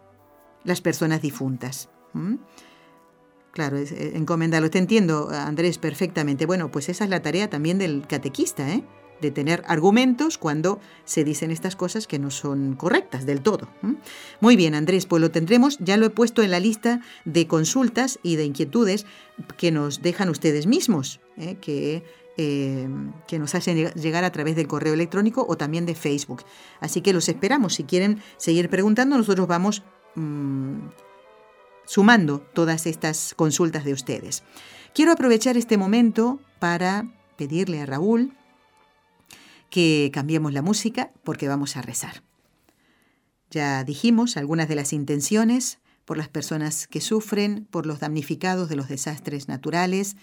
las 0.65 0.81
personas 0.81 1.21
difuntas. 1.23 1.91
Claro, 3.53 3.77
encomendalo. 3.77 4.71
Te 4.71 4.79
entiendo, 4.79 5.29
Andrés, 5.31 5.79
perfectamente. 5.79 6.47
Bueno, 6.47 6.71
pues 6.71 6.89
esa 6.89 7.03
es 7.05 7.11
la 7.11 7.23
tarea 7.23 7.51
también 7.51 7.77
del 7.79 8.07
catequista, 8.09 8.69
¿eh? 8.73 8.83
de 9.21 9.31
tener 9.31 9.63
argumentos 9.67 10.39
cuando 10.39 10.81
se 11.05 11.25
dicen 11.25 11.51
estas 11.51 11.77
cosas 11.77 12.07
que 12.07 12.19
no 12.19 12.31
son 12.31 12.75
correctas 12.75 13.27
del 13.27 13.41
todo. 13.41 13.69
Muy 14.41 14.57
bien, 14.57 14.75
Andrés, 14.75 15.07
pues 15.07 15.21
lo 15.21 15.31
tendremos, 15.31 15.79
ya 15.79 15.97
lo 15.97 16.07
he 16.07 16.11
puesto 16.11 16.43
en 16.43 16.51
la 16.51 16.61
lista 16.61 17.01
de 17.25 17.47
consultas 17.47 18.19
y 18.23 18.37
de 18.37 18.45
inquietudes 18.45 19.07
que 19.57 19.71
nos 19.71 20.03
dejan 20.03 20.29
ustedes 20.29 20.67
mismos, 20.67 21.21
¿eh? 21.37 21.57
que, 21.61 22.05
em, 22.37 23.13
que 23.27 23.39
nos 23.39 23.55
hacen 23.55 23.89
llegar 23.95 24.25
a 24.25 24.33
través 24.33 24.57
del 24.57 24.67
correo 24.67 24.95
electrónico 24.95 25.45
o 25.49 25.57
también 25.57 25.87
de 25.87 25.95
Facebook. 25.95 26.43
Así 26.81 27.01
que 27.01 27.13
los 27.13 27.29
esperamos, 27.29 27.75
si 27.75 27.85
quieren 27.85 28.21
seguir 28.37 28.69
preguntando, 28.69 29.17
nosotros 29.17 29.47
vamos 29.47 29.83
mm, 30.17 30.79
sumando 31.87 32.41
todas 32.53 32.87
estas 32.87 33.35
consultas 33.35 33.85
de 33.85 33.93
ustedes. 33.93 34.43
Quiero 34.95 35.13
aprovechar 35.13 35.57
este 35.57 35.77
momento 35.77 36.39
para 36.61 37.05
pedirle 37.37 37.81
a 37.81 37.87
Raúl, 37.87 38.33
que 39.75 40.13
cambiemos 40.15 40.53
la 40.53 40.63
música 40.63 41.11
porque 41.25 41.49
vamos 41.49 41.77
a 41.77 41.83
rezar. 41.83 42.23
Ya 43.51 43.83
dijimos 43.83 44.37
algunas 44.37 44.69
de 44.69 44.77
las 44.77 44.93
intenciones 44.93 45.81
por 46.05 46.17
las 46.17 46.29
personas 46.29 46.87
que 46.87 47.01
sufren, 47.01 47.67
por 47.73 47.85
los 47.85 47.99
damnificados 47.99 48.69
de 48.69 48.77
los 48.77 48.87
desastres 48.87 49.49
naturales 49.49 50.15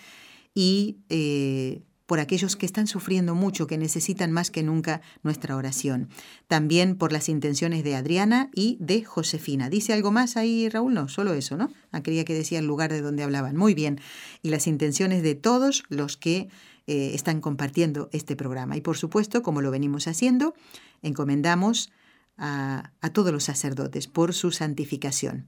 y 0.55 0.99
eh, 1.09 1.81
por 2.05 2.21
aquellos 2.21 2.55
que 2.55 2.65
están 2.65 2.87
sufriendo 2.87 3.35
mucho, 3.35 3.67
que 3.67 3.77
necesitan 3.77 4.31
más 4.31 4.51
que 4.51 4.63
nunca 4.63 5.01
nuestra 5.21 5.57
oración. 5.57 6.07
También 6.47 6.95
por 6.95 7.11
las 7.11 7.27
intenciones 7.27 7.83
de 7.83 7.97
Adriana 7.97 8.49
y 8.55 8.77
de 8.79 9.03
Josefina. 9.03 9.69
¿Dice 9.69 9.91
algo 9.91 10.11
más 10.11 10.37
ahí, 10.37 10.69
Raúl? 10.69 10.93
No, 10.93 11.09
solo 11.09 11.33
eso, 11.33 11.57
¿no? 11.57 11.69
Ah, 11.91 12.01
que 12.03 12.23
decía 12.23 12.59
el 12.59 12.67
lugar 12.67 12.89
de 12.93 13.01
donde 13.01 13.23
hablaban. 13.23 13.57
Muy 13.57 13.73
bien. 13.73 13.99
Y 14.43 14.49
las 14.49 14.65
intenciones 14.65 15.23
de 15.23 15.35
todos 15.35 15.83
los 15.89 16.15
que 16.15 16.47
eh, 16.93 17.15
están 17.15 17.39
compartiendo 17.39 18.09
este 18.11 18.35
programa. 18.35 18.75
Y 18.75 18.81
por 18.81 18.97
supuesto, 18.97 19.43
como 19.43 19.61
lo 19.61 19.71
venimos 19.71 20.09
haciendo, 20.09 20.53
encomendamos 21.01 21.89
a, 22.35 22.91
a 22.99 23.09
todos 23.11 23.31
los 23.31 23.45
sacerdotes 23.45 24.07
por 24.09 24.33
su 24.33 24.51
santificación 24.51 25.47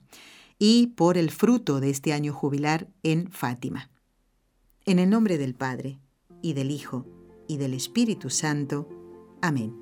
y 0.57 0.93
por 0.95 1.17
el 1.17 1.31
fruto 1.31 1.81
de 1.81 1.89
este 1.89 2.13
año 2.13 2.31
jubilar 2.31 2.87
en 3.03 3.29
Fátima. 3.29 3.89
En 4.85 4.99
el 4.99 5.09
nombre 5.09 5.37
del 5.37 5.53
Padre, 5.53 5.99
y 6.41 6.53
del 6.53 6.71
Hijo, 6.71 7.05
y 7.49 7.57
del 7.57 7.73
Espíritu 7.73 8.29
Santo. 8.29 8.87
Amén. 9.41 9.75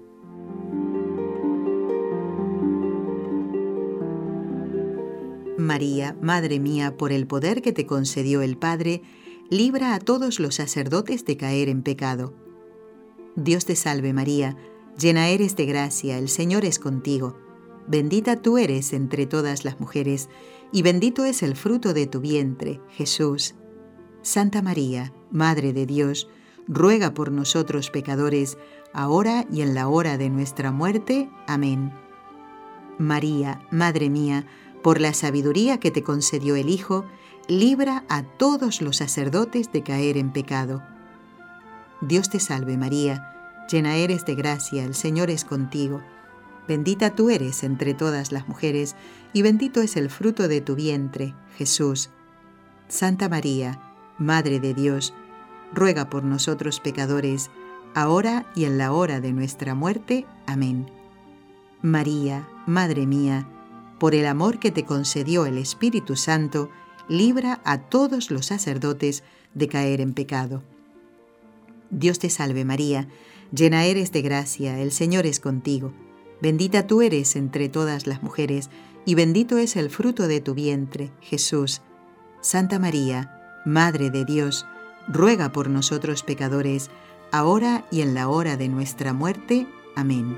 María, 5.60 6.18
Madre 6.24 6.60
mía, 6.60 6.98
por 6.98 7.12
el 7.12 7.28
poder 7.28 7.62
que 7.62 7.72
te 7.72 7.86
concedió 7.86 8.42
el 8.42 8.58
Padre, 8.58 9.04
libra 9.52 9.96
a 9.96 10.00
todos 10.00 10.40
los 10.40 10.56
sacerdotes 10.56 11.26
de 11.26 11.36
caer 11.36 11.68
en 11.68 11.82
pecado. 11.84 12.34
Dios 13.36 13.66
te 13.66 13.76
salve 13.76 14.14
María, 14.14 14.56
llena 14.98 15.28
eres 15.28 15.58
de 15.58 15.66
gracia, 15.66 16.18
el 16.18 16.30
Señor 16.30 16.64
es 16.64 16.80
contigo, 16.80 17.38
bendita 17.86 18.42
tú 18.42 18.58
eres 18.58 18.94
entre 18.94 19.26
todas 19.26 19.66
las 19.66 19.78
mujeres, 19.82 20.30
y 20.72 20.84
bendito 20.84 21.26
es 21.26 21.44
el 21.44 21.58
fruto 21.58 21.94
de 21.94 22.08
tu 22.08 22.22
vientre, 22.22 22.80
Jesús. 22.92 23.56
Santa 24.22 24.62
María, 24.62 25.12
Madre 25.32 25.74
de 25.74 25.86
Dios, 25.86 26.30
ruega 26.70 27.14
por 27.14 27.30
nosotros 27.30 27.90
pecadores, 27.92 28.58
ahora 28.94 29.46
y 29.52 29.64
en 29.64 29.74
la 29.76 29.90
hora 29.90 30.18
de 30.18 30.30
nuestra 30.30 30.72
muerte. 30.72 31.30
Amén. 31.48 31.92
María, 33.00 33.68
Madre 33.70 34.10
mía, 34.10 34.48
por 34.82 35.02
la 35.02 35.14
sabiduría 35.14 35.78
que 35.78 35.92
te 35.92 36.04
concedió 36.04 36.56
el 36.56 36.70
Hijo, 36.70 37.04
libra 37.60 38.06
a 38.08 38.24
todos 38.24 38.82
los 38.82 38.96
sacerdotes 38.96 39.74
de 39.74 39.84
caer 39.84 40.16
en 40.16 40.32
pecado. 40.32 40.82
Dios 42.00 42.30
te 42.30 42.40
salve 42.40 42.78
María, 42.78 43.68
llena 43.70 43.98
eres 43.98 44.26
de 44.26 44.36
gracia, 44.36 44.86
el 44.86 44.96
Señor 44.96 45.30
es 45.30 45.44
contigo. 45.44 46.02
Bendita 46.66 47.14
tú 47.14 47.30
eres 47.30 47.66
entre 47.66 47.94
todas 47.94 48.32
las 48.32 48.48
mujeres, 48.48 48.96
y 49.34 49.42
bendito 49.42 49.82
es 49.82 49.98
el 49.98 50.10
fruto 50.10 50.48
de 50.48 50.62
tu 50.62 50.76
vientre, 50.78 51.36
Jesús. 51.58 52.10
Santa 52.88 53.28
María, 53.28 53.82
Madre 54.18 54.62
de 54.62 54.74
Dios, 54.74 55.14
ruega 55.74 56.10
por 56.10 56.24
nosotros 56.24 56.80
pecadores, 56.80 57.52
ahora 57.96 58.46
y 58.56 58.64
en 58.64 58.78
la 58.78 58.94
hora 58.94 59.20
de 59.20 59.34
nuestra 59.34 59.76
muerte. 59.76 60.26
Amén. 60.48 60.88
María, 61.82 62.48
Madre 62.66 63.06
mía, 63.08 63.46
por 64.00 64.16
el 64.16 64.26
amor 64.28 64.58
que 64.58 64.72
te 64.72 64.86
concedió 64.86 65.46
el 65.46 65.58
Espíritu 65.58 66.16
Santo, 66.16 66.70
libra 67.12 67.60
a 67.66 67.78
todos 67.80 68.32
los 68.32 68.46
sacerdotes 68.46 69.22
de 69.54 69.68
caer 69.68 70.00
en 70.00 70.14
pecado. 70.14 70.64
Dios 71.90 72.20
te 72.20 72.30
salve 72.30 72.64
María, 72.64 73.10
llena 73.54 73.84
eres 73.84 74.14
de 74.14 74.22
gracia, 74.22 74.80
el 74.80 74.94
Señor 74.94 75.26
es 75.26 75.42
contigo, 75.42 75.92
bendita 76.42 76.88
tú 76.88 77.02
eres 77.02 77.36
entre 77.36 77.68
todas 77.68 78.08
las 78.08 78.24
mujeres, 78.24 78.70
y 79.06 79.16
bendito 79.16 79.58
es 79.58 79.76
el 79.76 79.90
fruto 79.90 80.30
de 80.30 80.40
tu 80.40 80.54
vientre, 80.54 81.12
Jesús. 81.20 81.82
Santa 82.40 82.80
María, 82.80 83.60
Madre 83.66 84.10
de 84.10 84.24
Dios, 84.24 84.66
ruega 85.10 85.52
por 85.52 85.70
nosotros 85.70 86.24
pecadores, 86.24 86.90
ahora 87.34 87.86
y 87.92 88.00
en 88.04 88.14
la 88.14 88.30
hora 88.30 88.56
de 88.56 88.70
nuestra 88.70 89.12
muerte. 89.12 89.68
Amén. 89.98 90.38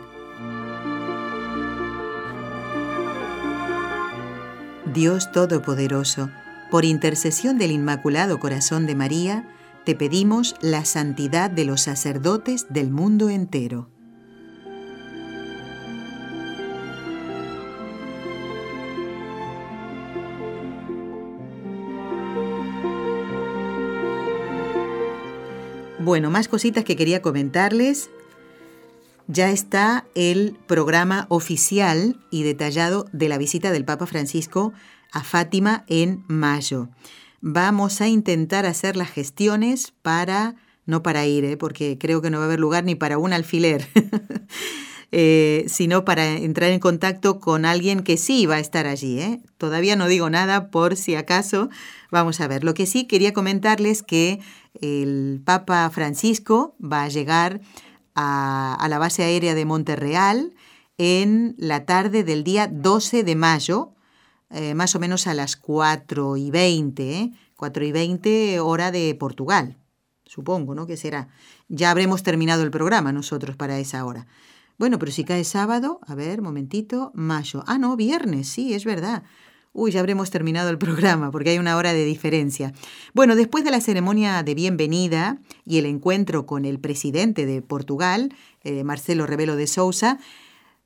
Dios 4.92 5.32
Todopoderoso, 5.32 6.30
por 6.74 6.86
intercesión 6.86 7.60
del 7.60 7.70
Inmaculado 7.70 8.40
Corazón 8.40 8.88
de 8.88 8.96
María, 8.96 9.44
te 9.86 9.94
pedimos 9.94 10.56
la 10.60 10.86
santidad 10.86 11.52
de 11.52 11.66
los 11.66 11.82
sacerdotes 11.82 12.66
del 12.72 12.90
mundo 12.90 13.30
entero. 13.30 13.90
Bueno, 26.00 26.32
más 26.32 26.48
cositas 26.48 26.84
que 26.84 26.96
quería 26.96 27.22
comentarles. 27.22 28.10
Ya 29.28 29.52
está 29.52 30.06
el 30.16 30.58
programa 30.66 31.28
oficial 31.30 32.20
y 32.32 32.42
detallado 32.42 33.06
de 33.14 33.30
la 33.30 33.38
visita 33.38 33.70
del 33.72 33.86
Papa 33.86 34.08
Francisco 34.08 34.74
a 35.14 35.24
Fátima 35.24 35.84
en 35.88 36.26
mayo. 36.28 36.90
Vamos 37.40 38.02
a 38.02 38.08
intentar 38.08 38.66
hacer 38.66 38.98
las 38.98 39.12
gestiones 39.12 39.94
para, 40.02 40.56
no 40.86 41.04
para 41.04 41.26
ir, 41.26 41.46
eh, 41.46 41.56
porque 41.58 41.98
creo 42.00 42.22
que 42.22 42.30
no 42.32 42.38
va 42.40 42.44
a 42.46 42.48
haber 42.48 42.60
lugar 42.60 42.84
ni 42.84 42.96
para 42.96 43.20
un 43.20 43.32
alfiler, 43.32 43.88
eh, 45.12 45.66
sino 45.70 46.04
para 46.04 46.26
entrar 46.32 46.72
en 46.72 46.80
contacto 46.80 47.40
con 47.40 47.66
alguien 47.66 48.00
que 48.02 48.18
sí 48.18 48.46
va 48.48 48.56
a 48.56 48.60
estar 48.60 48.88
allí. 48.88 49.20
Eh. 49.20 49.40
Todavía 49.60 49.96
no 49.96 50.08
digo 50.08 50.30
nada 50.32 50.72
por 50.72 50.96
si 50.96 51.14
acaso. 51.16 51.70
Vamos 52.12 52.42
a 52.42 52.48
ver. 52.48 52.64
Lo 52.64 52.74
que 52.74 52.88
sí 52.88 53.04
quería 53.06 53.34
comentarles 53.34 54.02
que 54.02 54.40
el 54.82 55.42
Papa 55.46 55.88
Francisco 55.92 56.76
va 56.84 57.04
a 57.04 57.10
llegar 57.10 57.62
a, 58.16 58.76
a 58.80 58.88
la 58.90 58.98
base 58.98 59.22
aérea 59.24 59.54
de 59.54 59.66
Monterreal 59.66 60.54
en 60.98 61.56
la 61.60 61.86
tarde 61.86 62.24
del 62.24 62.44
día 62.44 62.68
12 62.68 63.24
de 63.24 63.36
mayo 63.36 63.93
eh, 64.54 64.76
más 64.76 64.94
o 64.96 65.00
menos 65.00 65.26
a 65.26 65.34
las 65.34 65.56
4 65.56 66.38
y 66.38 66.52
20, 66.52 67.12
¿eh? 67.20 67.32
4 67.56 67.86
y 67.86 67.92
20 67.92 68.60
hora 68.60 68.92
de 68.92 69.16
Portugal, 69.16 69.78
supongo, 70.26 70.76
¿no? 70.76 70.86
Que 70.86 70.96
será. 70.96 71.28
Ya 71.70 71.90
habremos 71.90 72.22
terminado 72.22 72.62
el 72.62 72.70
programa 72.70 73.12
nosotros 73.12 73.56
para 73.56 73.80
esa 73.80 74.06
hora. 74.06 74.28
Bueno, 74.78 75.00
pero 75.00 75.12
si 75.12 75.24
cae 75.24 75.44
sábado, 75.44 76.00
a 76.06 76.14
ver, 76.14 76.44
momentito, 76.44 77.12
mayo. 77.16 77.64
Ah, 77.66 77.80
no, 77.80 77.96
viernes, 77.96 78.48
sí, 78.48 78.76
es 78.76 78.86
verdad. 78.86 79.24
Uy, 79.72 79.90
ya 79.92 80.02
habremos 80.02 80.30
terminado 80.30 80.70
el 80.70 80.78
programa 80.78 81.32
porque 81.32 81.50
hay 81.50 81.58
una 81.58 81.76
hora 81.76 81.92
de 81.94 82.06
diferencia. 82.06 82.74
Bueno, 83.16 83.36
después 83.36 83.64
de 83.64 83.72
la 83.72 83.82
ceremonia 83.82 84.44
de 84.44 84.54
bienvenida 84.54 85.40
y 85.66 85.80
el 85.80 85.88
encuentro 85.88 86.46
con 86.46 86.66
el 86.66 86.80
presidente 86.80 87.48
de 87.48 87.64
Portugal, 87.64 88.36
eh, 88.64 88.84
Marcelo 88.84 89.26
Rebelo 89.26 89.56
de 89.56 89.66
Sousa, 89.66 90.20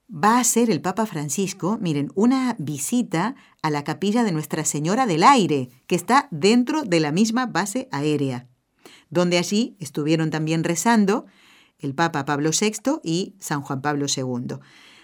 va 0.09 0.39
a 0.39 0.43
ser 0.43 0.69
el 0.71 0.81
Papa 0.81 1.05
Francisco, 1.05 1.77
miren, 1.81 2.09
una 2.15 2.55
visita 2.59 3.35
a 3.61 3.69
la 3.69 3.83
capilla 3.83 4.23
de 4.23 4.31
Nuestra 4.31 4.63
Señora 4.63 5.05
del 5.05 5.23
Aire, 5.23 5.69
que 5.85 5.95
está 5.95 6.27
dentro 6.31 6.83
de 6.83 6.99
la 6.99 7.11
misma 7.11 7.45
base 7.47 7.87
aérea, 7.91 8.47
donde 9.09 9.37
allí 9.37 9.75
estuvieron 9.79 10.29
también 10.29 10.63
rezando 10.63 11.25
el 11.79 11.93
Papa 11.93 12.25
Pablo 12.25 12.51
VI 12.57 12.73
y 13.03 13.35
San 13.39 13.61
Juan 13.61 13.81
Pablo 13.81 14.05
II. 14.15 14.55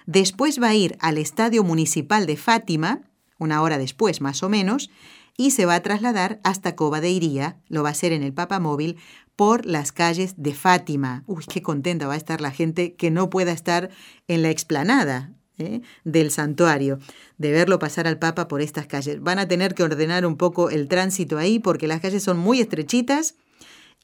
Después 0.05 0.61
va 0.61 0.69
a 0.69 0.75
ir 0.75 0.97
al 1.01 1.17
Estadio 1.17 1.63
Municipal 1.63 2.25
de 2.25 2.37
Fátima, 2.37 3.01
una 3.37 3.61
hora 3.61 3.77
después 3.77 4.21
más 4.21 4.41
o 4.41 4.49
menos, 4.49 4.89
y 5.37 5.51
se 5.51 5.65
va 5.65 5.75
a 5.75 5.81
trasladar 5.83 6.39
hasta 6.43 6.75
Cova 6.75 7.01
de 7.01 7.09
Iría, 7.09 7.57
lo 7.67 7.83
va 7.83 7.89
a 7.89 7.93
hacer 7.93 8.11
en 8.11 8.23
el 8.23 8.33
Papa 8.33 8.59
Móvil, 8.59 8.97
por 9.35 9.65
las 9.65 9.91
calles 9.91 10.35
de 10.37 10.53
Fátima. 10.53 11.23
Uy, 11.25 11.43
qué 11.51 11.61
contenta 11.63 12.07
va 12.07 12.13
a 12.13 12.17
estar 12.17 12.39
la 12.39 12.51
gente 12.51 12.95
que 12.95 13.09
no 13.09 13.29
pueda 13.29 13.51
estar 13.51 13.89
en 14.27 14.41
la 14.43 14.49
explanada. 14.49 15.33
¿eh? 15.59 15.81
del 16.03 16.31
santuario, 16.31 16.97
de 17.37 17.51
verlo 17.51 17.77
pasar 17.77 18.07
al 18.07 18.17
Papa 18.17 18.47
por 18.47 18.59
estas 18.63 18.87
calles. 18.87 19.21
Van 19.21 19.37
a 19.37 19.47
tener 19.47 19.75
que 19.75 19.83
ordenar 19.83 20.25
un 20.25 20.35
poco 20.35 20.71
el 20.71 20.87
tránsito 20.87 21.37
ahí 21.37 21.59
porque 21.59 21.85
las 21.87 22.01
calles 22.01 22.23
son 22.23 22.39
muy 22.39 22.59
estrechitas 22.59 23.35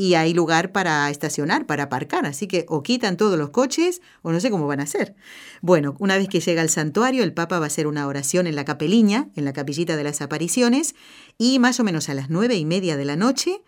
y 0.01 0.13
hay 0.13 0.33
lugar 0.33 0.71
para 0.71 1.09
estacionar, 1.09 1.65
para 1.65 1.83
aparcar, 1.83 2.25
así 2.25 2.47
que 2.47 2.65
o 2.69 2.83
quitan 2.83 3.17
todos 3.17 3.37
los 3.37 3.49
coches 3.49 4.01
o 4.21 4.31
no 4.31 4.39
sé 4.39 4.49
cómo 4.49 4.65
van 4.65 4.79
a 4.79 4.83
hacer. 4.83 5.13
Bueno, 5.61 5.97
una 5.99 6.15
vez 6.17 6.29
que 6.29 6.39
llega 6.39 6.61
al 6.61 6.69
santuario, 6.69 7.21
el 7.21 7.33
Papa 7.33 7.59
va 7.59 7.65
a 7.65 7.67
hacer 7.67 7.85
una 7.85 8.07
oración 8.07 8.47
en 8.47 8.55
la 8.55 8.63
capeliña, 8.63 9.27
en 9.35 9.43
la 9.43 9.51
capillita 9.51 9.97
de 9.97 10.05
las 10.05 10.21
apariciones, 10.21 10.95
y 11.37 11.59
más 11.59 11.81
o 11.81 11.83
menos 11.83 12.07
a 12.07 12.13
las 12.13 12.29
nueve 12.29 12.55
y 12.55 12.63
media 12.63 12.95
de 12.95 13.03
la 13.03 13.17
noche 13.17 13.61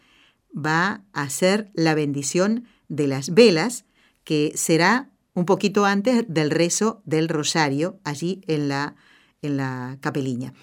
va 0.55 1.03
a 1.11 1.23
hacer 1.23 1.69
la 1.73 1.95
bendición 1.95 2.63
de 2.87 3.07
las 3.07 3.33
velas, 3.33 3.83
que 4.23 4.53
será 4.55 5.09
un 5.33 5.43
poquito 5.43 5.83
antes 5.83 6.23
del 6.29 6.49
rezo 6.49 7.01
del 7.03 7.27
rosario 7.27 7.99
allí 8.05 8.39
en 8.47 8.69
la, 8.69 8.95
en 9.41 9.57
la 9.57 9.97
capeliña. 9.99 10.53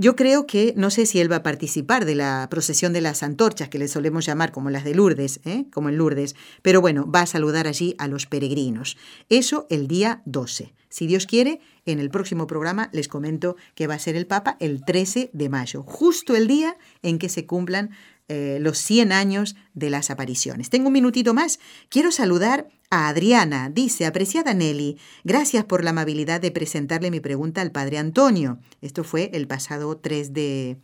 Yo 0.00 0.16
creo 0.16 0.46
que, 0.46 0.72
no 0.78 0.88
sé 0.88 1.04
si 1.04 1.20
él 1.20 1.30
va 1.30 1.36
a 1.36 1.42
participar 1.42 2.06
de 2.06 2.14
la 2.14 2.48
procesión 2.50 2.94
de 2.94 3.02
las 3.02 3.22
antorchas, 3.22 3.68
que 3.68 3.78
le 3.78 3.86
solemos 3.86 4.24
llamar 4.24 4.50
como 4.50 4.70
las 4.70 4.82
de 4.82 4.94
Lourdes, 4.94 5.40
¿eh? 5.44 5.66
como 5.70 5.90
en 5.90 5.98
Lourdes, 5.98 6.36
pero 6.62 6.80
bueno, 6.80 7.06
va 7.10 7.20
a 7.20 7.26
saludar 7.26 7.66
allí 7.68 7.96
a 7.98 8.08
los 8.08 8.24
peregrinos. 8.24 8.96
Eso 9.28 9.66
el 9.68 9.88
día 9.88 10.22
12. 10.24 10.72
Si 10.88 11.06
Dios 11.06 11.26
quiere, 11.26 11.60
en 11.84 11.98
el 11.98 12.08
próximo 12.08 12.46
programa 12.46 12.88
les 12.94 13.08
comento 13.08 13.56
que 13.74 13.88
va 13.88 13.92
a 13.94 13.98
ser 13.98 14.16
el 14.16 14.26
Papa 14.26 14.56
el 14.58 14.86
13 14.86 15.28
de 15.34 15.48
mayo, 15.50 15.82
justo 15.82 16.34
el 16.34 16.46
día 16.48 16.78
en 17.02 17.18
que 17.18 17.28
se 17.28 17.44
cumplan 17.44 17.90
eh, 18.32 18.58
los 18.60 18.78
100 18.78 19.10
años 19.10 19.56
de 19.74 19.90
las 19.90 20.08
apariciones. 20.08 20.70
Tengo 20.70 20.86
un 20.86 20.92
minutito 20.92 21.34
más. 21.34 21.58
Quiero 21.88 22.12
saludar 22.12 22.68
a 22.88 23.08
Adriana. 23.08 23.70
Dice, 23.70 24.06
apreciada 24.06 24.54
Nelly, 24.54 24.98
gracias 25.24 25.64
por 25.64 25.82
la 25.82 25.90
amabilidad 25.90 26.40
de 26.40 26.52
presentarle 26.52 27.10
mi 27.10 27.18
pregunta 27.18 27.60
al 27.60 27.72
padre 27.72 27.98
Antonio. 27.98 28.60
Esto 28.82 29.02
fue 29.02 29.30
el 29.34 29.48
pasado 29.48 29.96
3 29.96 30.32
de, 30.32 30.76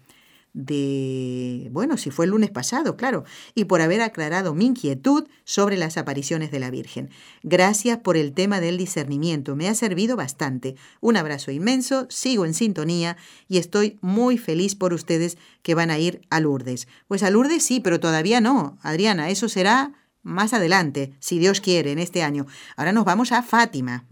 de, 0.56 1.68
bueno, 1.70 1.98
si 1.98 2.10
fue 2.10 2.24
el 2.24 2.30
lunes 2.30 2.48
pasado, 2.50 2.96
claro, 2.96 3.24
y 3.54 3.66
por 3.66 3.82
haber 3.82 4.00
aclarado 4.00 4.54
mi 4.54 4.64
inquietud 4.64 5.24
sobre 5.44 5.76
las 5.76 5.98
apariciones 5.98 6.50
de 6.50 6.58
la 6.60 6.70
Virgen. 6.70 7.10
Gracias 7.42 7.98
por 7.98 8.16
el 8.16 8.32
tema 8.32 8.60
del 8.62 8.78
discernimiento, 8.78 9.54
me 9.54 9.68
ha 9.68 9.74
servido 9.74 10.16
bastante. 10.16 10.74
Un 11.02 11.18
abrazo 11.18 11.50
inmenso, 11.50 12.06
sigo 12.08 12.46
en 12.46 12.54
sintonía 12.54 13.18
y 13.48 13.58
estoy 13.58 13.98
muy 14.00 14.38
feliz 14.38 14.74
por 14.74 14.94
ustedes 14.94 15.36
que 15.62 15.74
van 15.74 15.90
a 15.90 15.98
ir 15.98 16.22
a 16.30 16.40
Lourdes. 16.40 16.88
Pues 17.06 17.22
a 17.22 17.28
Lourdes 17.30 17.62
sí, 17.62 17.80
pero 17.80 18.00
todavía 18.00 18.40
no, 18.40 18.78
Adriana, 18.82 19.28
eso 19.28 19.50
será 19.50 19.92
más 20.26 20.52
adelante, 20.54 21.12
si 21.20 21.38
Dios 21.38 21.60
quiere, 21.60 21.92
en 21.92 21.98
este 22.00 22.22
año. 22.22 22.46
Ahora 22.76 22.92
nos 22.92 23.04
vamos 23.04 23.30
a 23.32 23.42
Fátima. 23.42 24.06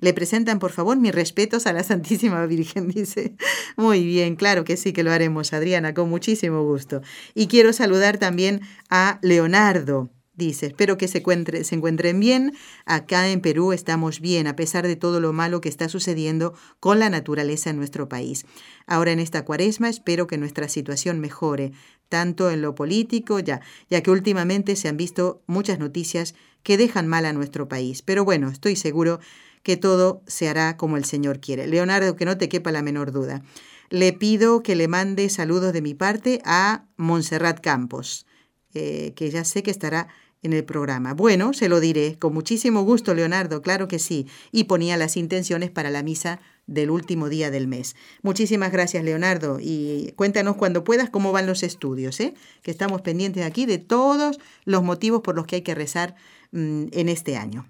Le 0.00 0.14
presentan, 0.14 0.60
por 0.60 0.70
favor, 0.70 0.96
mis 0.98 1.14
respetos 1.14 1.66
a 1.66 1.72
la 1.72 1.82
Santísima 1.82 2.46
Virgen, 2.46 2.88
dice. 2.88 3.34
Muy 3.76 4.04
bien, 4.06 4.36
claro 4.36 4.64
que 4.64 4.76
sí 4.76 4.92
que 4.92 5.02
lo 5.02 5.10
haremos, 5.12 5.52
Adriana, 5.52 5.94
con 5.94 6.08
muchísimo 6.08 6.62
gusto. 6.64 7.02
Y 7.34 7.48
quiero 7.48 7.72
saludar 7.72 8.18
también 8.18 8.60
a 8.88 9.18
Leonardo. 9.20 10.10
Dice, 10.34 10.66
espero 10.66 10.96
que 10.96 11.08
se, 11.08 11.20
se 11.64 11.74
encuentren 11.74 12.20
bien. 12.20 12.56
Acá 12.86 13.28
en 13.28 13.40
Perú 13.40 13.72
estamos 13.72 14.20
bien, 14.20 14.46
a 14.46 14.54
pesar 14.54 14.86
de 14.86 14.94
todo 14.94 15.18
lo 15.18 15.32
malo 15.32 15.60
que 15.60 15.68
está 15.68 15.88
sucediendo 15.88 16.54
con 16.78 17.00
la 17.00 17.10
naturaleza 17.10 17.70
en 17.70 17.76
nuestro 17.76 18.08
país. 18.08 18.46
Ahora 18.86 19.10
en 19.10 19.18
esta 19.18 19.44
cuaresma 19.44 19.88
espero 19.88 20.28
que 20.28 20.38
nuestra 20.38 20.68
situación 20.68 21.18
mejore 21.18 21.72
tanto 22.08 22.50
en 22.50 22.62
lo 22.62 22.74
político, 22.74 23.38
ya, 23.38 23.60
ya 23.90 24.02
que 24.02 24.10
últimamente 24.10 24.76
se 24.76 24.88
han 24.88 24.96
visto 24.96 25.42
muchas 25.46 25.78
noticias 25.78 26.34
que 26.62 26.76
dejan 26.76 27.06
mal 27.06 27.24
a 27.26 27.32
nuestro 27.32 27.68
país. 27.68 28.02
Pero 28.02 28.24
bueno, 28.24 28.48
estoy 28.48 28.76
seguro 28.76 29.20
que 29.62 29.76
todo 29.76 30.22
se 30.26 30.48
hará 30.48 30.76
como 30.76 30.96
el 30.96 31.04
Señor 31.04 31.40
quiere. 31.40 31.66
Leonardo, 31.66 32.16
que 32.16 32.24
no 32.24 32.38
te 32.38 32.48
quepa 32.48 32.72
la 32.72 32.82
menor 32.82 33.12
duda. 33.12 33.42
Le 33.90 34.12
pido 34.12 34.62
que 34.62 34.74
le 34.74 34.88
mande 34.88 35.28
saludos 35.30 35.72
de 35.72 35.82
mi 35.82 35.94
parte 35.94 36.40
a 36.44 36.84
Montserrat 36.96 37.60
Campos, 37.60 38.26
eh, 38.74 39.12
que 39.16 39.30
ya 39.30 39.44
sé 39.44 39.62
que 39.62 39.70
estará 39.70 40.08
en 40.42 40.52
el 40.52 40.64
programa. 40.64 41.14
Bueno, 41.14 41.52
se 41.52 41.68
lo 41.68 41.80
diré 41.80 42.16
con 42.18 42.32
muchísimo 42.32 42.82
gusto, 42.84 43.14
Leonardo, 43.14 43.60
claro 43.60 43.88
que 43.88 43.98
sí. 43.98 44.26
Y 44.52 44.64
ponía 44.64 44.96
las 44.96 45.16
intenciones 45.16 45.70
para 45.70 45.90
la 45.90 46.02
misa 46.02 46.38
del 46.68 46.90
último 46.90 47.28
día 47.28 47.50
del 47.50 47.66
mes. 47.66 47.96
Muchísimas 48.22 48.70
gracias, 48.70 49.02
Leonardo, 49.02 49.58
y 49.60 50.12
cuéntanos 50.16 50.56
cuando 50.56 50.84
puedas 50.84 51.10
cómo 51.10 51.32
van 51.32 51.46
los 51.46 51.62
estudios, 51.64 52.20
¿eh? 52.20 52.34
que 52.62 52.70
estamos 52.70 53.00
pendientes 53.00 53.44
aquí 53.44 53.66
de 53.66 53.78
todos 53.78 54.38
los 54.64 54.82
motivos 54.84 55.22
por 55.22 55.34
los 55.34 55.46
que 55.46 55.56
hay 55.56 55.62
que 55.62 55.74
rezar 55.74 56.14
mm, 56.52 56.84
en 56.92 57.08
este 57.08 57.36
año. 57.36 57.66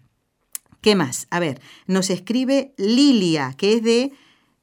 ¿Qué 0.82 0.94
más? 0.94 1.26
A 1.30 1.40
ver, 1.40 1.61
nos 1.86 2.11
escribe 2.11 2.74
Lilia, 2.76 3.55
que 3.57 3.74
es 3.74 3.82
de... 3.82 4.12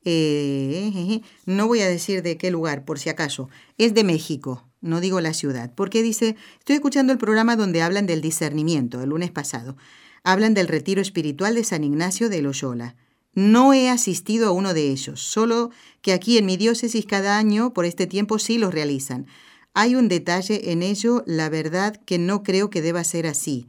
Eh, 0.08 0.92
eh, 0.94 1.22
no 1.46 1.66
voy 1.66 1.82
a 1.82 1.90
decir 1.90 2.22
de 2.22 2.38
qué 2.38 2.52
lugar, 2.52 2.86
por 2.86 3.00
si 3.00 3.10
acaso, 3.10 3.50
es 3.80 3.96
de 3.96 4.04
México 4.04 4.68
no 4.82 5.00
digo 5.02 5.20
la 5.20 5.34
ciudad, 5.34 5.74
porque 5.74 6.04
dice, 6.04 6.36
estoy 6.60 6.76
escuchando 6.76 7.12
el 7.12 7.18
programa 7.18 7.56
donde 7.56 7.82
hablan 7.82 8.06
del 8.06 8.22
discernimiento, 8.22 9.02
el 9.02 9.10
lunes 9.10 9.32
pasado. 9.32 9.76
Hablan 10.24 10.54
del 10.54 10.68
retiro 10.68 11.02
espiritual 11.02 11.56
de 11.56 11.64
San 11.64 11.84
Ignacio 11.84 12.30
de 12.30 12.44
Loyola. 12.44 12.96
No 13.36 13.74
he 13.74 13.90
asistido 13.90 14.48
a 14.48 14.52
uno 14.52 14.74
de 14.74 14.90
ellos, 14.92 15.20
solo 15.22 15.70
que 16.02 16.14
aquí 16.14 16.38
en 16.38 16.46
mi 16.46 16.56
diócesis 16.56 17.06
cada 17.06 17.38
año 17.38 17.74
por 17.74 17.84
este 17.84 18.08
tiempo 18.08 18.40
sí 18.40 18.58
los 18.58 18.74
realizan. 18.74 19.28
Hay 19.74 19.96
un 19.96 20.08
detalle 20.08 20.72
en 20.72 20.82
ello, 20.82 21.22
la 21.28 21.50
verdad, 21.50 21.98
que 22.06 22.18
no 22.18 22.44
creo 22.44 22.70
que 22.70 22.82
deba 22.82 23.04
ser 23.04 23.28
así. 23.28 23.68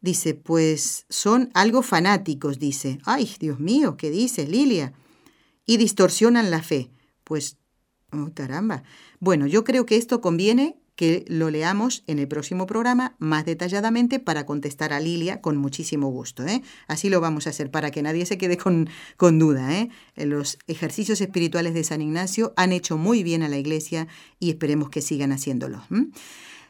Dice, 0.00 0.34
pues 0.34 1.04
son 1.08 1.50
algo 1.52 1.82
fanáticos, 1.82 2.60
dice. 2.60 2.98
Ay, 3.04 3.28
Dios 3.40 3.58
mío, 3.58 3.96
¿qué 3.96 4.10
dice 4.10 4.46
Lilia? 4.46 4.92
Y 5.66 5.78
distorsionan 5.78 6.52
la 6.52 6.62
fe. 6.62 6.88
Pues, 7.24 7.56
oh, 8.12 8.30
caramba. 8.34 8.84
Bueno, 9.18 9.48
yo 9.48 9.64
creo 9.64 9.84
que 9.84 9.96
esto 9.96 10.20
conviene 10.20 10.76
que 11.02 11.24
lo 11.26 11.50
leamos 11.50 12.04
en 12.06 12.20
el 12.20 12.28
próximo 12.28 12.64
programa 12.66 13.16
más 13.18 13.44
detalladamente 13.44 14.20
para 14.20 14.46
contestar 14.46 14.92
a 14.92 15.00
Lilia 15.00 15.40
con 15.40 15.56
muchísimo 15.56 16.06
gusto. 16.12 16.44
¿eh? 16.44 16.62
Así 16.86 17.08
lo 17.10 17.20
vamos 17.20 17.48
a 17.48 17.50
hacer 17.50 17.72
para 17.72 17.90
que 17.90 18.02
nadie 18.04 18.24
se 18.24 18.38
quede 18.38 18.56
con, 18.56 18.88
con 19.16 19.36
duda. 19.36 19.74
¿eh? 19.76 19.90
Eh, 20.14 20.26
los 20.26 20.60
ejercicios 20.68 21.20
espirituales 21.20 21.74
de 21.74 21.82
San 21.82 22.02
Ignacio 22.02 22.52
han 22.56 22.70
hecho 22.70 22.98
muy 22.98 23.24
bien 23.24 23.42
a 23.42 23.48
la 23.48 23.56
Iglesia 23.58 24.06
y 24.38 24.50
esperemos 24.50 24.90
que 24.90 25.02
sigan 25.02 25.32
haciéndolo. 25.32 25.82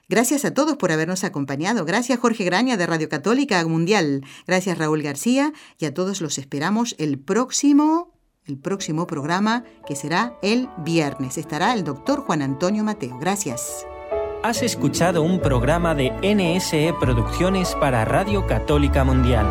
Gracias 0.09 0.47
a 0.47 0.55
todos 0.55 0.78
por 0.78 0.93
habernos 0.93 1.24
acompañado. 1.24 1.85
Gracias 1.85 2.18
Jorge 2.18 2.45
Graña 2.45 2.78
de 2.78 2.87
Radio 2.87 3.11
Católica 3.11 3.62
Mundial. 3.66 4.22
Gracias 4.47 4.78
Raúl 4.78 5.03
García 5.03 5.53
y 5.78 5.85
a 5.85 5.93
todos 5.93 6.22
los 6.22 6.39
esperamos 6.39 6.95
el 6.99 7.18
próximo 7.18 8.11
el 8.47 8.57
próximo 8.57 9.07
programa 9.07 9.64
que 9.87 9.95
será 9.95 10.39
el 10.41 10.70
viernes. 10.78 11.37
Estará 11.37 11.74
el 11.74 11.85
doctor 11.85 12.20
Juan 12.22 12.41
Antonio 12.43 12.83
Mateo. 12.83 13.18
Gracias. 13.18 13.85
Has 14.43 14.61
escuchado 14.64 15.22
un 15.22 15.38
programa 15.38 15.95
de 15.95 16.12
NSE 16.22 16.93
Producciones 17.01 17.76
para 17.80 18.05
Radio 18.05 18.45
Católica 18.45 19.05
Mundial. 19.05 19.47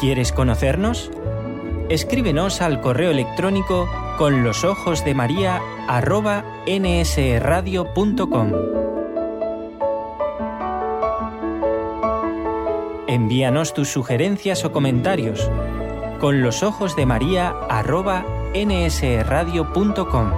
¿Quieres 0.00 0.32
conocernos? 0.32 1.10
Escríbenos 1.90 2.62
al 2.62 2.80
correo 2.80 3.10
electrónico 3.10 3.86
con 4.16 4.42
los 4.42 4.64
ojos 4.64 5.04
de 5.04 5.12
María 5.14 5.60
arroba 5.86 6.46
nsradio.com. 6.66 8.52
E 13.06 13.14
Envíanos 13.14 13.74
tus 13.74 13.88
sugerencias 13.90 14.64
o 14.64 14.72
comentarios 14.72 15.50
con 16.22 16.40
los 16.40 16.62
ojos 16.62 16.94
de 16.94 17.04
María 17.04 17.48
arroba 17.68 18.24
nsradio.com. 18.54 20.30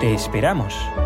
Te 0.00 0.14
esperamos. 0.14 0.97